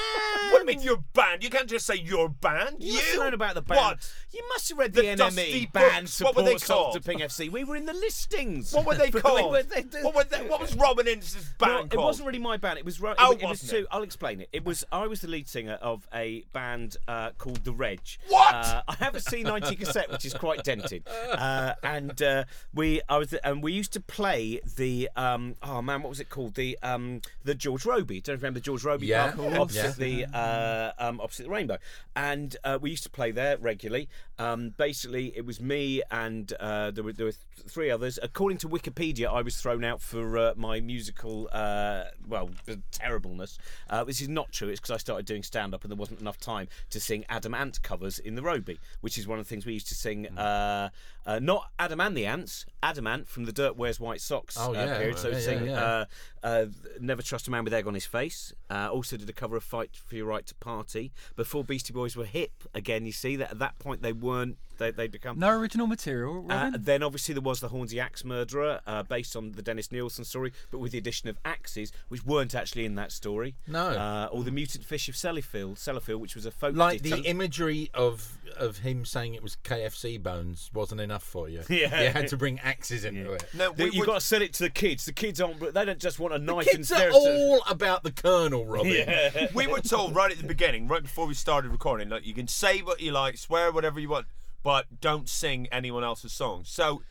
What 0.50 0.52
do 0.52 0.58
you 0.58 0.64
mean 0.64 0.80
your 0.82 0.98
band? 1.14 1.42
You 1.44 1.50
can't 1.50 1.68
just 1.68 1.86
say 1.86 1.96
your 1.96 2.28
band. 2.28 2.76
You, 2.80 2.94
must 2.94 3.06
have 3.10 3.20
known 3.20 3.34
about 3.34 3.54
the 3.54 3.62
band. 3.62 3.80
What? 3.80 4.12
You 4.32 4.42
must 4.48 4.68
have 4.68 4.78
read 4.78 4.92
The 4.92 5.02
the, 5.02 5.16
Dusty 5.16 5.66
NME 5.66 5.72
band 5.72 6.04
books. 6.04 6.20
What 6.20 6.36
were 6.36 6.42
they 6.42 6.56
called? 6.56 6.96
of 6.96 7.04
Ping 7.04 7.18
FC. 7.18 7.50
We 7.50 7.64
were 7.64 7.76
in 7.76 7.86
the 7.86 7.92
listings. 7.92 8.72
What 8.72 8.86
were 8.86 8.94
they 8.94 9.10
called? 9.12 9.50
were- 9.52 9.62
they- 9.62 9.82
what, 10.02 10.14
were 10.14 10.24
they, 10.24 10.46
what 10.48 10.60
was 10.60 10.74
Robin 10.76 11.06
Ince's 11.06 11.50
band 11.58 11.72
Well, 11.72 11.84
it 11.84 11.90
called? 11.90 12.04
wasn't 12.06 12.26
really 12.26 12.38
my 12.38 12.56
band. 12.56 12.78
It 12.78 12.84
was 12.84 13.00
right. 13.00 13.16
Oh, 13.18 13.32
it, 13.32 13.42
was 13.42 13.62
wasn't 13.62 13.80
it? 13.82 13.86
I'll 13.90 14.02
explain 14.02 14.40
it. 14.40 14.48
It 14.52 14.64
was 14.64 14.84
I 14.92 15.06
was 15.06 15.20
the 15.20 15.28
lead 15.28 15.48
singer 15.48 15.78
of 15.82 16.06
a 16.14 16.44
band 16.52 16.96
uh, 17.08 17.30
called 17.38 17.64
the 17.64 17.72
Reg. 17.72 18.00
What? 18.28 18.54
Uh, 18.54 18.82
I 18.88 18.94
have 18.96 19.14
a 19.14 19.20
C90 19.20 19.78
cassette 19.78 20.10
which 20.10 20.24
is 20.24 20.34
quite 20.34 20.64
dented, 20.64 21.06
uh, 21.32 21.74
and 21.82 22.20
uh, 22.22 22.44
we 22.74 23.00
I 23.08 23.18
was 23.18 23.32
and 23.34 23.62
we 23.62 23.72
used 23.72 23.92
to 23.94 24.00
play 24.00 24.60
the 24.76 25.08
um, 25.16 25.56
oh 25.62 25.82
man 25.82 26.02
what 26.02 26.08
was 26.10 26.20
it 26.20 26.28
called 26.28 26.54
the 26.54 26.78
um, 26.92 27.20
the 27.44 27.54
George 27.54 27.84
Robey. 27.84 28.20
Don't 28.20 28.34
you 28.34 28.38
remember 28.38 28.60
the 28.60 28.64
George 28.64 28.84
Robey 28.84 29.06
Yeah. 29.06 29.32
course. 29.32 29.58
opposite 29.58 29.96
the 29.96 30.26
uh, 30.32 30.92
um, 30.98 31.20
opposite 31.20 31.44
the 31.44 31.50
Rainbow, 31.50 31.78
and 32.16 32.56
uh, 32.64 32.78
we 32.80 32.90
used 32.90 33.02
to 33.04 33.10
play 33.10 33.30
there 33.32 33.56
regularly. 33.58 34.08
Um, 34.42 34.74
basically, 34.76 35.32
it 35.36 35.44
was 35.46 35.60
me 35.60 36.02
and 36.10 36.52
uh, 36.58 36.90
there 36.90 37.04
were 37.04 37.12
there 37.12 37.26
were 37.26 37.34
three 37.68 37.90
others. 37.90 38.18
According 38.22 38.58
to 38.58 38.68
Wikipedia, 38.68 39.26
I 39.32 39.42
was 39.42 39.56
thrown 39.56 39.84
out 39.84 40.00
for 40.00 40.36
uh, 40.38 40.52
my 40.56 40.80
musical 40.80 41.48
uh, 41.52 42.04
well 42.26 42.50
terribleness. 42.90 43.58
Uh, 43.88 44.04
this 44.04 44.20
is 44.20 44.28
not 44.28 44.50
true. 44.52 44.68
It's 44.68 44.80
because 44.80 44.90
I 44.94 44.96
started 44.98 45.26
doing 45.26 45.42
stand 45.42 45.74
up 45.74 45.84
and 45.84 45.90
there 45.90 45.96
wasn't 45.96 46.20
enough 46.20 46.38
time 46.38 46.68
to 46.90 46.98
sing 47.00 47.24
Adam 47.28 47.54
Ant 47.54 47.82
covers 47.82 48.18
in 48.18 48.34
the 48.34 48.42
Robey, 48.42 48.78
which 49.00 49.18
is 49.18 49.26
one 49.26 49.38
of 49.38 49.44
the 49.44 49.48
things 49.48 49.64
we 49.66 49.74
used 49.74 49.88
to 49.88 49.94
sing. 49.94 50.24
Hmm. 50.24 50.38
Uh, 50.38 50.88
uh, 51.24 51.38
not 51.40 51.70
Adam 51.78 52.00
and 52.00 52.16
the 52.16 52.26
Ants, 52.26 52.66
Adam 52.82 53.06
Ant 53.06 53.28
from 53.28 53.44
the 53.44 53.52
Dirk 53.52 53.78
Wears 53.78 54.00
White 54.00 54.20
Sox 54.20 54.56
Oh, 54.58 54.72
yeah. 54.72 54.98
period. 54.98 55.18
So 55.18 55.28
Yeah, 55.28 55.34
yeah, 55.34 55.40
sing 55.40 55.66
yeah. 55.66 55.84
Uh, 55.84 56.04
uh, 56.42 56.66
Never 57.00 57.22
Trust 57.22 57.46
a 57.46 57.50
Man 57.52 57.62
with 57.62 57.72
Egg 57.72 57.86
on 57.86 57.94
His 57.94 58.06
Face. 58.06 58.52
Uh, 58.72 58.88
also 58.90 59.18
did 59.18 59.28
a 59.28 59.34
cover 59.34 59.54
of 59.54 59.62
"Fight 59.62 59.98
for 60.02 60.16
Your 60.16 60.24
Right 60.24 60.46
to 60.46 60.54
Party" 60.54 61.12
before 61.36 61.62
Beastie 61.62 61.92
Boys 61.92 62.16
were 62.16 62.24
hip 62.24 62.64
again. 62.72 63.04
You 63.04 63.12
see 63.12 63.36
that 63.36 63.50
at 63.50 63.58
that 63.58 63.78
point 63.78 64.00
they 64.00 64.14
weren't. 64.14 64.56
They 64.82 64.90
they 64.90 65.06
become. 65.08 65.38
No 65.38 65.50
original 65.50 65.86
material, 65.86 66.44
Uh, 66.50 66.54
Robin? 66.54 66.82
then 66.82 67.02
obviously 67.02 67.32
there 67.34 67.42
was 67.42 67.60
the 67.60 67.68
Hornsey 67.68 68.00
Axe 68.00 68.24
Murderer, 68.24 68.80
uh, 68.86 69.02
based 69.04 69.36
on 69.36 69.52
the 69.52 69.62
Dennis 69.62 69.90
Nilsen 69.92 70.24
story, 70.24 70.52
but 70.70 70.78
with 70.78 70.92
the 70.92 70.98
addition 70.98 71.28
of 71.28 71.38
axes, 71.44 71.92
which 72.08 72.24
weren't 72.24 72.54
actually 72.54 72.84
in 72.84 72.94
that 72.96 73.12
story. 73.12 73.54
No. 73.66 73.88
Uh, 73.88 74.28
or 74.32 74.42
the 74.44 74.50
Mutant 74.50 74.84
Fish 74.84 75.08
of 75.08 75.14
Sellafield, 75.14 75.76
Sellafield, 75.78 76.20
which 76.20 76.34
was 76.34 76.46
a 76.46 76.50
folk 76.50 76.74
Like 76.76 77.02
ditty. 77.02 77.22
the 77.22 77.28
imagery 77.28 77.90
of 77.94 78.38
of 78.58 78.78
him 78.78 79.06
saying 79.06 79.32
it 79.34 79.42
was 79.42 79.56
KFC 79.64 80.18
bones 80.22 80.68
wasn't 80.74 81.00
enough 81.00 81.22
for 81.22 81.48
you. 81.48 81.62
Yeah. 81.70 82.02
you 82.02 82.08
had 82.10 82.28
to 82.28 82.36
bring 82.36 82.58
axes 82.60 83.04
into 83.04 83.32
it. 83.32 83.44
No, 83.54 83.72
The- 83.72 83.84
we 83.84 83.90
you've 83.90 84.00
would- 84.00 84.06
got 84.06 84.14
to 84.20 84.26
sell 84.26 84.42
it 84.42 84.52
to 84.54 84.64
the 84.64 84.70
kids. 84.70 85.04
The 85.06 85.12
kids 85.12 85.40
aren't. 85.40 85.72
They 85.72 85.84
don't 85.84 85.98
just 85.98 86.18
want 86.18 86.34
a 86.34 86.38
knife 86.38 86.66
and 86.66 86.76
Kids 86.78 86.92
are 86.92 87.10
all 87.10 87.62
about 87.68 88.02
the 88.02 88.10
Colonel, 88.12 88.66
Robin. 88.66 89.06
we 89.54 89.66
were 89.66 89.80
told 89.80 90.14
right 90.14 90.30
at 90.30 90.38
the 90.38 90.46
beginning, 90.46 90.86
right 90.88 91.02
before 91.02 91.26
we 91.26 91.34
started 91.34 91.70
recording, 91.70 92.08
like 92.08 92.26
you 92.26 92.34
can 92.34 92.46
say 92.48 92.80
what 92.80 93.00
you 93.00 93.12
like, 93.12 93.36
swear 93.38 93.70
whatever 93.72 93.98
you 94.00 94.08
want, 94.08 94.26
but 94.62 95.00
don't 95.00 95.28
sing 95.28 95.66
anyone 95.72 96.04
else's 96.04 96.32
song. 96.32 96.62
So 96.64 97.02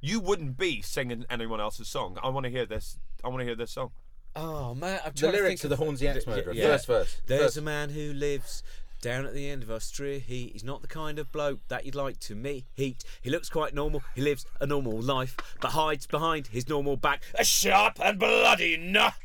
you 0.00 0.20
wouldn't 0.20 0.56
be 0.58 0.82
singing 0.82 1.24
anyone 1.30 1.60
else's 1.60 1.88
song. 1.88 2.18
I 2.22 2.28
want 2.28 2.44
to 2.44 2.50
hear 2.50 2.66
this. 2.66 2.98
I 3.24 3.28
want 3.28 3.40
to 3.40 3.44
hear 3.46 3.56
this 3.56 3.70
song. 3.72 3.90
Oh 4.36 4.74
man, 4.74 5.00
I'm 5.04 5.12
The 5.12 5.20
trying 5.20 5.32
to 5.32 5.38
lyrics 5.38 5.64
of 5.64 5.70
the 5.70 5.76
Hornsey 5.76 6.08
Axe 6.08 6.26
Murderer. 6.26 6.52
Yeah. 6.54 6.64
First 6.66 6.86
verse. 6.86 7.16
There's 7.26 7.40
First- 7.42 7.56
a 7.58 7.62
man 7.62 7.90
who 7.90 8.12
lives 8.12 8.62
down 9.00 9.26
at 9.26 9.34
the 9.34 9.48
end 9.50 9.62
of 9.62 9.70
our 9.70 9.80
street. 9.80 10.24
He, 10.26 10.48
he's 10.52 10.64
not 10.64 10.80
the 10.82 10.88
kind 10.88 11.18
of 11.18 11.30
bloke 11.30 11.60
that 11.68 11.84
you'd 11.84 11.94
like 11.94 12.18
to 12.20 12.34
meet. 12.34 12.64
He, 12.74 12.96
he 13.20 13.28
looks 13.30 13.48
quite 13.50 13.74
normal. 13.74 14.02
He 14.14 14.22
lives 14.22 14.46
a 14.60 14.66
normal 14.66 14.98
life, 15.00 15.36
but 15.60 15.72
hides 15.72 16.06
behind 16.06 16.46
his 16.48 16.68
normal 16.68 16.96
back 16.96 17.22
a 17.38 17.44
sharp 17.44 18.00
and 18.02 18.18
bloody 18.18 18.76
knife. 18.78 19.18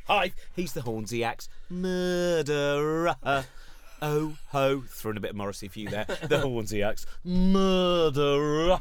He's 0.54 0.74
the 0.74 0.82
Hornsey 0.82 1.24
Axe 1.24 1.48
murderer. 1.70 3.16
Oh 4.02 4.38
ho, 4.50 4.84
throwing 4.88 5.18
a 5.18 5.20
bit 5.20 5.32
of 5.32 5.36
Morrissey 5.36 5.68
for 5.68 5.80
you 5.80 5.90
there. 5.90 6.06
The 6.06 6.40
Hornsey 6.40 6.82
Axe 6.82 7.06
murderer. 7.24 8.80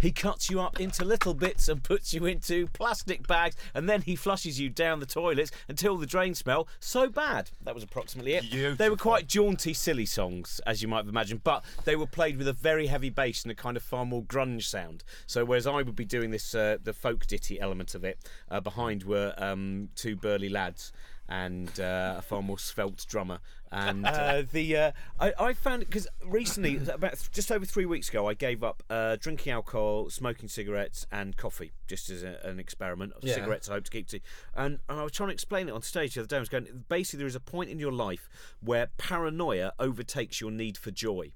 He 0.00 0.10
cuts 0.10 0.50
you 0.50 0.60
up 0.60 0.80
into 0.80 1.04
little 1.04 1.34
bits 1.34 1.68
and 1.68 1.82
puts 1.82 2.12
you 2.12 2.26
into 2.26 2.66
plastic 2.68 3.26
bags, 3.26 3.56
and 3.74 3.88
then 3.88 4.02
he 4.02 4.16
flushes 4.16 4.58
you 4.58 4.68
down 4.68 5.00
the 5.00 5.06
toilets 5.06 5.50
until 5.68 5.96
the 5.96 6.06
drain 6.06 6.34
smell 6.34 6.66
so 6.80 7.08
bad. 7.08 7.50
That 7.62 7.74
was 7.74 7.84
approximately 7.84 8.34
it. 8.34 8.78
They 8.78 8.90
were 8.90 8.96
quite 8.96 9.28
jaunty, 9.28 9.74
silly 9.74 10.06
songs, 10.06 10.60
as 10.66 10.82
you 10.82 10.88
might 10.88 10.98
have 10.98 11.08
imagined, 11.08 11.44
but 11.44 11.64
they 11.84 11.96
were 11.96 12.06
played 12.06 12.36
with 12.36 12.48
a 12.48 12.52
very 12.52 12.88
heavy 12.88 13.10
bass 13.10 13.42
and 13.42 13.52
a 13.52 13.54
kind 13.54 13.76
of 13.76 13.82
far 13.82 14.04
more 14.04 14.22
grunge 14.22 14.64
sound. 14.64 15.04
So 15.26 15.44
whereas 15.44 15.66
I 15.66 15.82
would 15.82 15.96
be 15.96 16.04
doing 16.04 16.30
this, 16.30 16.54
uh, 16.54 16.78
the 16.82 16.92
folk 16.92 17.26
ditty 17.26 17.60
element 17.60 17.94
of 17.94 18.04
it, 18.04 18.18
uh, 18.50 18.60
behind 18.60 19.04
were 19.04 19.34
um, 19.38 19.90
two 19.94 20.16
burly 20.16 20.48
lads 20.48 20.92
and 21.28 21.78
uh, 21.78 22.16
a 22.18 22.22
far 22.22 22.42
more 22.42 22.58
svelte 22.58 23.06
drummer. 23.08 23.40
And 23.70 24.06
uh, 24.06 24.42
the 24.50 24.76
uh, 24.76 24.92
I, 25.20 25.32
I 25.38 25.52
found 25.52 25.80
because 25.80 26.08
recently, 26.24 26.76
about 26.88 27.14
th- 27.14 27.30
just 27.32 27.52
over 27.52 27.64
three 27.64 27.86
weeks 27.86 28.08
ago, 28.08 28.26
I 28.26 28.34
gave 28.34 28.64
up 28.64 28.82
uh, 28.88 29.16
drinking 29.16 29.52
alcohol, 29.52 30.10
smoking 30.10 30.48
cigarettes, 30.48 31.06
and 31.12 31.36
coffee, 31.36 31.72
just 31.86 32.08
as 32.10 32.22
a, 32.22 32.38
an 32.44 32.58
experiment. 32.58 33.12
Yeah. 33.20 33.34
Cigarettes, 33.34 33.68
I 33.68 33.74
hope 33.74 33.84
to 33.84 33.90
keep 33.90 34.08
to. 34.08 34.20
And, 34.56 34.78
and 34.88 35.00
I 35.00 35.02
was 35.02 35.12
trying 35.12 35.28
to 35.28 35.34
explain 35.34 35.68
it 35.68 35.72
on 35.72 35.82
stage 35.82 36.14
the 36.14 36.20
other 36.20 36.28
day. 36.28 36.36
I 36.36 36.40
was 36.40 36.48
going, 36.48 36.84
basically, 36.88 37.18
there 37.18 37.26
is 37.26 37.34
a 37.34 37.40
point 37.40 37.70
in 37.70 37.78
your 37.78 37.92
life 37.92 38.28
where 38.60 38.88
paranoia 38.96 39.72
overtakes 39.78 40.40
your 40.40 40.50
need 40.50 40.78
for 40.78 40.90
joy. 40.90 41.32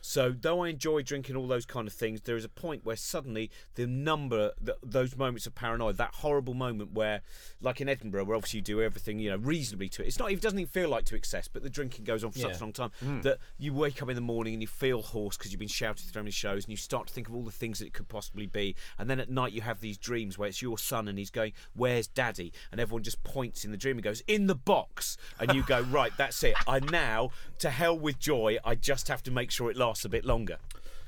So, 0.00 0.34
though 0.38 0.64
I 0.64 0.68
enjoy 0.68 1.02
drinking 1.02 1.36
all 1.36 1.46
those 1.46 1.66
kind 1.66 1.86
of 1.86 1.94
things, 1.94 2.22
there 2.22 2.36
is 2.36 2.44
a 2.44 2.48
point 2.48 2.84
where 2.84 2.96
suddenly 2.96 3.50
the 3.74 3.86
number, 3.86 4.52
th 4.64 4.76
those 4.82 5.16
moments 5.16 5.46
of 5.46 5.54
paranoia, 5.54 5.92
that 5.92 6.14
horrible 6.16 6.54
moment 6.54 6.92
where, 6.92 7.22
like 7.60 7.80
in 7.80 7.88
Edinburgh, 7.88 8.24
where 8.24 8.36
obviously 8.36 8.58
you 8.58 8.62
do 8.62 8.82
everything, 8.82 9.18
you 9.18 9.30
know, 9.30 9.36
reasonably 9.36 9.88
to 9.90 10.02
it. 10.02 10.08
It's 10.08 10.18
not, 10.18 10.32
it 10.32 10.40
doesn't 10.40 10.58
even 10.58 10.70
feel 10.70 10.88
like 10.88 11.04
to 11.06 11.16
excess, 11.16 11.48
but 11.48 11.62
the 11.62 11.70
drinking 11.70 12.04
goes 12.04 12.24
on 12.24 12.32
for 12.32 12.38
such 12.38 12.56
a 12.56 12.60
long 12.60 12.72
time 12.72 12.90
mm. 13.04 13.22
that 13.22 13.38
you 13.58 13.74
wake 13.74 14.02
up 14.02 14.08
in 14.08 14.14
the 14.14 14.20
morning 14.20 14.54
and 14.54 14.62
you 14.62 14.68
feel 14.68 15.02
hoarse 15.02 15.36
because 15.36 15.52
you've 15.52 15.60
been 15.60 15.68
shouted 15.68 16.06
through 16.06 16.22
many 16.22 16.30
shows, 16.30 16.64
and 16.64 16.70
you 16.70 16.76
start 16.76 17.06
to 17.08 17.12
think 17.12 17.28
of 17.28 17.34
all 17.34 17.42
the 17.42 17.50
things 17.50 17.78
that 17.78 17.86
it 17.86 17.92
could 17.92 18.08
possibly 18.08 18.46
be. 18.46 18.74
And 18.98 19.08
then 19.10 19.20
at 19.20 19.30
night 19.30 19.52
you 19.52 19.60
have 19.60 19.80
these 19.80 19.98
dreams 19.98 20.38
where 20.38 20.48
it's 20.48 20.62
your 20.62 20.78
son 20.78 21.08
and 21.08 21.18
he's 21.18 21.30
going, 21.30 21.52
"Where's 21.74 22.06
Daddy?" 22.06 22.52
And 22.72 22.80
everyone 22.80 23.02
just 23.02 23.22
points 23.22 23.64
in 23.64 23.70
the 23.70 23.76
dream 23.76 23.96
and 23.96 24.04
goes, 24.04 24.22
"In 24.26 24.46
the 24.46 24.54
box." 24.54 25.16
And 25.38 25.54
you 25.54 25.62
go, 25.62 25.80
"Right, 25.90 26.12
that's 26.16 26.42
it. 26.42 26.54
I 26.66 26.80
now, 26.80 27.30
to 27.58 27.70
hell 27.70 27.98
with 27.98 28.18
joy. 28.18 28.58
I 28.64 28.74
just 28.74 29.08
have 29.08 29.22
to 29.24 29.30
make 29.30 29.50
sure 29.50 29.70
it 29.70 29.76
lasts 29.76 29.89
a 30.04 30.08
bit 30.08 30.24
longer." 30.24 30.58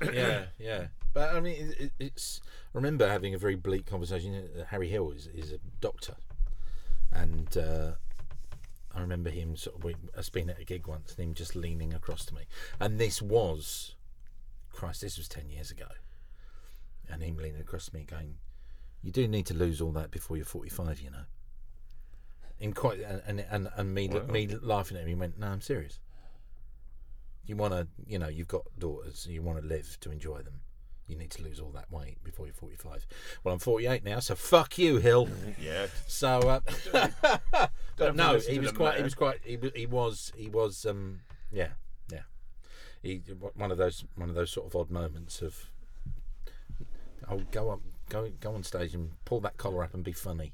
yeah, 0.13 0.45
yeah. 0.59 0.87
But 1.13 1.35
I 1.35 1.39
mean, 1.39 1.55
it, 1.55 1.79
it, 1.79 1.91
it's. 1.99 2.41
I 2.73 2.77
remember 2.77 3.07
having 3.07 3.33
a 3.33 3.37
very 3.37 3.55
bleak 3.55 3.85
conversation. 3.85 4.49
Uh, 4.59 4.63
Harry 4.65 4.89
Hill 4.89 5.11
is, 5.11 5.27
is 5.27 5.51
a 5.51 5.59
doctor, 5.79 6.15
and 7.11 7.55
uh, 7.55 7.91
I 8.95 8.99
remember 8.99 9.29
him 9.29 9.55
sort 9.55 9.77
of 9.77 9.83
we- 9.83 9.95
us 10.17 10.29
being 10.29 10.49
at 10.49 10.59
a 10.59 10.65
gig 10.65 10.87
once, 10.87 11.15
and 11.15 11.27
him 11.27 11.33
just 11.33 11.55
leaning 11.55 11.93
across 11.93 12.25
to 12.25 12.35
me. 12.35 12.43
And 12.79 12.99
this 12.99 13.21
was, 13.21 13.95
Christ, 14.71 15.01
this 15.01 15.17
was 15.17 15.27
ten 15.27 15.49
years 15.49 15.69
ago, 15.69 15.87
and 17.09 17.21
him 17.21 17.37
leaning 17.37 17.61
across 17.61 17.85
to 17.87 17.95
me, 17.95 18.05
going, 18.09 18.35
"You 19.03 19.11
do 19.11 19.27
need 19.27 19.45
to 19.47 19.53
lose 19.53 19.81
all 19.81 19.91
that 19.91 20.09
before 20.09 20.37
you're 20.37 20.45
45, 20.45 20.99
you 21.01 21.11
know." 21.11 21.25
In 22.59 22.73
quite 22.73 22.99
and 23.01 23.45
and 23.49 23.69
and, 23.75 23.93
me 23.93 24.07
me 24.07 24.47
laughing 24.47 24.97
at 24.97 25.03
him, 25.03 25.09
he 25.09 25.15
went, 25.15 25.37
"No, 25.37 25.47
I'm 25.47 25.61
serious." 25.61 25.99
You 27.45 27.55
want 27.57 27.73
to, 27.73 27.87
you 28.07 28.19
know, 28.19 28.27
you've 28.29 28.47
got 28.47 28.63
daughters, 28.79 29.27
you 29.29 29.41
want 29.41 29.61
to 29.61 29.65
live 29.67 29.97
to 30.01 30.11
enjoy 30.11 30.41
them. 30.41 30.61
You 31.07 31.17
need 31.17 31.31
to 31.31 31.43
lose 31.43 31.59
all 31.59 31.71
that 31.71 31.91
weight 31.91 32.23
before 32.23 32.45
you're 32.45 32.55
45. 32.55 33.05
Well, 33.43 33.53
I'm 33.53 33.59
48 33.59 34.05
now, 34.05 34.19
so 34.19 34.35
fuck 34.35 34.77
you, 34.77 34.97
Hill. 34.97 35.27
Yeah. 35.61 35.87
So, 36.07 36.39
uh, 36.39 36.59
but 37.51 37.71
Don't 37.97 38.15
no, 38.15 38.39
he 38.39 38.59
was 38.59 38.71
quite, 38.71 38.97
he 38.97 39.03
was 39.03 39.13
quite, 39.13 39.39
he, 39.43 39.57
wa- 39.57 39.69
he 39.75 39.85
was, 39.85 40.31
he 40.35 40.47
was, 40.47 40.85
um, 40.85 41.19
yeah, 41.51 41.69
yeah. 42.09 42.21
He 43.01 43.21
one 43.55 43.71
of 43.71 43.77
those, 43.77 44.05
one 44.15 44.29
of 44.29 44.35
those 44.35 44.51
sort 44.51 44.67
of 44.67 44.75
odd 44.77 44.89
moments 44.89 45.41
of, 45.41 45.65
oh, 47.29 47.41
go 47.51 47.71
up, 47.71 47.81
go, 48.07 48.29
go 48.39 48.55
on 48.55 48.63
stage 48.63 48.93
and 48.93 49.11
pull 49.25 49.41
that 49.41 49.57
collar 49.57 49.83
up 49.83 49.93
and 49.93 50.03
be 50.05 50.13
funny. 50.13 50.53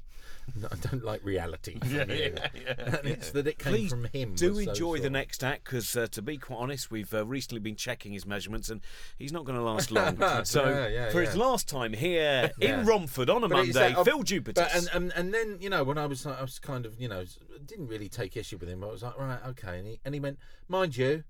No, 0.56 0.68
I 0.70 0.76
don't 0.76 1.04
like 1.04 1.24
reality. 1.24 1.78
From 1.80 2.10
you. 2.10 2.34
And 2.78 3.06
it's 3.06 3.30
that 3.32 3.46
it 3.46 3.58
came 3.58 3.72
Please 3.72 3.90
from 3.90 4.04
him. 4.12 4.34
Do 4.34 4.52
was 4.54 4.64
so 4.64 4.70
enjoy 4.70 4.98
the 5.00 5.10
next 5.10 5.44
act 5.44 5.64
because, 5.64 5.96
uh, 5.96 6.06
to 6.12 6.22
be 6.22 6.38
quite 6.38 6.56
honest, 6.56 6.90
we've 6.90 7.12
uh, 7.12 7.24
recently 7.26 7.60
been 7.60 7.76
checking 7.76 8.12
his 8.12 8.26
measurements 8.26 8.68
and 8.68 8.80
he's 9.18 9.32
not 9.32 9.44
going 9.44 9.56
to 9.58 9.64
last 9.64 9.90
long. 9.90 10.16
so, 10.44 10.68
Yeah, 10.68 10.88
yeah, 10.88 11.10
for 11.10 11.20
his 11.20 11.36
last 11.36 11.68
time 11.68 11.92
here 11.92 12.50
Yeah. 12.58 12.80
in 12.80 12.86
Romford 12.86 13.30
on 13.30 13.44
a 13.44 13.48
But 13.48 13.56
Monday, 13.56 13.72
that- 13.72 14.04
Phill 14.04 14.22
Jupitus. 14.22 14.62
But 14.64 14.74
and, 14.74 14.88
and 14.92 15.12
and 15.16 15.34
then 15.34 15.58
you 15.60 15.70
know 15.70 15.84
when 15.84 15.98
I 15.98 16.06
was 16.06 16.26
I 16.26 16.40
was 16.40 16.58
kind 16.58 16.86
of 16.86 17.00
you 17.00 17.08
know 17.08 17.24
didn't 17.66 17.88
really 17.88 18.08
take 18.08 18.36
issue 18.36 18.56
with 18.58 18.68
him. 18.68 18.80
but 18.80 18.88
I 18.88 18.92
was 18.92 19.02
like 19.02 19.18
right 19.18 19.38
okay, 19.48 19.78
and 19.78 19.86
he 19.86 20.00
and 20.04 20.14
he 20.14 20.20
went 20.20 20.38
mind 20.68 20.96
you, 20.96 21.24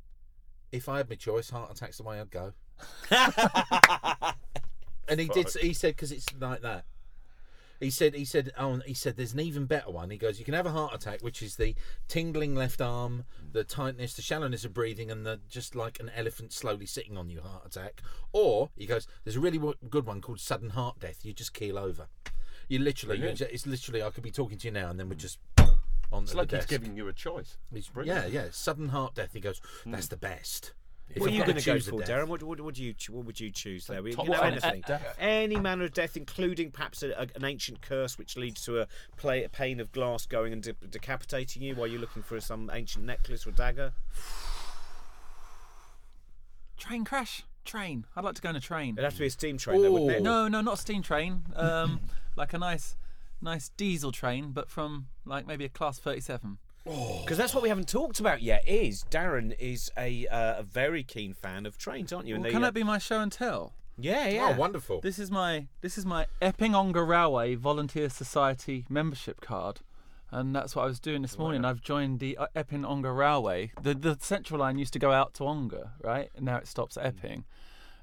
if 0.73 0.89
I 0.89 0.99
had 0.99 1.09
my 1.11 1.17
choice, 1.17 1.51
heart 1.51 1.71
attack's 1.71 1.97
the 1.99 2.05
way 2.05 2.21
I'd 2.21 2.31
go. 2.31 2.53
and 5.09 5.21
he 5.21 5.29
did. 5.29 5.49
He 5.61 5.73
said 5.75 5.97
because 5.97 6.13
it's 6.13 6.27
like 6.39 6.63
that. 6.63 6.85
He 7.81 7.91
said, 7.91 8.15
he 8.15 8.27
said, 8.27 8.53
oh, 8.59 8.81
he 8.87 8.93
said, 8.93 9.17
there's 9.17 9.33
an 9.33 9.41
even 9.41 9.65
better 9.65 9.91
one. 9.91 10.11
He 10.11 10.19
goes, 10.19 10.39
you 10.39 10.45
can 10.45 10.55
have 10.55 10.67
a 10.67 10.71
heart 10.71 10.95
attack, 10.95 11.23
which 11.23 11.43
is 11.43 11.57
the 11.57 11.75
tingling 12.09 12.55
left 12.55 12.83
arm, 12.83 13.25
the 13.53 13.65
tightness, 13.65 14.15
the 14.15 14.23
shallowness 14.23 14.65
of 14.65 14.75
breathing, 14.75 15.11
and 15.11 15.25
the 15.25 15.41
just 15.49 15.75
like 15.75 15.99
an 15.99 16.11
elephant 16.15 16.53
slowly 16.53 16.85
sitting 16.85 17.17
on 17.17 17.31
you 17.31 17.41
heart 17.41 17.65
attack. 17.65 18.03
Or 18.33 18.71
he 18.77 18.87
goes, 18.87 19.09
there's 19.25 19.37
a 19.37 19.41
really 19.41 19.59
good 19.89 20.05
one 20.05 20.21
called 20.21 20.41
sudden 20.41 20.71
heart 20.71 21.01
death. 21.01 21.25
You 21.25 21.33
just 21.33 21.55
keel 21.55 21.79
over. 21.79 22.09
You 22.69 22.79
literally, 22.79 23.19
you 23.19 23.29
it's 23.29 23.67
literally, 23.67 24.03
I 24.03 24.11
could 24.11 24.23
be 24.23 24.31
talking 24.31 24.59
to 24.59 24.69
you 24.69 24.73
now, 24.73 24.91
and 24.91 25.01
then 25.01 25.09
we're 25.09 25.15
just 25.15 25.39
on 26.13 26.25
It's 26.25 26.33
the 26.33 26.39
like 26.39 26.51
he's 26.51 26.61
desk. 26.61 26.69
giving 26.69 26.97
you 26.97 27.09
a 27.09 27.13
choice. 27.13 27.57
He's- 27.73 27.91
yeah, 28.05 28.27
yeah, 28.27 28.47
sudden 28.51 28.91
heart 28.91 29.15
death. 29.15 29.33
He 29.33 29.41
goes, 29.41 29.61
that's 29.87 30.07
hmm. 30.07 30.11
the 30.11 30.17
best. 30.17 30.75
If 31.13 31.21
what 31.21 31.31
are 31.31 31.33
you 31.33 31.45
going 31.45 31.57
to 31.57 31.65
go 31.65 31.81
for, 31.81 32.01
Darren? 32.03 32.29
What, 32.29 32.43
what, 32.43 32.61
would 32.61 32.79
you 32.79 32.95
what 33.09 33.25
would 33.25 33.41
you 33.41 33.51
choose 33.51 33.87
there? 33.87 34.01
We 34.03 34.13
top 34.13 34.27
can 34.27 34.35
have 34.35 34.45
anything, 34.45 34.83
Death. 34.87 35.17
any 35.19 35.57
manner 35.57 35.85
of 35.85 35.93
death, 35.93 36.17
including 36.17 36.71
perhaps 36.71 37.03
a, 37.03 37.11
a, 37.11 37.27
an 37.35 37.45
ancient 37.45 37.83
curse 37.83 38.17
which 38.17 38.37
leads 38.37 38.65
to 38.67 38.81
a, 38.81 38.87
play, 39.17 39.43
a 39.43 39.49
pane 39.49 39.81
of 39.81 39.91
glass 39.91 40.25
going 40.27 40.53
and 40.53 40.63
de- 40.63 40.73
decapitating 40.73 41.63
you 41.63 41.75
while 41.75 41.89
you're 41.89 42.01
looking 42.01 42.23
for 42.23 42.41
some 42.41 42.71
ancient 42.73 43.05
necklace 43.05 43.45
or 43.45 43.51
dagger. 43.51 43.93
Train 46.77 47.05
crash? 47.05 47.43
Train. 47.65 48.07
I'd 48.17 48.25
like 48.25 48.37
to 48.37 48.43
go 48.43 48.49
on 48.49 48.57
a 48.57 48.61
train. 48.61 48.95
It'd 48.95 49.05
have 49.05 49.15
to 49.15 49.21
be 49.21 49.27
a 49.27 49.31
steam 49.31 49.59
train, 49.59 49.83
though, 49.83 49.91
wouldn't 49.91 50.11
it? 50.13 50.23
No, 50.23 50.49
no, 50.49 50.61
not 50.61 50.75
a 50.75 50.81
steam 50.81 51.03
train. 51.03 51.43
Um, 51.57 52.01
like 52.37 52.53
a 52.55 52.59
nice, 52.59 52.97
nice 53.43 53.69
diesel 53.77 54.13
train, 54.13 54.53
but 54.53 54.71
from 54.71 55.09
like 55.27 55.47
maybe 55.47 55.65
a 55.65 55.69
class 55.69 55.99
thirty-seven. 55.99 56.59
Because 56.85 57.37
that's 57.37 57.55
what 57.55 57.63
we 57.63 57.69
haven't 57.69 57.89
talked 57.89 58.21
about 58.21 58.43
yet. 58.43 58.67
Is 58.67 59.05
Darren 59.11 59.55
is 59.59 59.91
a 59.99 60.27
uh, 60.27 60.61
a 60.61 60.63
very 60.63 61.03
keen 61.03 61.35
fan 61.35 61.67
of 61.67 61.77
trains, 61.77 62.13
aren't 62.13 62.27
you? 62.27 62.35
Well, 62.35 62.45
they, 62.45 62.51
can 62.51 62.63
uh, 62.63 62.69
that 62.69 62.75
be 62.75 62.83
my 62.83 62.99
show 62.99 63.21
and 63.21 63.31
tell? 63.31 63.75
Yeah, 63.99 64.29
yeah. 64.29 64.53
Oh, 64.55 64.59
wonderful. 64.59 65.01
This 65.01 65.19
is 65.19 65.31
my 65.31 65.67
this 65.83 65.99
is 65.99 66.07
my 66.07 66.27
Epping 66.41 66.75
Ongar 66.75 67.05
Railway 67.05 67.55
Volunteer 67.55 68.09
Society 68.09 68.87
membership 68.89 69.43
card, 69.43 69.81
and 70.31 70.57
that's 70.57 70.75
what 70.75 70.85
I 70.85 70.87
was 70.87 70.99
doing 70.99 71.21
this 71.23 71.39
morning. 71.39 71.67
I've 71.67 71.83
joined 71.83 72.19
the 72.19 72.39
uh, 72.39 72.47
Epping 72.55 72.85
Ongar 72.85 73.13
Railway. 73.13 73.73
The 73.81 73.95
the 73.95 74.17
central 74.19 74.61
line 74.61 74.79
used 74.79 74.95
to 74.95 74.99
go 74.99 75.13
out 75.13 75.35
to 75.35 75.45
Ongar, 75.45 75.93
right? 76.03 76.31
And 76.35 76.47
now 76.47 76.57
it 76.57 76.67
stops 76.67 76.97
at 76.97 77.05
Epping, 77.05 77.45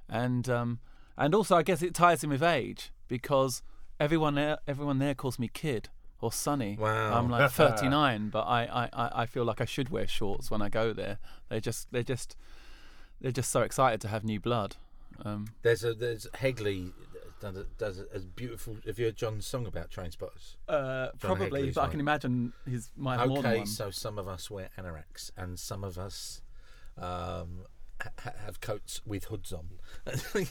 and 0.08 0.48
um 0.50 0.80
and 1.18 1.34
also 1.34 1.56
I 1.56 1.63
guess 1.63 1.82
it 1.82 1.96
ties 1.96 2.24
in 2.24 2.30
with 2.30 2.44
age 2.44 2.92
because 3.08 3.63
everyone 4.00 4.36
there 4.36 4.60
everyone 4.68 5.00
there 5.00 5.16
calls 5.16 5.40
me 5.40 5.48
kid 5.48 5.90
or 6.22 6.32
sunny. 6.32 6.78
Wow. 6.80 7.18
I'm 7.18 7.30
like 7.30 7.52
39, 7.52 8.30
but 8.30 8.42
I, 8.42 8.64
I, 8.66 8.90
I- 8.94 9.22
I 9.22 9.26
feel 9.26 9.44
like 9.46 9.62
I 9.62 9.66
should 9.66 9.90
wear 9.90 10.08
shorts 10.08 10.50
when 10.52 10.62
I 10.62 10.70
go 10.70 10.94
there. 10.94 11.20
They 11.50 11.60
just 11.60 11.92
they're 11.92 12.04
just 12.04 12.36
they're 13.22 13.32
just 13.32 13.52
so 13.52 13.62
excited 13.62 14.02
to 14.02 14.08
have 14.10 14.24
new 14.24 14.40
blood. 14.40 14.76
Um, 15.26 15.48
There's 15.64 15.84
a 15.84 15.94
there's 15.94 16.28
Hegley 16.36 16.92
does 17.40 17.56
a, 17.56 17.64
does 17.78 18.00
a, 18.00 18.06
a 18.16 18.20
beautiful. 18.20 18.78
Have 18.86 18.98
you 19.00 19.06
heard 19.06 19.16
John's 19.16 19.46
song 19.48 19.66
about 19.68 19.90
train 19.92 20.12
spotters? 20.12 20.58
uh, 20.68 21.10
probably, 21.20 21.62
Hegley's 21.64 21.76
but 21.76 21.82
I 21.82 21.88
can 21.90 22.00
imagine 22.00 22.54
his 22.70 22.92
might 22.96 23.18
have 23.20 23.28
more 23.30 23.42
than 23.42 23.52
Okay, 23.52 23.58
one. 23.60 23.68
so 23.68 23.90
some 23.92 24.18
of 24.20 24.28
us 24.28 24.50
wear 24.52 24.70
anoraks 24.78 25.32
and 25.38 25.58
some 25.58 25.84
of 25.84 25.98
us 25.98 26.42
um, 26.98 27.66
ha- 28.02 28.10
ha- 28.20 28.32
have 28.46 28.60
coats 28.62 29.02
with 29.06 29.26
hoods 29.26 29.54
on. 29.54 29.70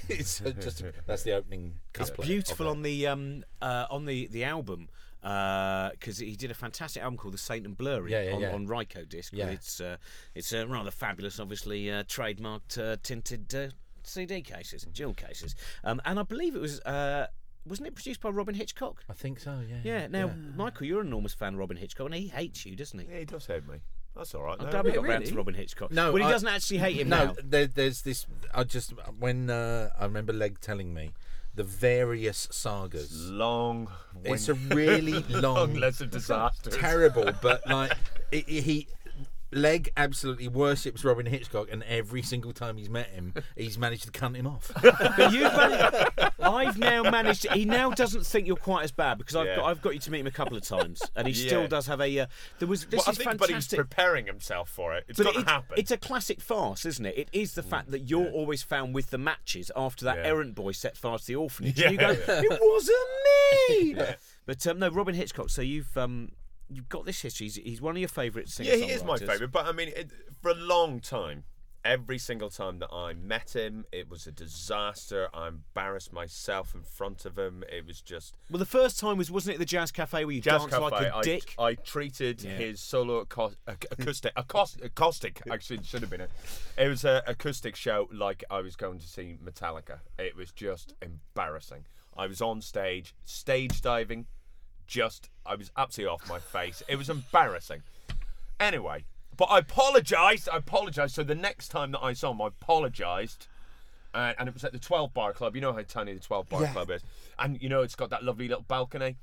it's 0.09 0.41
just 0.41 0.83
that's 1.07 1.23
the 1.23 1.33
opening. 1.33 1.75
It's 1.99 2.11
beautiful 2.11 2.67
of 2.67 2.73
on 2.77 2.83
the 2.83 3.07
um 3.07 3.45
uh, 3.63 3.87
on 3.91 4.05
the 4.07 4.27
the 4.29 4.45
album 4.45 4.89
because 5.21 6.19
he 6.19 6.37
did 6.37 6.51
a 6.51 6.55
fantastic 6.55 7.03
album 7.03 7.17
called 7.19 7.35
The 7.35 7.39
Saint 7.39 7.67
and 7.67 7.77
Blurry 7.77 8.13
Yeah, 8.13 8.23
yeah, 8.23 8.33
on, 8.35 8.41
yeah. 8.41 8.53
on 8.55 8.67
Rykodisc. 8.67 9.31
Yeah. 9.33 9.47
It's 9.49 9.81
uh, 9.81 9.97
it's 10.35 10.53
uh, 10.53 10.67
rather 10.69 10.91
fabulous, 10.91 11.41
obviously 11.41 11.91
uh, 11.91 12.05
trademarked 12.05 12.79
uh, 12.79 12.97
tinted 13.03 13.55
uh, 13.55 13.69
CD 14.03 14.41
cases, 14.43 14.85
and 14.85 14.93
jewel 14.95 15.15
cases, 15.15 15.55
um, 15.85 16.01
and 16.05 16.19
I 16.19 16.23
believe 16.23 16.55
it 16.55 16.61
was. 16.61 16.81
Uh, 16.81 17.27
wasn't 17.69 17.89
it 17.89 17.97
produced 17.97 18.21
by 18.21 18.29
Robyn 18.29 18.55
Hitchcock? 18.55 19.03
I 19.11 19.13
think 19.13 19.41
so. 19.41 19.59
Yeah. 19.69 19.79
Yeah. 19.83 20.07
Now, 20.07 20.31
Michael, 20.55 20.87
you're 20.87 21.01
an 21.01 21.09
enormous 21.09 21.35
fan 21.35 21.55
of 21.55 21.59
Robyn 21.59 21.77
Hitchcock, 21.77 22.07
and 22.07 22.15
he 22.15 22.29
hates 22.29 22.65
you, 22.65 22.77
doesn't 22.77 22.97
he? 22.97 23.07
Yeah, 23.11 23.19
he 23.19 23.25
does 23.25 23.45
hate 23.47 23.67
me. 23.67 23.79
That's 24.15 24.37
all 24.37 24.43
right. 24.45 24.57
I'm 24.61 24.67
no, 24.67 24.71
glad 24.71 24.85
we 24.85 24.93
got 24.93 25.03
really. 25.03 25.15
round 25.15 25.27
to 25.27 25.35
Robyn 25.35 25.55
Hitchcock. 25.55 25.91
No, 25.91 26.13
well, 26.13 26.23
he 26.23 26.29
I- 26.29 26.31
doesn't 26.31 26.49
actually 26.49 26.79
hate 26.79 26.97
him 26.97 27.09
No, 27.09 27.25
now. 27.27 27.35
there, 27.43 27.67
there's 27.67 28.03
this. 28.03 28.25
I 28.55 28.63
just 28.63 28.93
when 29.19 29.51
uh, 29.51 29.91
I 29.99 30.05
remember 30.05 30.33
Legg 30.33 30.61
telling 30.61 30.95
me 30.95 31.11
the 31.57 31.64
various 31.64 32.47
sagas. 32.51 33.29
long. 33.31 33.88
It's 34.25 34.49
a 34.49 34.55
really 34.55 35.12
long, 35.29 35.42
long 35.42 35.75
list 35.75 36.01
of 36.01 36.11
disasters. 36.11 36.77
terrible, 36.77 37.31
but 37.42 37.66
like 37.69 37.92
it, 38.31 38.45
it- 38.49 38.62
he. 38.64 38.88
Legg 39.53 39.91
absolutely 39.97 40.49
worships 40.49 41.05
Robyn 41.05 41.27
Hitchcock, 41.27 41.69
and 41.71 41.83
every 41.85 42.23
single 42.23 42.53
time 42.53 42.77
he's 42.77 42.91
met 42.91 43.09
him, 43.11 43.33
he's 43.57 43.79
managed 43.79 44.05
to 44.05 44.11
cunt 44.11 44.35
him 44.37 44.47
off. 44.47 44.71
But 44.83 45.33
you've 45.33 45.53
managed, 45.53 46.11
I've 46.41 46.79
now 46.79 47.03
managed. 47.11 47.43
To, 47.43 47.53
he 47.53 47.65
now 47.65 47.91
doesn't 47.91 48.27
think 48.27 48.47
you're 48.47 48.57
quite 48.57 48.85
as 48.85 48.93
bad 48.93 49.19
because 49.19 49.37
I've 49.37 49.47
Yeah. 49.47 49.57
got, 49.57 49.65
I've 49.67 49.83
got 49.83 49.95
you 49.95 50.01
to 50.01 50.11
meet 50.11 50.21
him 50.21 50.27
a 50.27 50.31
couple 50.33 50.57
of 50.57 50.63
times, 50.65 51.01
and 51.15 51.27
he 51.29 51.33
still 51.35 51.63
Yeah. 51.63 51.67
does 51.69 51.87
have 51.87 52.01
a. 52.01 52.19
Uh, 52.21 52.27
there 52.59 52.69
was 52.69 52.87
this 52.87 52.99
Well, 52.99 53.05
I 53.07 53.11
is 53.13 53.19
think, 53.19 53.31
but 53.39 53.49
he's 53.49 53.55
fantastic. 53.55 53.79
preparing 53.79 54.27
himself 54.27 54.69
for 54.69 54.95
it. 54.95 55.05
It's 55.09 55.17
but 55.19 55.25
going 55.25 55.35
to 55.35 55.41
it's, 55.43 55.51
happen. 55.51 55.75
it's 55.79 55.91
a 55.91 55.97
classic 55.97 56.41
farce, 56.41 56.85
isn't 56.85 57.07
it? 57.07 57.17
It 57.17 57.29
is 57.33 57.55
the 57.55 57.63
fact 57.63 57.91
that 57.93 58.11
you're 58.11 58.31
always 58.31 58.63
found 58.63 58.95
with 58.95 59.11
the 59.11 59.19
matches 59.19 59.71
after 59.77 60.05
that 60.07 60.19
Yeah. 60.19 60.25
errant 60.27 60.55
boy 60.55 60.73
set 60.73 60.97
fire 60.97 61.19
to 61.19 61.27
the 61.27 61.37
orphanage. 61.37 61.79
Yeah, 61.79 61.87
and 61.89 61.93
you 61.93 61.99
go, 61.99 62.11
yeah. 62.11 62.43
it 62.45 62.61
wasn't 62.61 62.99
me. 63.71 64.15
But 64.47 64.65
um, 64.69 64.79
no, 64.79 64.89
Robyn 64.91 65.17
Hitchcock. 65.17 65.51
So 65.51 65.61
you've 65.61 65.97
um, 65.97 66.31
you've 66.71 66.89
got 66.89 67.05
this 67.07 67.21
history. 67.23 67.47
He's, 67.47 67.57
he's 67.57 67.81
one 67.81 67.97
of 67.97 68.01
your 68.01 68.09
favourite 68.09 68.49
singers. 68.49 68.81
Yeah, 68.81 68.87
he 68.87 68.93
is 68.93 69.05
my 69.05 69.17
favourite. 69.19 69.53
But 69.53 69.67
I 69.67 69.73
mean, 69.73 69.89
it, 69.97 70.11
for 70.43 70.51
a 70.51 70.55
long 70.55 71.01
time, 71.01 71.45
every 71.85 72.19
single 72.19 72.51
time 72.51 72.81
that 72.81 72.89
I 72.93 73.15
met 73.15 73.55
him, 73.55 73.85
it 73.93 74.11
was 74.11 74.27
a 74.27 74.33
disaster. 74.33 75.29
I 75.33 75.47
embarrassed 75.49 76.13
myself 76.13 76.75
in 76.75 76.83
front 76.83 77.25
of 77.25 77.39
him. 77.39 77.63
It 77.73 77.87
was 77.87 78.01
just 78.01 78.37
Well, 78.51 78.59
the 78.59 78.67
first 78.67 78.99
time 78.99 79.17
was 79.19 79.31
wasn't 79.31 79.55
it 79.55 79.59
the 79.59 79.65
Jazz 79.65 79.93
Cafe 79.93 80.25
where 80.25 80.35
you 80.35 80.41
Jazz 80.41 80.63
danced 80.63 80.71
Cafe. 80.77 80.83
like 80.83 81.03
a 81.13 81.17
I, 81.17 81.23
dick? 81.23 81.55
I 81.59 81.75
treated 81.75 82.43
Yeah. 82.43 82.51
his 82.57 82.81
solo 82.81 83.25
acou- 83.25 83.55
acoustic, 83.67 84.33
acoustic, 84.37 84.85
acoustic. 84.85 85.43
Actually, 85.51 85.79
it 85.79 85.87
should 85.87 86.01
have 86.01 86.11
been 86.11 86.23
it. 86.23 86.31
It 86.77 86.89
was 86.89 87.05
an 87.05 87.23
acoustic 87.27 87.77
show 87.77 88.09
like 88.13 88.43
I 88.51 88.61
was 88.61 88.75
going 88.75 88.99
to 88.99 89.07
see 89.07 89.39
Metallica. 89.45 90.01
It 90.19 90.35
was 90.37 90.51
just 90.51 90.95
embarrassing. 91.01 91.87
I 92.19 92.27
was 92.27 92.41
on 92.41 92.63
stage, 92.63 93.15
stage 93.25 93.81
diving. 93.83 94.27
Just, 94.87 95.31
I 95.44 95.55
was 95.55 95.70
absolutely 95.77 96.14
off 96.14 96.29
my 96.29 96.38
face. 96.38 96.83
It 96.88 96.96
was 96.96 97.11
embarrassing. 97.11 97.83
Anyway, 98.59 99.05
but 99.37 99.46
I 99.46 99.59
apologised. 99.59 100.49
I 100.51 100.59
apologised. 100.59 101.14
So 101.14 101.22
the 101.22 101.35
next 101.35 101.68
time 101.68 101.92
that 101.92 102.03
I 102.03 102.12
saw 102.12 102.31
him, 102.33 102.40
I 102.40 102.49
apologised. 102.49 103.49
Uh, 104.14 104.33
and 104.38 104.49
it 104.49 104.55
was 104.55 104.64
at 104.64 104.72
the 104.72 104.79
12 104.79 105.12
Bar 105.12 105.35
Club. 105.35 105.55
You 105.55 105.61
know 105.61 105.72
how 105.72 105.83
tiny 105.83 106.14
the 106.14 106.20
12 106.20 106.49
Bar 106.49 106.66
Club 106.68 106.90
is. 106.90 107.03
And 107.38 107.61
you 107.61 107.68
know, 107.68 107.83
it's 107.83 107.94
got 107.94 108.11
that 108.11 108.25
lovely 108.25 108.49
little 108.49 108.64
balcony. 108.66 109.16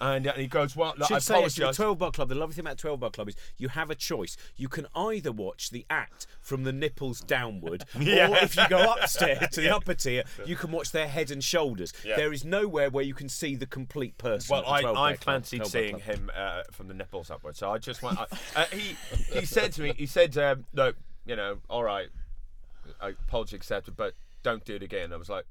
And, 0.00 0.26
and 0.26 0.38
he 0.40 0.46
goes, 0.46 0.74
Well, 0.76 0.94
look, 0.98 1.10
I 1.10 1.14
should 1.14 1.22
say 1.22 1.44
actually, 1.44 1.66
the 1.66 1.72
12 1.72 1.98
Bar 1.98 2.10
Club, 2.10 2.28
the 2.28 2.34
lovely 2.34 2.54
thing 2.54 2.64
about 2.64 2.78
12 2.78 3.00
Bar 3.00 3.10
Club 3.10 3.28
is 3.28 3.36
you 3.58 3.68
have 3.68 3.90
a 3.90 3.94
choice. 3.94 4.36
You 4.56 4.68
can 4.68 4.86
either 4.94 5.32
watch 5.32 5.70
the 5.70 5.86
act 5.88 6.26
from 6.40 6.64
the 6.64 6.72
nipples 6.72 7.20
downward, 7.20 7.84
or 7.94 8.00
if 8.02 8.56
you 8.56 8.68
go 8.68 8.92
upstairs 8.92 9.48
to 9.52 9.60
the 9.60 9.70
upper 9.76 9.94
tier, 9.94 10.24
you 10.44 10.56
can 10.56 10.70
watch 10.72 10.90
their 10.92 11.08
head 11.08 11.30
and 11.30 11.42
shoulders. 11.42 11.92
Yeah. 12.04 12.16
There 12.16 12.32
is 12.32 12.44
nowhere 12.44 12.90
where 12.90 13.04
you 13.04 13.14
can 13.14 13.28
see 13.28 13.54
the 13.56 13.66
complete 13.66 14.18
person. 14.18 14.52
Well, 14.52 14.60
at 14.62 14.66
the 14.66 14.72
I, 14.72 14.80
12 14.82 14.94
Bar 14.96 15.06
I 15.06 15.12
Club- 15.14 15.24
fancied 15.24 15.56
12 15.58 15.72
Bar 15.72 15.80
seeing 15.80 16.00
Club. 16.00 16.02
him 16.02 16.30
uh, 16.36 16.62
from 16.72 16.88
the 16.88 16.94
nipples 16.94 17.30
upwards, 17.30 17.58
so 17.58 17.70
I 17.70 17.78
just 17.78 18.02
went. 18.02 18.18
I, 18.18 18.26
uh, 18.56 18.64
he 18.72 18.96
he 19.32 19.46
said 19.46 19.72
to 19.72 19.82
me, 19.82 19.94
he 19.96 20.06
said, 20.06 20.36
um, 20.38 20.64
"Look, 20.74 20.96
you 21.24 21.36
know, 21.36 21.58
all 21.70 21.84
right, 21.84 22.08
I 23.00 23.10
apology 23.10 23.56
accepted, 23.56 23.96
but 23.96 24.14
don't 24.42 24.64
do 24.64 24.74
it 24.74 24.82
again." 24.82 25.12
I 25.12 25.16
was 25.16 25.28
like, 25.30 25.44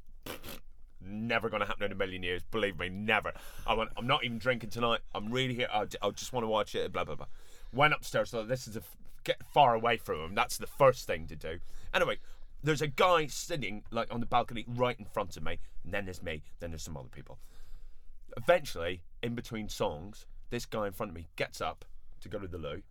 "Never 1.05 1.49
going 1.49 1.61
to 1.61 1.67
happen 1.67 1.85
in 1.85 1.91
a 1.91 1.95
million 1.95 2.23
years. 2.23 2.43
Believe 2.51 2.79
me, 2.79 2.89
never." 2.89 3.33
I 3.65 3.73
went, 3.73 3.91
"I'm 3.97 4.07
not 4.07 4.23
even 4.23 4.37
drinking 4.37 4.71
tonight. 4.71 5.01
I'm 5.13 5.31
really 5.31 5.53
here. 5.53 5.67
I, 5.71 5.85
I 6.01 6.09
just 6.11 6.33
want 6.33 6.43
to 6.43 6.47
watch 6.47 6.75
it." 6.75 6.91
Blah 6.91 7.03
blah 7.03 7.15
blah. 7.15 7.27
Went 7.71 7.93
upstairs. 7.93 8.29
So 8.29 8.43
this 8.43 8.67
is 8.67 8.75
a 8.75 8.81
get 9.23 9.41
far 9.53 9.73
away 9.73 9.97
from 9.97 10.19
him. 10.19 10.35
That's 10.35 10.57
the 10.57 10.67
first 10.67 11.07
thing 11.07 11.27
to 11.27 11.35
do. 11.35 11.59
Anyway. 11.93 12.17
There's 12.65 12.81
a 12.81 12.87
guy 12.87 13.25
sitting 13.25 13.83
like 13.91 14.07
on 14.13 14.21
the 14.21 14.25
balcony 14.25 14.63
right 14.65 14.97
in 14.97 15.03
front 15.03 15.35
of 15.35 15.43
me, 15.43 15.59
and 15.83 15.93
then 15.93 16.05
there's 16.05 16.23
me, 16.23 16.43
then 16.61 16.71
there's 16.71 16.81
some 16.81 16.95
other 16.95 17.09
people 17.09 17.37
eventually, 18.37 19.03
in 19.21 19.35
between 19.35 19.69
songs, 19.69 20.25
this 20.49 20.65
guy 20.65 20.87
in 20.87 20.93
front 20.93 21.11
of 21.11 21.15
me 21.15 21.27
gets 21.35 21.61
up 21.61 21.85
to 22.21 22.29
go 22.29 22.39
to 22.39 22.47
the 22.47 22.57
loo, 22.57 22.81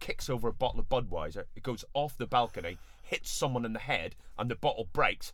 kicks 0.00 0.30
over 0.30 0.48
a 0.48 0.52
bottle 0.52 0.80
of 0.80 0.88
Budweiser. 0.88 1.44
It 1.54 1.62
goes 1.62 1.84
off 1.94 2.16
the 2.16 2.26
balcony, 2.26 2.78
hits 3.02 3.30
someone 3.30 3.64
in 3.64 3.72
the 3.72 3.78
head, 3.78 4.14
and 4.38 4.50
the 4.50 4.56
bottle 4.56 4.88
breaks. 4.92 5.32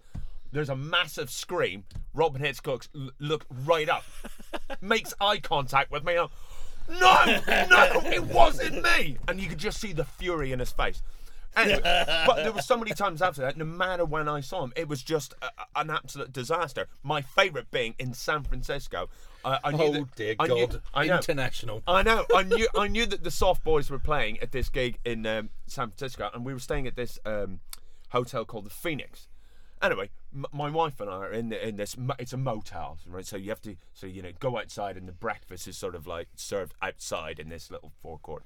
There's 0.55 0.69
a 0.71 0.77
massive 0.77 1.31
scream. 1.31 1.85
Robyn 2.15 2.41
Hitchcock 2.41 2.87
l- 2.95 3.11
look 3.19 3.45
right 3.67 3.89
up, 3.89 4.05
makes 4.81 5.13
eye 5.21 5.39
contact 5.39 5.91
with 5.91 6.05
me. 6.05 6.15
and 6.15 6.29
I'm, 7.03 7.41
no, 7.41 7.67
no, 7.69 8.01
it 8.11 8.23
wasn't 8.25 8.83
me. 8.83 9.19
And 9.27 9.41
you 9.41 9.49
could 9.49 9.59
just 9.59 9.81
see 9.81 9.93
the 9.93 10.05
fury 10.05 10.53
in 10.53 10.61
his 10.61 10.71
face. 10.71 11.03
Anyway, 11.57 11.81
but 12.27 12.37
there 12.37 12.53
were 12.53 12.63
so 12.63 12.77
many 12.77 12.93
times 12.93 13.21
after 13.21 13.41
that, 13.43 13.57
no 13.57 13.65
matter 13.65 14.05
when 14.05 14.29
I 14.29 14.41
saw 14.41 14.63
him, 14.65 14.73
it 14.77 14.87
was 14.89 15.03
just 15.03 15.35
a, 15.43 15.47
a- 15.47 15.81
an 15.81 15.91
absolute 15.91 16.33
disaster. 16.33 16.87
My 17.03 17.21
favourite 17.21 17.71
being 17.73 17.95
in 17.99 18.15
San 18.15 18.45
Francisco. 18.45 19.09
Uh, 19.45 19.59
I 19.65 19.73
knew 19.73 19.83
oh 19.83 19.93
that- 19.93 20.15
dear 20.17 20.35
I 20.39 20.47
knew- 20.47 20.67
God! 20.69 20.83
I 20.95 21.07
know. 21.07 21.17
International. 21.17 21.83
I 21.89 22.03
know. 22.05 22.25
I 22.35 22.45
knew. 22.45 22.69
I 22.77 22.87
knew 22.87 23.07
that 23.07 23.25
the 23.25 23.31
Soft 23.33 23.65
Boys 23.65 23.91
were 23.91 23.99
playing 23.99 24.39
at 24.41 24.53
this 24.53 24.69
gig 24.69 24.99
in 25.05 25.27
um, 25.27 25.51
San 25.67 25.89
Francisco, 25.89 26.31
and 26.33 26.45
we 26.45 26.53
were 26.53 26.61
staying 26.61 26.87
at 26.87 26.95
this 26.97 27.19
um, 27.27 27.59
hotel 28.11 28.45
called 28.45 28.67
the 28.67 28.71
Phoenix. 28.71 29.27
Anyway, 29.85 30.09
m- 30.35 30.47
my 30.51 30.71
wife 30.71 30.99
and 30.99 31.11
I 31.11 31.15
are 31.15 31.33
in 31.33 31.51
the, 31.51 31.69
in 31.69 31.77
this. 31.77 31.95
It's 32.19 32.33
a 32.33 32.39
motel, 32.39 32.97
right? 33.07 33.27
So 33.27 33.37
you 33.37 33.51
have 33.51 33.61
to, 33.63 33.77
so 33.93 34.07
you 34.07 34.23
know, 34.23 34.31
go 34.41 34.57
outside, 34.59 34.97
and 34.97 35.07
the 35.07 35.13
breakfast 35.13 35.69
is 35.69 35.77
sort 35.77 35.95
of 35.95 36.07
like 36.07 36.29
served 36.37 36.73
outside 36.81 37.39
in 37.39 37.51
this 37.51 37.71
little 37.71 37.93
forecourt. 38.03 38.45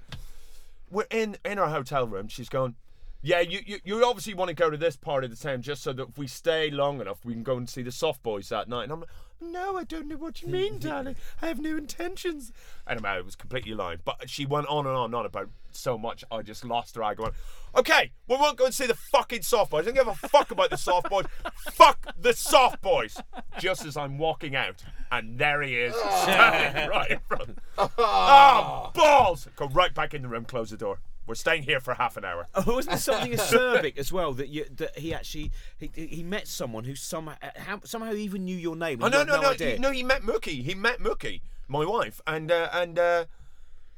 We're 0.90 1.06
in 1.10 1.36
in 1.44 1.58
our 1.58 1.68
hotel 1.68 2.06
room. 2.08 2.26
She's 2.28 2.48
going. 2.48 2.74
Yeah, 3.20 3.40
you, 3.40 3.60
you 3.66 3.78
you 3.84 4.04
obviously 4.04 4.34
want 4.34 4.48
to 4.48 4.54
go 4.54 4.70
to 4.70 4.76
this 4.76 4.96
part 4.96 5.24
of 5.24 5.30
the 5.30 5.36
town 5.36 5.62
just 5.62 5.82
so 5.82 5.92
that 5.92 6.08
if 6.10 6.18
we 6.18 6.28
stay 6.28 6.70
long 6.70 7.00
enough, 7.00 7.24
we 7.24 7.32
can 7.32 7.42
go 7.42 7.56
and 7.56 7.68
see 7.68 7.82
the 7.82 7.90
soft 7.90 8.22
boys 8.22 8.48
that 8.50 8.68
night. 8.68 8.84
And 8.84 8.92
I'm 8.92 9.00
like, 9.00 9.08
no, 9.40 9.76
I 9.76 9.84
don't 9.84 10.08
know 10.08 10.16
what 10.16 10.42
you 10.42 10.48
mean, 10.48 10.78
darling. 10.78 11.16
I 11.40 11.46
have 11.46 11.60
no 11.60 11.76
intentions. 11.76 12.52
Anyway, 12.88 13.18
it 13.18 13.24
was 13.24 13.36
completely 13.36 13.74
lying. 13.74 13.98
But 14.04 14.28
she 14.30 14.46
went 14.46 14.66
on 14.68 14.86
and 14.86 14.96
on 14.96 15.06
and 15.06 15.14
on 15.14 15.26
about 15.26 15.48
so 15.70 15.96
much, 15.96 16.24
I 16.30 16.42
just 16.42 16.64
lost 16.64 16.96
her. 16.96 17.04
I 17.04 17.14
going, 17.14 17.32
okay, 17.76 18.12
we 18.28 18.36
won't 18.36 18.56
go 18.56 18.66
and 18.66 18.74
see 18.74 18.86
the 18.86 18.94
fucking 18.94 19.42
soft 19.42 19.70
boys. 19.70 19.82
I 19.82 19.84
don't 19.86 19.94
give 19.94 20.08
a 20.08 20.28
fuck 20.28 20.50
about 20.50 20.70
the 20.70 20.76
soft 20.76 21.08
boys. 21.08 21.26
fuck 21.72 22.06
the 22.20 22.32
soft 22.32 22.82
boys. 22.82 23.16
Just 23.58 23.84
as 23.84 23.96
I'm 23.96 24.18
walking 24.18 24.56
out, 24.56 24.82
and 25.10 25.38
there 25.38 25.62
he 25.62 25.74
is, 25.74 25.94
standing 26.22 26.88
right 26.88 27.10
in 27.12 27.18
front. 27.28 27.58
Oh, 27.76 28.90
balls! 28.94 29.48
Go 29.56 29.68
right 29.68 29.94
back 29.94 30.14
in 30.14 30.22
the 30.22 30.28
room, 30.28 30.44
close 30.44 30.70
the 30.70 30.76
door. 30.76 31.00
We're 31.28 31.34
staying 31.34 31.64
here 31.64 31.78
for 31.78 31.94
half 31.94 32.16
an 32.16 32.24
hour. 32.24 32.46
Oh, 32.54 32.74
wasn't 32.74 32.92
there 32.92 32.98
something 32.98 33.32
acerbic 33.32 33.98
as 33.98 34.10
well 34.10 34.32
that 34.32 34.48
you 34.48 34.64
that 34.76 34.98
he 34.98 35.12
actually 35.12 35.52
he, 35.76 35.90
he 35.94 36.22
met 36.22 36.48
someone 36.48 36.84
who 36.84 36.94
somehow 36.94 37.36
how, 37.56 37.80
somehow 37.84 38.14
even 38.14 38.44
knew 38.44 38.56
your 38.56 38.76
name? 38.76 39.02
Oh 39.02 39.08
no 39.08 39.22
no 39.24 39.40
no 39.40 39.52
he, 39.52 39.78
no! 39.78 39.90
He 39.92 40.02
met 40.02 40.22
Mookie. 40.22 40.62
He 40.62 40.74
met 40.74 41.00
Mookie, 41.00 41.42
my 41.68 41.84
wife, 41.84 42.20
and 42.26 42.50
uh, 42.50 42.70
and 42.72 42.98
uh, 42.98 43.24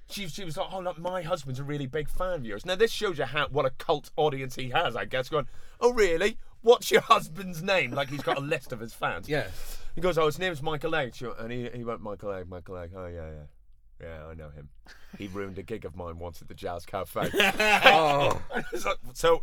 she 0.09 0.27
she 0.29 0.45
was 0.45 0.57
like, 0.57 0.69
"Oh, 0.73 0.81
look, 0.81 0.99
my 0.99 1.23
husband's 1.23 1.61
a 1.61 1.65
really 1.65 1.87
big 1.87 2.09
fan 2.09 2.35
of 2.35 2.45
yours." 2.45 2.67
Now 2.67 2.75
this 2.75 2.91
shows 2.91 3.19
you 3.19 3.25
how 3.25 3.47
what 3.49 3.65
a 3.65 3.71
cult 3.71 4.11
audience 4.17 4.57
he 4.57 4.71
has. 4.71 4.97
I 4.97 5.05
guess 5.05 5.29
going, 5.29 5.47
"Oh 5.81 5.93
really? 5.93 6.37
What's 6.63 6.91
your 6.91 7.01
husband's 7.01 7.63
name?" 7.63 7.93
Like 7.93 8.11
he's 8.11 8.23
got 8.23 8.37
a 8.37 8.41
list 8.41 8.73
of 8.73 8.81
his 8.81 8.93
fans. 8.93 9.29
Yeah. 9.29 9.47
He 9.95 10.01
goes, 10.01 10.19
"Oh, 10.19 10.27
his 10.27 10.39
name's 10.39 10.63
Michael 10.63 10.95
A." 10.95 11.11
And 11.39 11.53
he 11.53 11.69
he 11.75 11.85
went, 11.85 12.01
"Michael 12.01 12.31
A, 12.31 12.45
Michael 12.45 12.77
A. 12.77 12.89
Oh 12.97 13.07
yeah 13.07 13.31
yeah, 13.31 13.47
yeah, 14.01 14.27
I 14.31 14.35
know 14.35 14.51
him. 14.51 14.69
He 15.19 15.29
ruined 15.29 15.59
a 15.59 15.63
gig 15.63 15.85
of 15.85 15.97
mine 15.97 16.19
once 16.19 16.41
at 16.41 16.49
the 16.49 16.55
Jazz 16.55 16.87
Cafe." 16.87 17.31
Oh. 17.85 18.41
So 19.15 19.43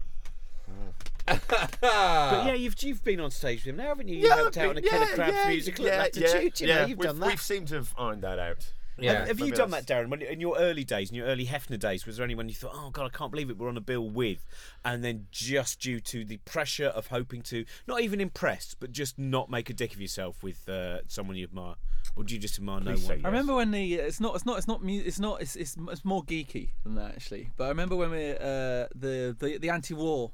But 1.26 1.42
yeah, 1.84 2.54
you've 2.54 2.82
you've 2.82 3.04
been 3.04 3.20
on 3.20 3.32
stage 3.32 3.60
with 3.60 3.68
him 3.68 3.78
now, 3.78 3.88
haven't 3.90 4.08
you? 4.08 4.18
You 4.18 4.30
helped 4.30 4.58
out 4.58 4.70
on 4.70 4.78
a 4.78 4.82
Killer 4.82 5.06
Crabs 5.08 5.48
musical 5.48 5.88
at 5.88 6.16
Latitude. 6.16 6.60
you 6.60 6.68
know, 6.68 6.86
you've 6.86 6.98
we've, 6.98 7.08
done 7.08 7.20
that. 7.20 7.28
We've 7.28 7.42
seemed 7.42 7.68
to 7.70 7.76
have 7.76 7.94
ironed 7.98 8.24
that 8.24 8.40
out. 8.40 8.72
Yeah, 9.00 9.14
have, 9.20 9.28
have 9.28 9.40
you 9.40 9.46
maybe 9.46 9.58
done 9.58 9.72
that, 9.72 9.86
Darren? 9.86 10.10
When, 10.10 10.22
in 10.22 10.40
your 10.40 10.58
early 10.58 10.84
days, 10.84 11.10
in 11.10 11.16
your 11.16 11.28
early 11.28 11.46
Hefner 11.46 11.80
days, 11.80 12.06
was 12.06 12.18
there 12.18 12.24
anyone 12.24 12.50
you 12.50 12.56
thought, 12.56 12.74
"Oh 12.74 12.90
God, 12.90 13.06
I 13.06 13.16
can't 13.16 13.32
believe 13.32 13.50
it, 13.50 13.58
we're 13.58 13.70
on 13.70 13.78
a 13.78 13.82
bill 13.82 14.10
with," 14.10 14.46
and 14.84 15.04
then 15.04 15.28
just 15.32 15.80
due 15.80 16.00
to 16.00 16.26
the 16.26 16.38
pressure 16.38 16.88
of 16.88 17.08
hoping 17.08 17.42
to 17.44 17.66
not 17.88 18.02
even 18.02 18.20
impress, 18.20 18.74
but 18.74 18.92
just 18.92 19.20
not 19.20 19.50
make 19.50 19.70
a 19.70 19.74
dick 19.74 19.94
of 19.94 20.02
yourself 20.02 20.42
with 20.42 20.68
uh, 20.68 21.00
someone 21.08 21.36
you 21.36 21.44
admire, 21.44 21.76
or 22.16 22.24
do 22.24 22.34
you 22.34 22.40
just 22.40 22.58
admire 22.58 22.80
no 22.80 22.92
Please 22.94 23.02
say 23.02 23.08
one? 23.10 23.18
yes. 23.18 23.26
I 23.26 23.30
remember 23.30 23.56
when 23.56 23.72
the 23.72 23.94
it's 23.94 24.20
not 24.20 24.36
it's 24.36 24.46
not 24.46 24.58
it's 24.58 24.68
not 24.68 24.84
mu- 24.84 25.04
it's 25.06 25.20
not 25.20 25.42
it's, 25.42 25.56
it's 25.56 25.78
it's 25.92 26.04
more 26.04 26.24
geeky 26.24 26.70
than 26.84 26.96
that 26.96 27.12
actually. 27.12 27.52
But 27.56 27.66
I 27.66 27.70
remember 27.70 27.96
when 27.96 28.12
we 28.12 28.32
uh, 28.32 28.88
the 28.96 29.36
the 29.38 29.58
the 29.60 29.70
anti-war 29.70 30.32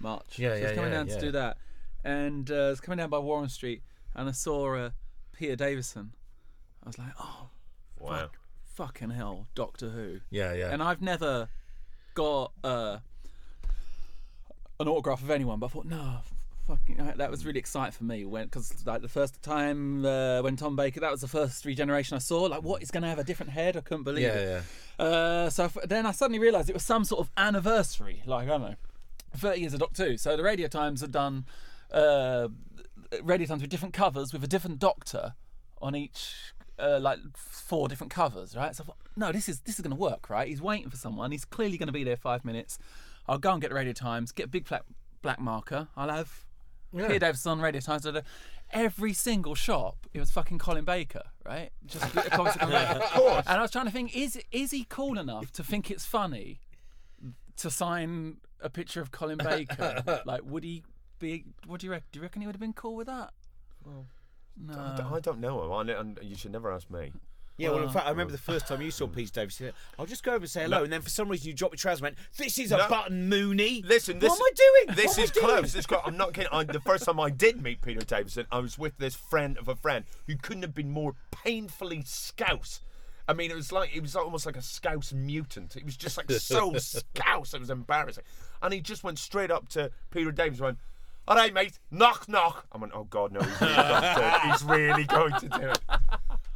march. 0.00 0.38
Yeah, 0.38 0.50
so 0.50 0.54
I 0.54 0.62
was 0.62 0.72
coming 0.72 0.90
yeah, 0.92 0.96
down 0.96 1.06
to 1.08 1.20
do 1.20 1.32
that, 1.32 1.56
and 2.04 2.50
uh, 2.50 2.54
I 2.54 2.68
was 2.70 2.80
coming 2.80 2.98
down 2.98 3.10
by 3.10 3.18
Warren 3.18 3.48
Street, 3.48 3.82
and 4.14 4.28
I 4.28 4.32
saw 4.32 4.74
uh, 4.76 4.90
Peter 5.32 5.56
Davison. 5.56 6.12
I 6.88 6.90
was 6.90 6.98
like, 6.98 7.12
oh 7.20 7.48
Wow. 8.00 8.30
fucking 8.74 9.10
hell, 9.10 9.46
Doctor 9.54 9.90
Who. 9.90 10.20
Yeah, 10.30 10.54
yeah. 10.54 10.70
And 10.72 10.82
I've 10.82 11.02
never 11.02 11.48
got 12.14 12.52
uh, 12.64 12.98
an 14.80 14.88
autograph 14.88 15.22
of 15.22 15.30
anyone, 15.30 15.58
but 15.58 15.66
I 15.66 15.68
thought, 15.68 15.84
no, 15.84 16.18
fucking, 16.66 17.12
that 17.16 17.30
was 17.30 17.44
really 17.44 17.58
exciting 17.58 17.92
for 17.92 18.04
me. 18.04 18.24
When 18.24 18.44
because 18.44 18.86
like 18.86 19.02
the 19.02 19.08
first 19.08 19.42
time 19.42 20.04
uh, 20.06 20.40
when 20.40 20.56
Tom 20.56 20.76
Baker, 20.76 21.00
that 21.00 21.10
was 21.10 21.20
the 21.20 21.28
first 21.28 21.66
regeneration 21.66 22.14
I 22.14 22.20
saw. 22.20 22.44
Like, 22.44 22.62
what 22.62 22.82
is 22.82 22.90
going 22.90 23.02
to 23.02 23.08
have 23.10 23.18
a 23.18 23.24
different 23.24 23.52
head? 23.52 23.76
I 23.76 23.80
couldn't 23.80 24.04
believe 24.04 24.22
yeah, 24.24 24.34
it. 24.34 24.62
yeah. 24.98 25.04
Uh, 25.04 25.50
so 25.50 25.64
f- 25.64 25.76
then 25.84 26.06
I 26.06 26.12
suddenly 26.12 26.38
realised 26.38 26.70
it 26.70 26.74
was 26.74 26.84
some 26.84 27.04
sort 27.04 27.20
of 27.20 27.30
anniversary. 27.36 28.22
Like 28.24 28.44
I 28.44 28.52
don't 28.52 28.62
know, 28.62 28.74
thirty 29.36 29.60
years 29.60 29.74
of 29.74 29.80
Doctor 29.80 30.06
Who. 30.10 30.16
So 30.16 30.36
the 30.38 30.42
Radio 30.42 30.68
Times 30.68 31.02
had 31.02 31.12
done 31.12 31.44
uh, 31.92 32.48
Radio 33.22 33.46
Times 33.46 33.60
with 33.60 33.70
different 33.70 33.92
covers 33.92 34.32
with 34.32 34.42
a 34.44 34.48
different 34.48 34.78
Doctor 34.78 35.34
on 35.82 35.94
each. 35.94 36.54
Uh, 36.78 36.98
like 37.00 37.18
four 37.34 37.88
different 37.88 38.12
covers, 38.12 38.54
right? 38.56 38.74
So 38.76 38.84
I 38.84 38.86
thought, 38.86 38.96
no, 39.16 39.32
this 39.32 39.48
is 39.48 39.60
this 39.60 39.74
is 39.76 39.80
going 39.80 39.90
to 39.96 40.00
work, 40.00 40.30
right? 40.30 40.46
He's 40.46 40.62
waiting 40.62 40.88
for 40.90 40.96
someone. 40.96 41.32
He's 41.32 41.44
clearly 41.44 41.76
going 41.76 41.88
to 41.88 41.92
be 41.92 42.04
there 42.04 42.16
five 42.16 42.44
minutes. 42.44 42.78
I'll 43.26 43.38
go 43.38 43.52
and 43.52 43.60
get 43.60 43.70
the 43.70 43.74
Radio 43.74 43.92
Times, 43.92 44.30
get 44.32 44.46
a 44.46 44.48
big 44.48 44.68
black 44.68 44.82
black 45.20 45.40
marker. 45.40 45.88
I'll 45.96 46.08
have 46.08 46.44
Yeah. 46.92 47.08
Peter 47.08 47.18
Davison 47.18 47.52
on 47.52 47.60
Radio 47.60 47.80
Times. 47.80 48.02
da, 48.02 48.12
da. 48.12 48.20
Every 48.70 49.12
single 49.12 49.54
shop, 49.54 50.06
it 50.14 50.20
was 50.20 50.30
fucking 50.30 50.58
Colin 50.58 50.84
Baker, 50.84 51.22
right? 51.44 51.70
Just 51.86 52.14
a 52.14 52.20
of 52.20 52.30
Colin 52.58 52.70
Baker. 52.70 53.00
Of 53.02 53.10
course. 53.10 53.46
And 53.48 53.58
I 53.58 53.62
was 53.62 53.70
trying 53.70 53.86
to 53.86 53.90
think, 53.90 54.16
is 54.16 54.38
is 54.52 54.70
he 54.70 54.84
cool 54.88 55.18
enough 55.18 55.50
to 55.52 55.64
think 55.64 55.90
it's 55.90 56.06
funny 56.06 56.60
to 57.56 57.70
sign 57.70 58.36
a 58.60 58.70
picture 58.70 59.00
of 59.00 59.10
Colin 59.10 59.38
Baker? 59.38 60.22
like, 60.26 60.42
would 60.44 60.62
he 60.64 60.84
be? 61.18 61.44
What 61.66 61.80
do 61.80 61.86
you 61.86 61.90
reckon? 61.92 62.06
Do 62.12 62.18
you 62.18 62.22
reckon 62.22 62.40
he 62.42 62.46
would 62.46 62.54
have 62.54 62.60
been 62.60 62.72
cool 62.72 62.94
with 62.94 63.08
that? 63.08 63.32
No. 64.60 64.74
I 64.74 64.96
don't, 64.96 65.12
I 65.12 65.20
don't 65.20 65.40
know. 65.40 65.72
I, 65.72 65.82
and 65.82 66.18
you 66.22 66.36
should 66.36 66.52
never 66.52 66.72
ask 66.72 66.90
me. 66.90 67.12
Yeah, 67.58 67.70
well, 67.70 67.82
in 67.82 67.88
oh, 67.88 67.92
fact, 67.92 68.06
I 68.06 68.10
remember 68.10 68.30
the 68.30 68.38
first 68.38 68.68
time 68.68 68.80
you 68.80 68.92
saw 68.92 69.08
mm. 69.08 69.16
Peter 69.16 69.32
Davis. 69.32 69.58
you 69.58 69.66
said, 69.66 69.74
I'll 69.98 70.06
just 70.06 70.22
go 70.22 70.30
over 70.30 70.44
and 70.44 70.50
say 70.50 70.62
hello, 70.62 70.84
and 70.84 70.92
then 70.92 71.02
for 71.02 71.10
some 71.10 71.28
reason 71.28 71.48
you 71.48 71.54
dropped 71.54 71.72
your 71.72 71.78
trousers 71.78 71.98
and 71.98 72.04
went, 72.04 72.16
"This 72.36 72.56
is 72.56 72.70
a 72.70 72.76
No. 72.76 72.88
button, 72.88 73.28
Mooney." 73.28 73.82
Listen, 73.84 74.20
this, 74.20 74.30
what 74.30 74.40
am 74.40 74.44
I 74.46 74.84
doing? 74.86 74.96
This 74.96 75.06
What 75.08 75.18
am 75.18 75.24
is 75.24 75.30
doing? 75.32 75.46
close. 75.46 75.62
This 75.62 75.74
is 75.74 75.86
close. 75.86 76.02
I'm 76.04 76.16
not 76.16 76.34
kidding. 76.34 76.50
I, 76.52 76.62
the 76.62 76.78
first 76.78 77.04
time 77.04 77.18
I 77.18 77.30
did 77.30 77.60
meet 77.60 77.82
Peter 77.82 78.00
Davison, 78.00 78.46
I 78.52 78.60
was 78.60 78.78
with 78.78 78.96
this 78.98 79.16
friend 79.16 79.58
of 79.58 79.66
a 79.66 79.74
friend 79.74 80.04
who 80.28 80.36
couldn't 80.36 80.62
have 80.62 80.74
been 80.74 80.90
more 80.90 81.16
painfully 81.32 82.04
scouse. 82.06 82.80
I 83.26 83.34
mean, 83.34 83.50
it 83.50 83.56
was 83.56 83.72
like 83.72 83.94
it 83.94 84.02
was 84.02 84.14
almost 84.14 84.46
like 84.46 84.56
a 84.56 84.62
scouse 84.62 85.12
mutant. 85.12 85.74
It 85.74 85.84
was 85.84 85.96
just 85.96 86.16
like 86.16 86.30
so 86.30 86.74
scouse. 86.78 87.54
It 87.54 87.60
was 87.60 87.70
embarrassing. 87.70 88.24
And 88.62 88.72
he 88.72 88.80
just 88.80 89.02
went 89.02 89.18
straight 89.18 89.50
up 89.50 89.68
to 89.70 89.90
Peter 90.10 90.30
Davison 90.30 90.64
and 90.64 90.76
went, 90.76 90.78
"All 91.28 91.36
right, 91.36 91.52
mate, 91.54 91.78
knock, 91.90 92.28
knock." 92.28 92.66
I 92.72 92.78
went, 92.78 92.92
"Oh 92.94 93.04
God, 93.04 93.30
no, 93.32 93.40
he's 93.40 93.60
really 93.60 93.74
going 93.76 94.02
to, 94.02 94.40
he's 94.46 94.64
really 94.64 95.04
going 95.04 95.34
to 95.34 95.48
do 95.48 95.60
it." 95.68 95.80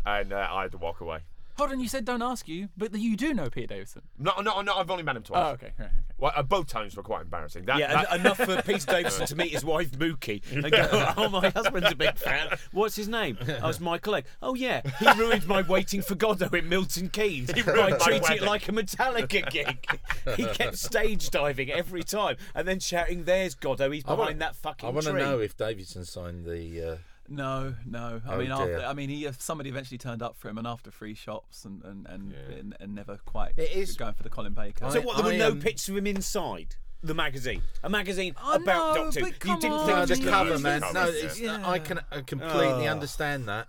And 0.05 0.33
uh, 0.33 0.49
I 0.51 0.63
had 0.63 0.73
to 0.73 0.79
walk 0.79 1.01
away. 1.01 1.21
Hold 1.63 1.75
on, 1.75 1.81
you 1.81 1.87
said 1.87 2.05
don't 2.05 2.23
ask 2.23 2.49
you, 2.49 2.71
but 2.77 2.93
you 2.93 3.17
do 3.17 3.33
know 3.33 3.49
Peter 3.49 3.69
Davison. 3.69 4.03
No, 4.19 4.33
no, 4.41 4.63
no. 4.63 4.75
I've 4.75 4.91
only 4.91 5.05
met 5.05 5.15
him 5.15 5.23
twice. 5.23 5.41
Oh, 5.41 5.51
okay. 5.53 5.71
right, 5.79 5.87
okay. 5.87 5.91
Well, 6.19 6.33
uh, 6.35 6.43
both 6.43 6.67
times 6.67 6.97
were 6.97 7.05
quite 7.05 7.23
embarrassing. 7.23 7.67
That, 7.67 7.79
Yeah, 7.79 7.93
that- 7.95 8.13
en- 8.13 8.21
enough 8.21 8.39
for 8.39 8.61
Peter 8.63 8.85
Davison 8.85 9.27
to 9.27 9.37
meet 9.37 9.53
his 9.53 9.65
wife 9.65 9.93
Mookie 9.93 10.43
and 10.53 10.69
go, 10.73 11.13
"Oh, 11.17 11.29
my 11.29 11.51
husband's 11.51 11.93
a 11.93 11.95
big 11.95 12.17
fan. 12.17 12.49
What's 12.73 12.97
his 12.97 13.07
name? 13.07 13.39
Oh, 13.63 13.69
it's 13.69 13.79
Michael 13.79 14.15
Legg. 14.15 14.25
Oh 14.43 14.55
yeah, 14.57 14.83
he 14.99 15.09
ruined 15.13 15.47
my 15.47 15.63
Waiting 15.63 16.03
for 16.03 16.17
Godot 16.17 16.49
in 16.57 16.69
Milton 16.69 17.09
Keynes 17.11 17.53
by 17.53 17.61
ruined 17.73 17.91
my 17.93 17.97
treating 17.99 18.39
it 18.39 18.43
like 18.43 18.69
a 18.69 18.73
Metallica 18.73 19.49
gig. 19.49 20.01
he 20.37 20.47
kept 20.47 20.79
stage 20.79 21.31
diving 21.31 21.71
every 21.71 22.03
time 22.03 22.39
and 22.57 22.67
then 22.67 22.81
shouting, 22.81 23.23
"There's 23.23 23.55
Godot. 23.55 23.89
He's 23.93 24.03
behind 24.03 24.19
wanna- 24.19 24.35
that 24.39 24.57
fucking 24.57 24.89
I 24.89 24.91
want 24.93 25.07
to 25.07 25.13
know 25.13 25.39
if 25.39 25.57
Davidson 25.57 26.05
signed 26.05 26.45
the. 26.45 26.93
Uh, 26.93 26.97
No, 27.29 27.75
no. 27.87 28.21
I 28.27 28.35
Oh, 28.35 28.39
mean, 28.39 28.49
dear. 28.49 28.77
after, 28.79 28.85
I 28.87 28.93
mean, 28.95 29.09
he 29.09 29.29
somebody 29.39 29.71
eventually 29.71 29.99
turned 29.99 30.23
up 30.23 30.37
for 30.37 30.49
him, 30.49 30.59
and 30.59 30.67
after 30.67 30.91
three 30.91 31.15
shops, 31.15 31.65
and 31.65 31.83
and 31.85 32.07
and, 32.07 32.33
and, 32.33 32.77
and 32.81 32.95
never 32.95 33.19
quite 33.25 33.53
It 33.57 33.71
is- 33.73 33.97
going 33.97 34.15
for 34.15 34.23
the 34.23 34.31
Colin 34.31 34.53
Baker. 34.55 34.91
So 34.91 35.01
what? 35.01 35.17
There 35.17 35.27
were 35.27 35.33
I, 35.33 35.37
no 35.37 35.51
um, 35.53 35.61
pictures 35.61 35.89
of 35.91 35.97
him 35.97 36.07
inside 36.09 36.77
the 37.05 37.15
magazine. 37.15 37.63
A 37.83 37.89
magazine 37.91 38.35
Oh, 38.41 38.55
about 38.55 38.95
no, 38.95 39.05
Doctor. 39.05 39.21
But 39.23 39.31
You 39.31 39.35
come 39.39 39.61
didn't 39.61 39.73
on, 39.77 39.87
think 39.87 39.99
no, 39.99 40.07
the 40.25 40.31
cover, 40.31 40.51
use 40.51 40.63
the 40.63 40.69
man. 40.69 40.81
covers, 40.83 40.95
No, 40.95 41.09
it's, 41.27 41.41
Yeah. 41.41 41.69
I 41.69 41.79
can 41.81 41.99
uh, 41.99 42.23
completely 42.27 42.87
Oh. 42.89 42.93
understand 42.93 43.49
that. 43.49 43.67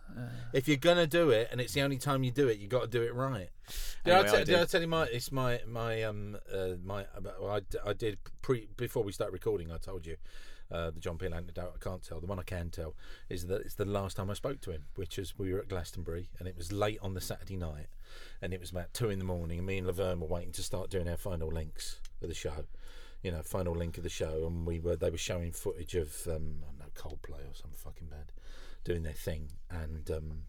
If 0.51 0.67
you're 0.67 0.77
gonna 0.77 1.07
do 1.07 1.29
it, 1.31 1.47
and 1.51 1.59
it's 1.61 1.73
the 1.73 1.81
only 1.81 1.97
time 1.97 2.23
you 2.23 2.31
do 2.31 2.47
it, 2.47 2.59
you 2.59 2.67
got 2.67 2.81
to 2.81 2.87
do 2.87 3.01
it 3.01 3.13
right. 3.13 3.49
Did, 4.03 4.13
Anyway, 4.13 4.29
I, 4.29 4.33
I 4.33 4.37
te- 4.39 4.43
did 4.45 4.55
I 4.59 4.65
tell 4.65 4.81
you 4.81 4.87
my? 4.87 5.03
It's 5.05 5.31
my 5.31 5.61
my 5.67 6.03
um 6.03 6.37
uh, 6.53 6.69
my. 6.83 7.05
well, 7.39 7.51
I, 7.51 7.59
d- 7.61 7.77
I 7.85 7.93
did 7.93 8.17
pre 8.41 8.67
before 8.77 9.03
we 9.03 9.11
start 9.11 9.31
recording. 9.31 9.71
I 9.71 9.77
told 9.77 10.05
you. 10.05 10.17
Uh, 10.73 10.89
the 10.89 10.99
John 10.99 11.19
Peel 11.19 11.35
anecdote 11.35 11.73
I 11.75 11.83
can't 11.83 12.01
tell. 12.01 12.19
The 12.19 12.25
one 12.25 12.39
I 12.39 12.43
can 12.43 12.71
tell 12.71 12.95
is 13.29 13.45
that 13.45 13.61
it's 13.61 13.75
the 13.75 13.85
last 13.85 14.17
time 14.17 14.31
I 14.31 14.33
spoke 14.33 14.59
to 14.61 14.71
him, 14.71 14.85
which 14.95 15.19
is 15.19 15.37
we 15.37 15.53
were 15.53 15.59
at 15.59 15.69
Glastonbury 15.69 16.29
and 16.39 16.47
it 16.47 16.57
was 16.57 16.71
late 16.71 16.97
on 17.03 17.13
the 17.13 17.21
Saturday 17.21 17.57
night, 17.57 17.87
and 18.41 18.53
it 18.53 18.59
was 18.59 18.71
about 18.71 18.91
two 18.91 19.11
in 19.11 19.19
the 19.19 19.25
morning. 19.25 19.59
And 19.59 19.67
me 19.67 19.77
and 19.77 19.85
Laverne 19.85 20.19
were 20.19 20.27
waiting 20.27 20.51
to 20.53 20.63
start 20.63 20.89
doing 20.89 21.07
our 21.07 21.17
final 21.17 21.49
links 21.49 21.99
of 22.23 22.27
the 22.27 22.33
show, 22.33 22.65
you 23.21 23.31
know, 23.31 23.43
final 23.43 23.75
link 23.75 23.97
of 23.97 24.03
the 24.03 24.09
show, 24.09 24.47
and 24.47 24.65
we 24.65 24.79
were 24.79 24.95
they 24.95 25.11
were 25.11 25.17
showing 25.17 25.51
footage 25.51 25.93
of 25.93 26.25
um, 26.27 26.63
I 26.63 26.71
don't 26.71 26.79
know 26.79 26.85
Coldplay 26.95 27.41
or 27.49 27.53
some 27.53 27.71
fucking 27.75 28.07
band 28.07 28.31
doing 28.83 29.03
their 29.03 29.13
thing, 29.13 29.51
and 29.69 30.09
um, 30.09 30.43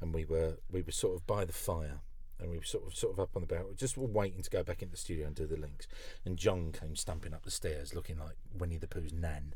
and 0.00 0.14
we 0.14 0.24
were 0.24 0.58
we 0.70 0.82
were 0.82 0.92
sort 0.92 1.16
of 1.16 1.26
by 1.26 1.44
the 1.44 1.52
fire, 1.52 2.00
and 2.38 2.50
we 2.50 2.58
were 2.58 2.64
sort 2.64 2.86
of 2.86 2.94
sort 2.94 3.12
of 3.12 3.20
up 3.20 3.30
on 3.34 3.42
the 3.42 3.46
barrel, 3.46 3.72
just 3.76 3.96
waiting 3.96 4.42
to 4.42 4.50
go 4.50 4.62
back 4.62 4.82
into 4.82 4.92
the 4.92 4.98
studio 4.98 5.26
and 5.26 5.34
do 5.34 5.46
the 5.46 5.56
links. 5.56 5.86
And 6.24 6.36
John 6.36 6.72
came 6.72 6.96
stumping 6.96 7.32
up 7.34 7.44
the 7.44 7.50
stairs, 7.50 7.94
looking 7.94 8.18
like 8.18 8.36
Winnie 8.56 8.76
the 8.78 8.86
Pooh's 8.86 9.12
nan, 9.12 9.54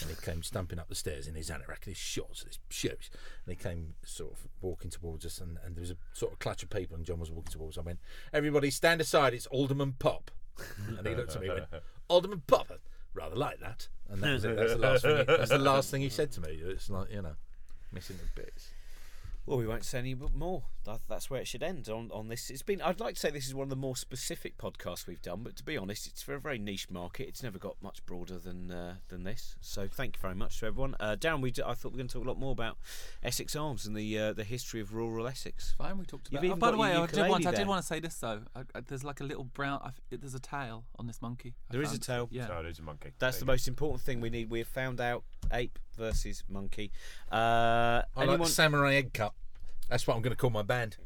and 0.00 0.10
he 0.10 0.16
came 0.16 0.42
stumping 0.42 0.78
up 0.78 0.88
the 0.88 0.94
stairs 0.94 1.26
in 1.26 1.34
his 1.34 1.50
anorak, 1.50 1.84
his 1.84 1.96
shorts, 1.96 2.42
his 2.44 2.58
shoes, 2.70 3.10
and 3.44 3.56
he 3.56 3.62
came 3.62 3.94
sort 4.04 4.32
of 4.32 4.38
walking 4.60 4.90
towards 4.90 5.26
us, 5.26 5.38
and, 5.40 5.58
and 5.64 5.76
there 5.76 5.82
was 5.82 5.90
a 5.90 5.96
sort 6.12 6.32
of 6.32 6.38
clutch 6.38 6.62
of 6.62 6.70
people, 6.70 6.96
and 6.96 7.04
John 7.04 7.18
was 7.20 7.30
walking 7.30 7.52
towards. 7.52 7.76
us. 7.76 7.82
I 7.82 7.86
went, 7.86 8.00
"Everybody, 8.32 8.70
stand 8.70 9.00
aside! 9.00 9.34
It's 9.34 9.46
Alderman 9.46 9.94
Pop." 9.98 10.30
And 10.98 11.06
he 11.06 11.14
looked 11.14 11.34
at 11.34 11.40
me 11.40 11.48
and 11.48 11.60
went, 11.70 11.82
Alderman 12.08 12.42
Pop, 12.46 12.70
rather 13.14 13.36
like 13.36 13.60
that. 13.60 13.88
And 14.08 14.22
that 14.22 14.32
was 14.32 14.44
it. 14.44 14.56
That's 14.56 14.72
the 14.72 14.78
last 14.78 15.02
thing. 15.02 15.16
He, 15.16 15.24
that's 15.24 15.50
the 15.50 15.58
last 15.58 15.90
thing 15.90 16.00
he 16.02 16.08
said 16.08 16.30
to 16.32 16.40
me. 16.40 16.60
It's 16.62 16.90
like 16.90 17.10
you 17.10 17.22
know, 17.22 17.34
missing 17.92 18.18
the 18.18 18.42
bits. 18.42 18.68
Well, 19.44 19.58
we 19.58 19.66
won't 19.66 19.84
say 19.84 19.98
any 19.98 20.14
more. 20.14 20.64
That, 20.84 21.00
that's 21.08 21.28
where 21.28 21.40
it 21.40 21.48
should 21.48 21.62
end 21.62 21.88
on, 21.88 22.10
on 22.12 22.28
this. 22.28 22.48
It's 22.50 22.62
been. 22.62 22.80
I'd 22.80 23.00
like 23.00 23.14
to 23.14 23.20
say 23.20 23.30
this 23.30 23.46
is 23.46 23.54
one 23.54 23.64
of 23.64 23.70
the 23.70 23.76
more 23.76 23.96
specific 23.96 24.56
podcasts 24.56 25.06
we've 25.06 25.22
done, 25.22 25.42
but 25.42 25.56
to 25.56 25.64
be 25.64 25.76
honest, 25.76 26.06
it's 26.06 26.22
for 26.22 26.34
a 26.34 26.40
very 26.40 26.58
niche 26.58 26.90
market. 26.90 27.28
It's 27.28 27.42
never 27.42 27.58
got 27.58 27.76
much 27.82 28.04
broader 28.06 28.38
than 28.38 28.70
uh, 28.70 28.94
than 29.08 29.24
this. 29.24 29.56
So 29.60 29.88
thank 29.88 30.16
you 30.16 30.20
very 30.20 30.34
much 30.34 30.60
to 30.60 30.66
everyone. 30.66 30.94
Uh, 31.00 31.16
Darren, 31.18 31.40
we 31.40 31.50
d- 31.50 31.62
I 31.64 31.74
thought 31.74 31.92
we 31.92 31.96
were 31.96 31.98
going 31.98 32.08
to 32.08 32.14
talk 32.14 32.24
a 32.24 32.28
lot 32.28 32.38
more 32.38 32.52
about 32.52 32.78
Essex 33.22 33.54
Arms 33.56 33.84
and 33.86 33.96
the 33.96 34.18
uh, 34.18 34.32
the 34.32 34.44
history 34.44 34.80
of 34.80 34.94
rural 34.94 35.26
Essex. 35.26 35.74
Fine, 35.76 35.98
we 35.98 36.04
talked 36.04 36.28
about. 36.28 36.44
even 36.44 36.56
Oh, 36.56 36.60
by 36.60 36.70
the 36.70 36.76
way, 36.76 36.94
I 36.94 37.06
did 37.06 37.28
want. 37.28 37.46
I 37.46 37.52
did 37.52 37.66
want 37.66 37.80
to 37.82 37.86
say 37.86 37.98
this 38.00 38.16
though. 38.16 38.42
I, 38.54 38.60
I, 38.74 38.80
there's 38.80 39.04
like 39.04 39.20
a 39.20 39.24
little 39.24 39.44
brown. 39.44 39.80
I, 39.82 39.88
f- 39.88 40.00
there's 40.20 40.34
a 40.34 40.40
tail 40.40 40.84
on 40.98 41.06
this 41.08 41.20
monkey. 41.20 41.54
I 41.68 41.72
There 41.72 41.82
is 41.82 41.92
a 41.92 41.98
tail. 41.98 42.28
Yeah. 42.30 42.46
So 42.46 42.58
it 42.60 42.66
is 42.66 42.78
a 42.78 42.82
monkey. 42.82 43.10
That's 43.18 43.38
the 43.38 43.44
There 43.44 43.52
you 43.54 43.58
most 43.58 43.68
important 43.68 44.02
thing 44.02 44.20
we 44.20 44.30
need. 44.30 44.50
We 44.50 44.60
have 44.60 44.68
found 44.68 45.00
out 45.00 45.24
ape 45.52 45.78
versus 45.96 46.42
monkey. 46.48 46.90
Uh, 47.30 47.36
I 47.36 48.02
like 48.16 48.28
anyone? 48.28 48.40
the 48.40 48.46
samurai 48.46 48.94
egg 48.94 49.12
cup. 49.12 49.34
That's 49.88 50.06
what 50.06 50.16
I'm 50.16 50.22
going 50.22 50.32
to 50.32 50.36
call 50.36 50.50
my 50.50 50.62
band. 50.62 50.96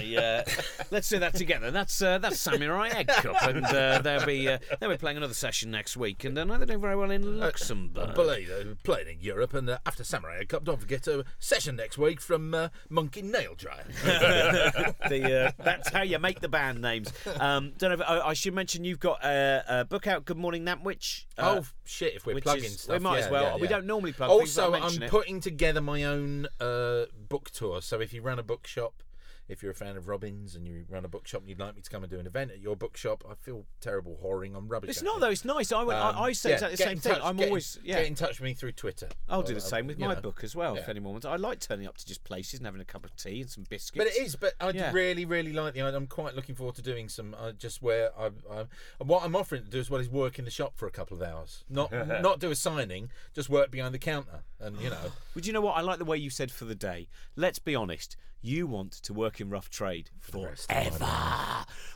Yeah, 0.00 0.44
let's 0.90 1.08
do 1.08 1.18
that 1.18 1.34
together. 1.34 1.70
That's 1.70 2.00
uh, 2.00 2.18
that's 2.18 2.40
Samurai 2.40 2.88
Egg 2.88 3.08
Cup, 3.08 3.36
and 3.42 3.64
uh, 3.66 4.00
they'll 4.00 4.24
be 4.26 4.48
uh, 4.48 4.58
they'll 4.80 4.90
be 4.90 4.96
playing 4.96 5.16
another 5.16 5.34
session 5.34 5.70
next 5.70 5.96
week, 5.96 6.24
and 6.24 6.36
uh, 6.38 6.44
they're 6.44 6.66
doing 6.66 6.80
very 6.80 6.96
well 6.96 7.10
in 7.10 7.38
Luxembourg. 7.38 8.10
I 8.10 8.12
believe 8.14 8.48
they're 8.48 8.74
playing 8.82 9.08
in 9.08 9.20
Europe, 9.20 9.54
and 9.54 9.68
uh, 9.68 9.78
after 9.84 10.04
Samurai 10.04 10.38
Egg 10.40 10.48
Cup, 10.50 10.64
don't 10.64 10.80
forget 10.80 11.06
a 11.06 11.24
session 11.38 11.76
next 11.76 11.98
week 11.98 12.20
from 12.20 12.54
uh, 12.54 12.68
Monkey 12.88 13.22
Nail 13.22 13.54
Dryer. 13.56 13.84
the, 14.04 15.52
uh, 15.58 15.62
that's 15.62 15.90
how 15.90 16.02
you 16.02 16.18
make 16.18 16.40
the 16.40 16.48
band 16.48 16.80
names. 16.80 17.12
Um, 17.38 17.72
don't 17.78 17.90
know. 17.90 18.02
If, 18.02 18.08
I, 18.08 18.28
I 18.28 18.34
should 18.34 18.54
mention 18.54 18.84
you've 18.84 19.00
got 19.00 19.24
uh, 19.24 19.62
a 19.68 19.84
book 19.84 20.06
out. 20.06 20.24
Good 20.24 20.38
morning, 20.38 20.64
Nantwich. 20.64 21.26
Uh, 21.36 21.58
oh 21.60 21.66
shit! 21.84 22.14
If 22.16 22.26
we're 22.26 22.40
plugging 22.40 22.64
is- 22.64 22.80
stuff, 22.80 22.98
we 22.98 23.02
might 23.02 23.18
yeah, 23.18 23.24
as 23.26 23.30
well. 23.30 23.44
yeah, 23.44 23.56
We 23.56 23.68
don't 23.68 23.86
normally 23.86 24.12
plug. 24.12 24.30
things, 24.30 24.58
Also, 24.58 24.72
mention 24.72 25.02
I'm 25.02 25.02
it. 25.04 25.10
putting 25.10 25.40
together 25.40 25.80
my 25.80 26.04
own 26.04 26.46
uh, 26.60 27.04
book 27.28 27.50
tour. 27.50 27.82
So 27.82 28.00
if 28.00 28.12
you 28.12 28.22
run 28.22 28.38
a 28.38 28.42
bookshop 28.42 29.02
if 29.52 29.62
you're 29.62 29.72
a 29.72 29.74
fan 29.74 29.96
of 29.96 30.08
Robbins 30.08 30.54
and 30.56 30.66
you 30.66 30.84
run 30.88 31.04
a 31.04 31.08
bookshop 31.08 31.42
and 31.42 31.48
you'd 31.48 31.58
like 31.60 31.76
me 31.76 31.82
to 31.82 31.90
come 31.90 32.02
and 32.02 32.10
do 32.10 32.18
an 32.18 32.26
event 32.26 32.50
at 32.50 32.60
your 32.60 32.74
bookshop, 32.74 33.22
I 33.30 33.34
feel 33.34 33.64
terrible 33.80 34.18
whoring 34.24 34.56
on 34.56 34.66
rubbish. 34.66 34.90
It's 34.90 35.02
not 35.02 35.20
though. 35.20 35.28
It's 35.30 35.44
nice. 35.44 35.70
I, 35.70 35.84
went, 35.84 35.98
Um, 36.00 36.16
I, 36.16 36.20
I 36.24 36.32
say 36.32 36.50
yeah, 36.50 36.54
exactly 36.56 36.76
the 36.76 36.82
same 36.82 36.92
in 36.92 36.98
thing. 36.98 37.18
I'm 37.22 37.36
get 37.36 37.48
always 37.48 37.78
yeah. 37.84 37.98
Get 37.98 38.06
in 38.06 38.14
touch 38.14 38.40
with 38.40 38.44
me 38.44 38.54
through 38.54 38.72
Twitter. 38.72 39.08
I'll 39.28 39.42
do 39.42 39.54
the 39.54 39.60
same 39.60 39.86
with 39.86 39.98
my 39.98 40.14
know. 40.14 40.20
book 40.20 40.42
as 40.42 40.56
well. 40.56 40.74
If 40.76 40.84
Yeah. 40.84 40.90
anyone 40.90 41.12
wants, 41.12 41.26
I 41.26 41.36
like 41.36 41.60
turning 41.60 41.86
up 41.86 41.96
to 41.98 42.06
just 42.06 42.24
places 42.24 42.58
and 42.60 42.66
having 42.66 42.80
a 42.80 42.84
cup 42.84 43.04
of 43.04 43.14
tea 43.16 43.42
and 43.42 43.50
some 43.50 43.64
biscuits. 43.68 43.98
But 44.04 44.06
it 44.06 44.20
is. 44.20 44.36
But 44.36 44.54
I 44.60 44.70
Yeah. 44.70 44.90
really, 44.92 45.24
really 45.24 45.52
like 45.52 45.74
the 45.74 45.82
idea. 45.82 45.96
I'm 45.96 46.06
quite 46.06 46.34
looking 46.34 46.54
forward 46.54 46.74
to 46.76 46.82
doing 46.82 47.08
some. 47.08 47.34
Uh, 47.38 47.52
just 47.52 47.82
where 47.82 48.10
I, 48.18 48.30
I, 48.50 48.64
what 48.98 49.22
I'm 49.22 49.36
offering 49.36 49.64
to 49.64 49.70
do 49.70 49.78
as 49.78 49.90
well 49.90 50.00
is 50.00 50.08
work 50.08 50.38
in 50.38 50.44
the 50.44 50.50
shop 50.50 50.72
for 50.76 50.86
a 50.86 50.90
couple 50.90 51.16
of 51.16 51.22
hours. 51.22 51.64
Not 51.68 51.92
not 52.22 52.40
do 52.40 52.50
a 52.50 52.54
signing. 52.56 53.10
Just 53.34 53.48
work 53.50 53.70
behind 53.70 53.94
the 53.94 53.98
counter. 53.98 54.40
And 54.58 54.80
you 54.80 54.90
know, 54.90 55.12
Would 55.34 55.46
you 55.46 55.52
know 55.52 55.60
what? 55.60 55.76
I 55.76 55.80
like 55.80 55.98
the 55.98 56.04
way 56.04 56.16
you 56.16 56.30
said 56.30 56.50
for 56.50 56.64
the 56.64 56.74
day. 56.74 57.08
Let's 57.36 57.58
be 57.58 57.74
honest. 57.74 58.16
You 58.44 58.66
want 58.66 58.90
to 58.92 59.12
work 59.14 59.40
rough 59.50 59.70
trade 59.70 60.10
forever. 60.20 61.06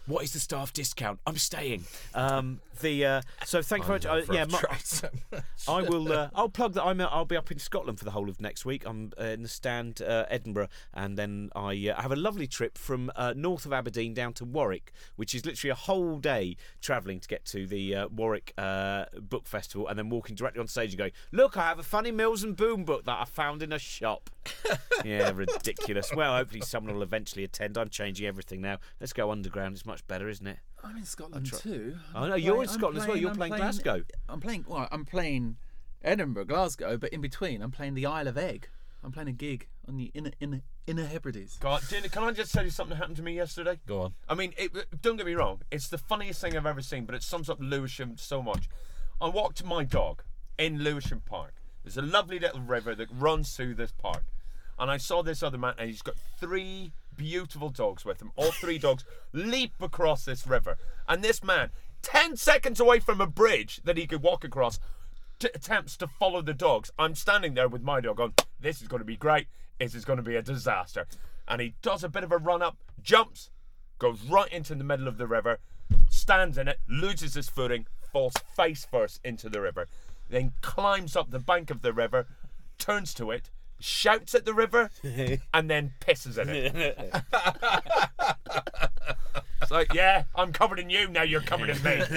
What 0.07 0.23
is 0.25 0.33
the 0.33 0.39
staff 0.41 0.73
discount? 0.73 1.19
I'm 1.27 1.37
staying. 1.37 1.85
Um, 2.15 2.61
the 2.81 3.05
uh, 3.05 3.23
so 3.45 3.61
thank 3.63 3.83
you 3.89 3.99
very 3.99 3.99
much. 3.99 4.29
Uh, 4.29 4.33
yeah, 4.33 4.45
my- 4.45 5.43
I 5.69 5.83
will. 5.83 6.13
Uh, 6.13 6.29
I'll 6.35 6.49
plug 6.49 6.75
that. 6.75 6.85
I'm. 6.85 7.01
uh, 7.01 7.07
I'll 7.11 7.25
be 7.25 7.37
up 7.37 7.51
in 7.51 7.59
Scotland 7.59 7.99
for 7.99 8.05
the 8.05 8.11
whole 8.13 8.29
of 8.29 8.41
next 8.41 8.65
week. 8.65 8.85
I'm 8.87 9.13
uh, 9.21 9.25
in 9.25 9.43
the 9.43 9.49
stand, 9.49 10.01
uh, 10.03 10.27
Edinburgh, 10.29 10.69
and 10.95 11.17
then 11.19 11.51
I 11.57 11.89
uh, 11.95 12.01
have 12.01 12.13
a 12.13 12.17
lovely 12.17 12.47
trip 12.47 12.79
from 12.79 13.11
uh, 13.17 13.33
north 13.37 13.67
of 13.67 13.73
Aberdeen 13.73 14.15
down 14.15 14.33
to 14.35 14.45
Warwick, 14.45 14.93
which 15.17 15.35
is 15.35 15.45
literally 15.45 15.71
a 15.71 15.75
whole 15.75 16.19
day 16.19 16.57
travelling 16.81 17.19
to 17.21 17.27
get 17.29 17.45
to 17.47 17.67
the 17.67 17.95
uh, 17.95 18.09
Warwick 18.09 18.53
uh, 18.59 19.07
Book 19.21 19.47
Festival, 19.47 19.89
and 19.89 19.99
then 19.99 20.09
walking 20.09 20.37
directly 20.37 20.61
on 20.61 20.69
stage 20.69 20.91
and 20.91 20.99
going, 20.99 21.13
"Look, 21.33 21.57
I 21.57 21.63
have 21.69 21.79
a 21.79 21.83
funny 21.85 22.13
Mills 22.13 22.45
and 22.45 22.57
Boon 22.57 22.85
book 22.85 23.05
that 23.07 23.19
I 23.21 23.25
found 23.25 23.63
in 23.63 23.73
a 23.73 23.79
shop." 23.79 24.31
Yeah, 25.05 25.31
ridiculous. 25.35 26.13
Well, 26.15 26.37
hopefully 26.37 26.63
someone 26.63 26.95
will 26.95 27.03
eventually 27.03 27.45
attend. 27.45 27.79
I'm 27.79 27.89
changing 27.89 28.27
everything 28.27 28.61
now. 28.61 28.79
Let's 29.01 29.13
go 29.13 29.31
underground. 29.31 29.77
It's 29.77 29.87
much 29.87 30.07
better, 30.07 30.29
isn't 30.29 30.47
it? 30.47 30.59
I'm 30.83 30.97
in 30.97 31.05
Scotland 31.05 31.53
too. 31.53 31.97
Oh, 32.15 32.23
I'm 32.23 32.29
no, 32.31 32.35
you're 32.35 32.63
in 32.63 32.69
I'm 32.69 32.75
Scotland 32.75 32.99
as 32.99 33.07
well. 33.07 33.17
You're 33.17 33.31
I'm 33.31 33.37
playing 33.37 33.55
Glasgow. 33.55 34.03
I'm 34.29 34.41
playing. 34.41 34.65
Well, 34.67 34.89
I'm 34.91 35.05
playing 35.05 35.57
Edinburgh, 36.03 36.47
Glasgow, 36.47 36.97
but 36.97 37.11
in 37.11 37.21
between, 37.21 37.63
I'm 37.63 37.71
playing 37.71 37.95
the 37.95 38.07
Isle 38.07 38.29
of 38.29 38.37
Eigg. 38.37 38.65
I'm 39.05 39.13
playing 39.13 39.29
a 39.29 39.33
gig 39.33 39.69
on 39.87 39.97
the 39.97 40.11
inner 40.15 40.33
inner 40.41 40.63
inner 40.87 41.07
Hebrides. 41.07 41.59
God, 41.59 41.83
can 41.89 42.23
I 42.23 42.33
just 42.33 42.53
tell 42.53 42.65
you 42.65 42.71
something 42.71 42.91
that 42.91 42.97
happened 42.97 43.17
to 43.17 43.23
me 43.23 43.35
yesterday? 43.35 43.79
Go 43.87 44.03
on. 44.03 44.15
I 44.29 44.35
mean, 44.35 44.53
it, 44.57 44.73
don't 45.03 45.17
get 45.17 45.27
me 45.27 45.35
wrong. 45.35 45.63
It's 45.71 45.89
the 45.89 45.99
funniest 45.99 46.41
thing 46.41 46.57
I've 46.57 46.67
ever 46.67 46.83
seen, 46.83 47.05
but 47.05 47.15
it 47.15 47.23
sums 47.23 47.49
up 47.49 47.59
Lewisham 47.61 48.17
so 48.17 48.43
much. 48.43 48.69
I 49.21 49.29
walked 49.29 49.65
my 49.65 49.85
dog 49.85 50.23
in 50.59 50.83
Lewisham 50.83 51.23
Park. 51.25 51.55
There's 51.83 51.97
a 51.97 52.03
lovely 52.03 52.39
little 52.39 52.61
river 52.61 52.95
that 52.97 53.09
runs 53.13 53.55
through 53.57 53.75
this 53.75 53.93
park, 53.93 54.25
and 54.79 54.91
I 54.91 54.97
saw 54.97 55.23
this 55.23 55.43
other 55.43 55.59
man, 55.59 55.75
and 55.79 55.89
he's 55.89 56.03
got 56.03 56.17
three 56.39 56.93
beautiful 57.17 57.71
dogs 57.71 58.05
with 58.05 58.21
him. 58.21 58.33
All 58.37 58.53
three 58.53 58.79
dogs 58.79 59.05
leap 59.33 59.73
across 59.81 60.25
this 60.25 60.47
river, 60.47 60.77
and 61.09 61.23
this 61.23 61.43
man, 61.43 61.71
ten 62.03 62.37
seconds 62.37 62.81
away 62.81 63.01
from 63.01 63.21
a 63.21 63.27
bridge 63.27 63.81
that 63.85 63.97
he 63.97 64.07
could 64.07 64.23
walk 64.23 64.45
across, 64.45 64.79
t- 65.39 65.49
attempts 65.55 65.97
to 65.99 66.07
follow 66.07 66.43
the 66.43 66.55
dogs. 66.55 66.91
I'm 66.99 67.15
standing 67.15 67.55
there 67.55 67.69
with 67.69 67.83
my 67.83 68.01
dog 68.01 68.21
on. 68.21 68.35
This 68.61 68.83
is 68.83 68.89
going 68.89 69.01
to 69.01 69.07
be 69.07 69.17
great. 69.17 69.47
This 69.79 69.95
is 69.95 70.05
going 70.05 70.19
to 70.19 70.23
be 70.23 70.37
a 70.37 70.43
disaster. 70.43 71.07
And 71.49 71.61
he 71.61 71.75
does 71.83 72.03
a 72.03 72.09
bit 72.09 72.25
of 72.25 72.33
a 72.33 72.39
run 72.39 72.63
up, 72.63 72.77
jumps, 73.03 73.51
goes 73.99 74.23
right 74.23 74.53
into 74.53 74.75
the 74.75 74.85
middle 74.85 75.09
of 75.09 75.19
the 75.19 75.27
river, 75.27 75.59
stands 76.09 76.59
in 76.59 76.69
it, 76.69 76.81
loses 76.89 77.35
his 77.35 77.49
footing, 77.49 77.87
falls 78.13 78.35
face 78.55 78.87
first 78.91 79.21
into 79.25 79.49
the 79.49 79.61
river, 79.61 79.87
then 80.29 80.53
climbs 80.61 81.15
up 81.17 81.31
the 81.31 81.39
bank 81.39 81.71
of 81.71 81.83
the 81.83 81.93
river, 81.93 82.27
turns 82.79 83.15
to 83.15 83.31
it, 83.31 83.51
shouts 83.81 84.35
at 84.35 84.45
the 84.45 84.55
river, 84.55 84.91
and 85.55 85.71
then 85.71 85.93
pisses 86.01 86.39
in 86.39 86.49
it. 86.49 86.75
it's 89.63 89.71
like, 89.71 89.95
yeah, 89.95 90.25
I'm 90.35 90.53
covered 90.53 90.79
in 90.79 90.91
you, 90.91 91.09
now 91.09 91.23
you're 91.23 91.41
covered 91.41 91.71
in 91.71 91.83
me. 91.83 92.03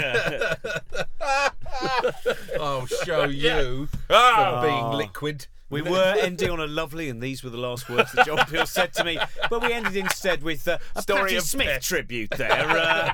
I'll 2.60 2.86
show 2.88 3.26
you 3.26 3.88
Ah! 4.10 4.62
for 4.62 4.68
being 4.68 4.92
liquid. 4.98 5.48
We 5.70 5.82
were 5.82 6.16
ending 6.20 6.50
on 6.52 6.60
a 6.60 6.68
lovely, 6.68 7.10
and 7.10 7.22
these 7.22 7.44
were 7.44 7.50
the 7.50 7.58
last 7.58 7.90
words 7.90 8.12
that 8.14 8.26
John 8.26 8.46
Peel 8.48 8.66
said 8.66 8.94
to 8.96 9.04
me. 9.04 9.20
But 9.50 9.62
we 9.62 9.72
ended 9.74 9.96
instead 9.96 10.42
with 10.44 10.68
uh, 10.68 10.78
a 10.96 11.02
Story 11.02 11.22
Patti 11.22 11.36
of 11.36 11.44
Smith 11.44 11.82
tribute 11.84 12.32
there. 12.32 12.68
Uh, 12.70 13.14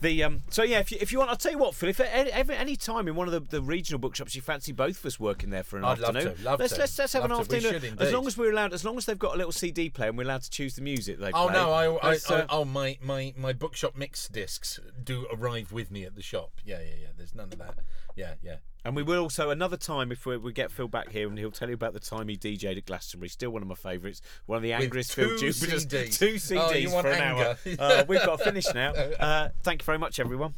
the 0.00 0.22
um, 0.24 0.42
so 0.50 0.62
yeah, 0.62 0.80
if 0.80 0.92
you, 0.92 0.98
if 1.00 1.12
you 1.12 1.18
want, 1.18 1.30
I'll 1.30 1.36
tell 1.36 1.52
you 1.52 1.58
what, 1.58 1.74
Phill. 1.74 1.88
If 1.88 2.00
at 2.00 2.08
any, 2.12 2.54
any 2.54 2.76
time 2.76 3.08
in 3.08 3.14
one 3.14 3.26
of 3.28 3.32
the, 3.32 3.40
the 3.40 3.62
regional 3.62 3.98
bookshops 3.98 4.34
you 4.34 4.42
fancy 4.42 4.72
both 4.72 4.98
of 4.98 5.06
us 5.06 5.18
working 5.18 5.50
there 5.50 5.62
for 5.62 5.78
an 5.78 5.84
I'd 5.84 5.98
love 5.98 6.16
afternoon, 6.16 6.36
to, 6.36 6.42
love 6.44 6.60
let's, 6.60 6.74
to, 6.74 6.80
let's 6.80 6.98
let's 6.98 7.12
have 7.14 7.24
an 7.24 7.30
love. 7.30 7.48
We 7.48 7.56
afternoon. 7.56 7.96
as 7.98 8.12
long 8.12 8.26
as 8.26 8.36
we're 8.36 8.50
allowed, 8.52 8.72
as 8.72 8.84
long 8.84 8.96
as 8.98 9.06
they've 9.06 9.18
got 9.18 9.34
a 9.34 9.38
little 9.38 9.52
CD 9.52 9.88
player 9.88 10.08
and 10.10 10.18
we're 10.18 10.24
allowed 10.24 10.42
to 10.42 10.50
choose 10.50 10.76
the 10.76 10.82
music 10.82 11.18
they 11.18 11.30
Oh 11.32 11.46
play. 11.46 11.54
no! 11.54 11.70
I, 11.72 11.86
I, 11.86 12.18
I, 12.28 12.34
uh, 12.34 12.46
oh 12.50 12.64
my, 12.64 12.98
my 13.02 13.32
my 13.36 13.52
bookshop 13.52 13.96
mix 13.96 14.28
discs 14.28 14.78
do 15.02 15.26
arrive 15.32 15.72
with 15.72 15.90
me 15.90 16.04
at 16.04 16.14
the 16.16 16.22
shop. 16.22 16.52
Yeah, 16.64 16.80
yeah, 16.80 16.94
yeah. 17.02 17.08
There's 17.16 17.34
none 17.34 17.52
of 17.52 17.58
that. 17.58 17.74
Yeah, 18.16 18.34
yeah. 18.42 18.56
And 18.84 18.94
we 18.94 19.02
will 19.02 19.22
also 19.22 19.48
another 19.50 19.78
time 19.78 20.12
if 20.12 20.26
we, 20.26 20.36
we 20.36 20.52
get 20.52 20.70
Phill 20.70 20.88
back 20.88 21.10
here 21.10 21.26
and 21.28 21.38
he'll 21.38 21.50
tell 21.50 21.68
you 21.68 21.74
about 21.74 21.94
the 21.94 22.00
time 22.00 22.28
he 22.28 22.36
DJ'd 22.36 22.76
at 22.78 22.84
Glastonbury. 22.84 23.28
Still 23.30 23.50
one 23.50 23.62
of 23.62 23.68
my 23.68 23.74
favourites. 23.74 24.20
One 24.46 24.56
of 24.58 24.62
the 24.62 24.74
angriest 24.74 25.14
Phill 25.14 25.38
Jupitus. 25.38 25.86
CDs. 25.86 26.18
Two 26.18 26.34
CDs 26.34 26.92
Oh, 26.92 27.00
for 27.02 27.08
an 27.08 27.20
anger. 27.20 27.56
hour. 27.66 27.76
Uh, 27.78 28.04
we've 28.06 28.24
got 28.24 28.38
to 28.38 28.44
finish 28.44 28.66
now. 28.74 28.90
Uh, 28.92 29.48
thank 29.62 29.80
you 29.82 29.86
very 29.86 29.98
much, 29.98 30.20
everyone. 30.20 30.54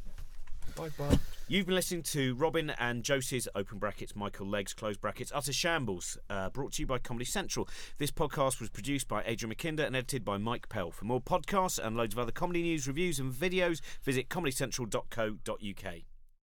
Bye 0.74 0.90
bye. 0.98 1.18
You've 1.48 1.66
been 1.66 1.76
listening 1.76 2.02
to 2.02 2.34
Robin 2.34 2.70
and 2.70 3.04
Josie's 3.04 3.46
open 3.54 3.78
brackets, 3.78 4.16
Michael 4.16 4.48
Legg's 4.48 4.74
close 4.74 4.96
brackets, 4.96 5.30
Utter 5.32 5.52
Shambles, 5.52 6.18
uh, 6.28 6.50
brought 6.50 6.72
to 6.72 6.82
you 6.82 6.86
by 6.88 6.98
Comedy 6.98 7.24
Central. 7.24 7.68
This 7.98 8.10
podcast 8.10 8.58
was 8.60 8.68
produced 8.68 9.06
by 9.06 9.22
Adrian 9.24 9.54
McKinder 9.54 9.86
and 9.86 9.94
edited 9.94 10.24
by 10.24 10.38
Mike 10.38 10.68
Pell. 10.68 10.90
For 10.90 11.04
more 11.04 11.20
podcasts 11.20 11.78
and 11.78 11.96
loads 11.96 12.14
of 12.14 12.18
other 12.18 12.32
comedy 12.32 12.62
news, 12.62 12.88
reviews, 12.88 13.20
and 13.20 13.32
videos, 13.32 13.80
visit 14.02 14.28
comedycentral.co.uk. 14.28 15.94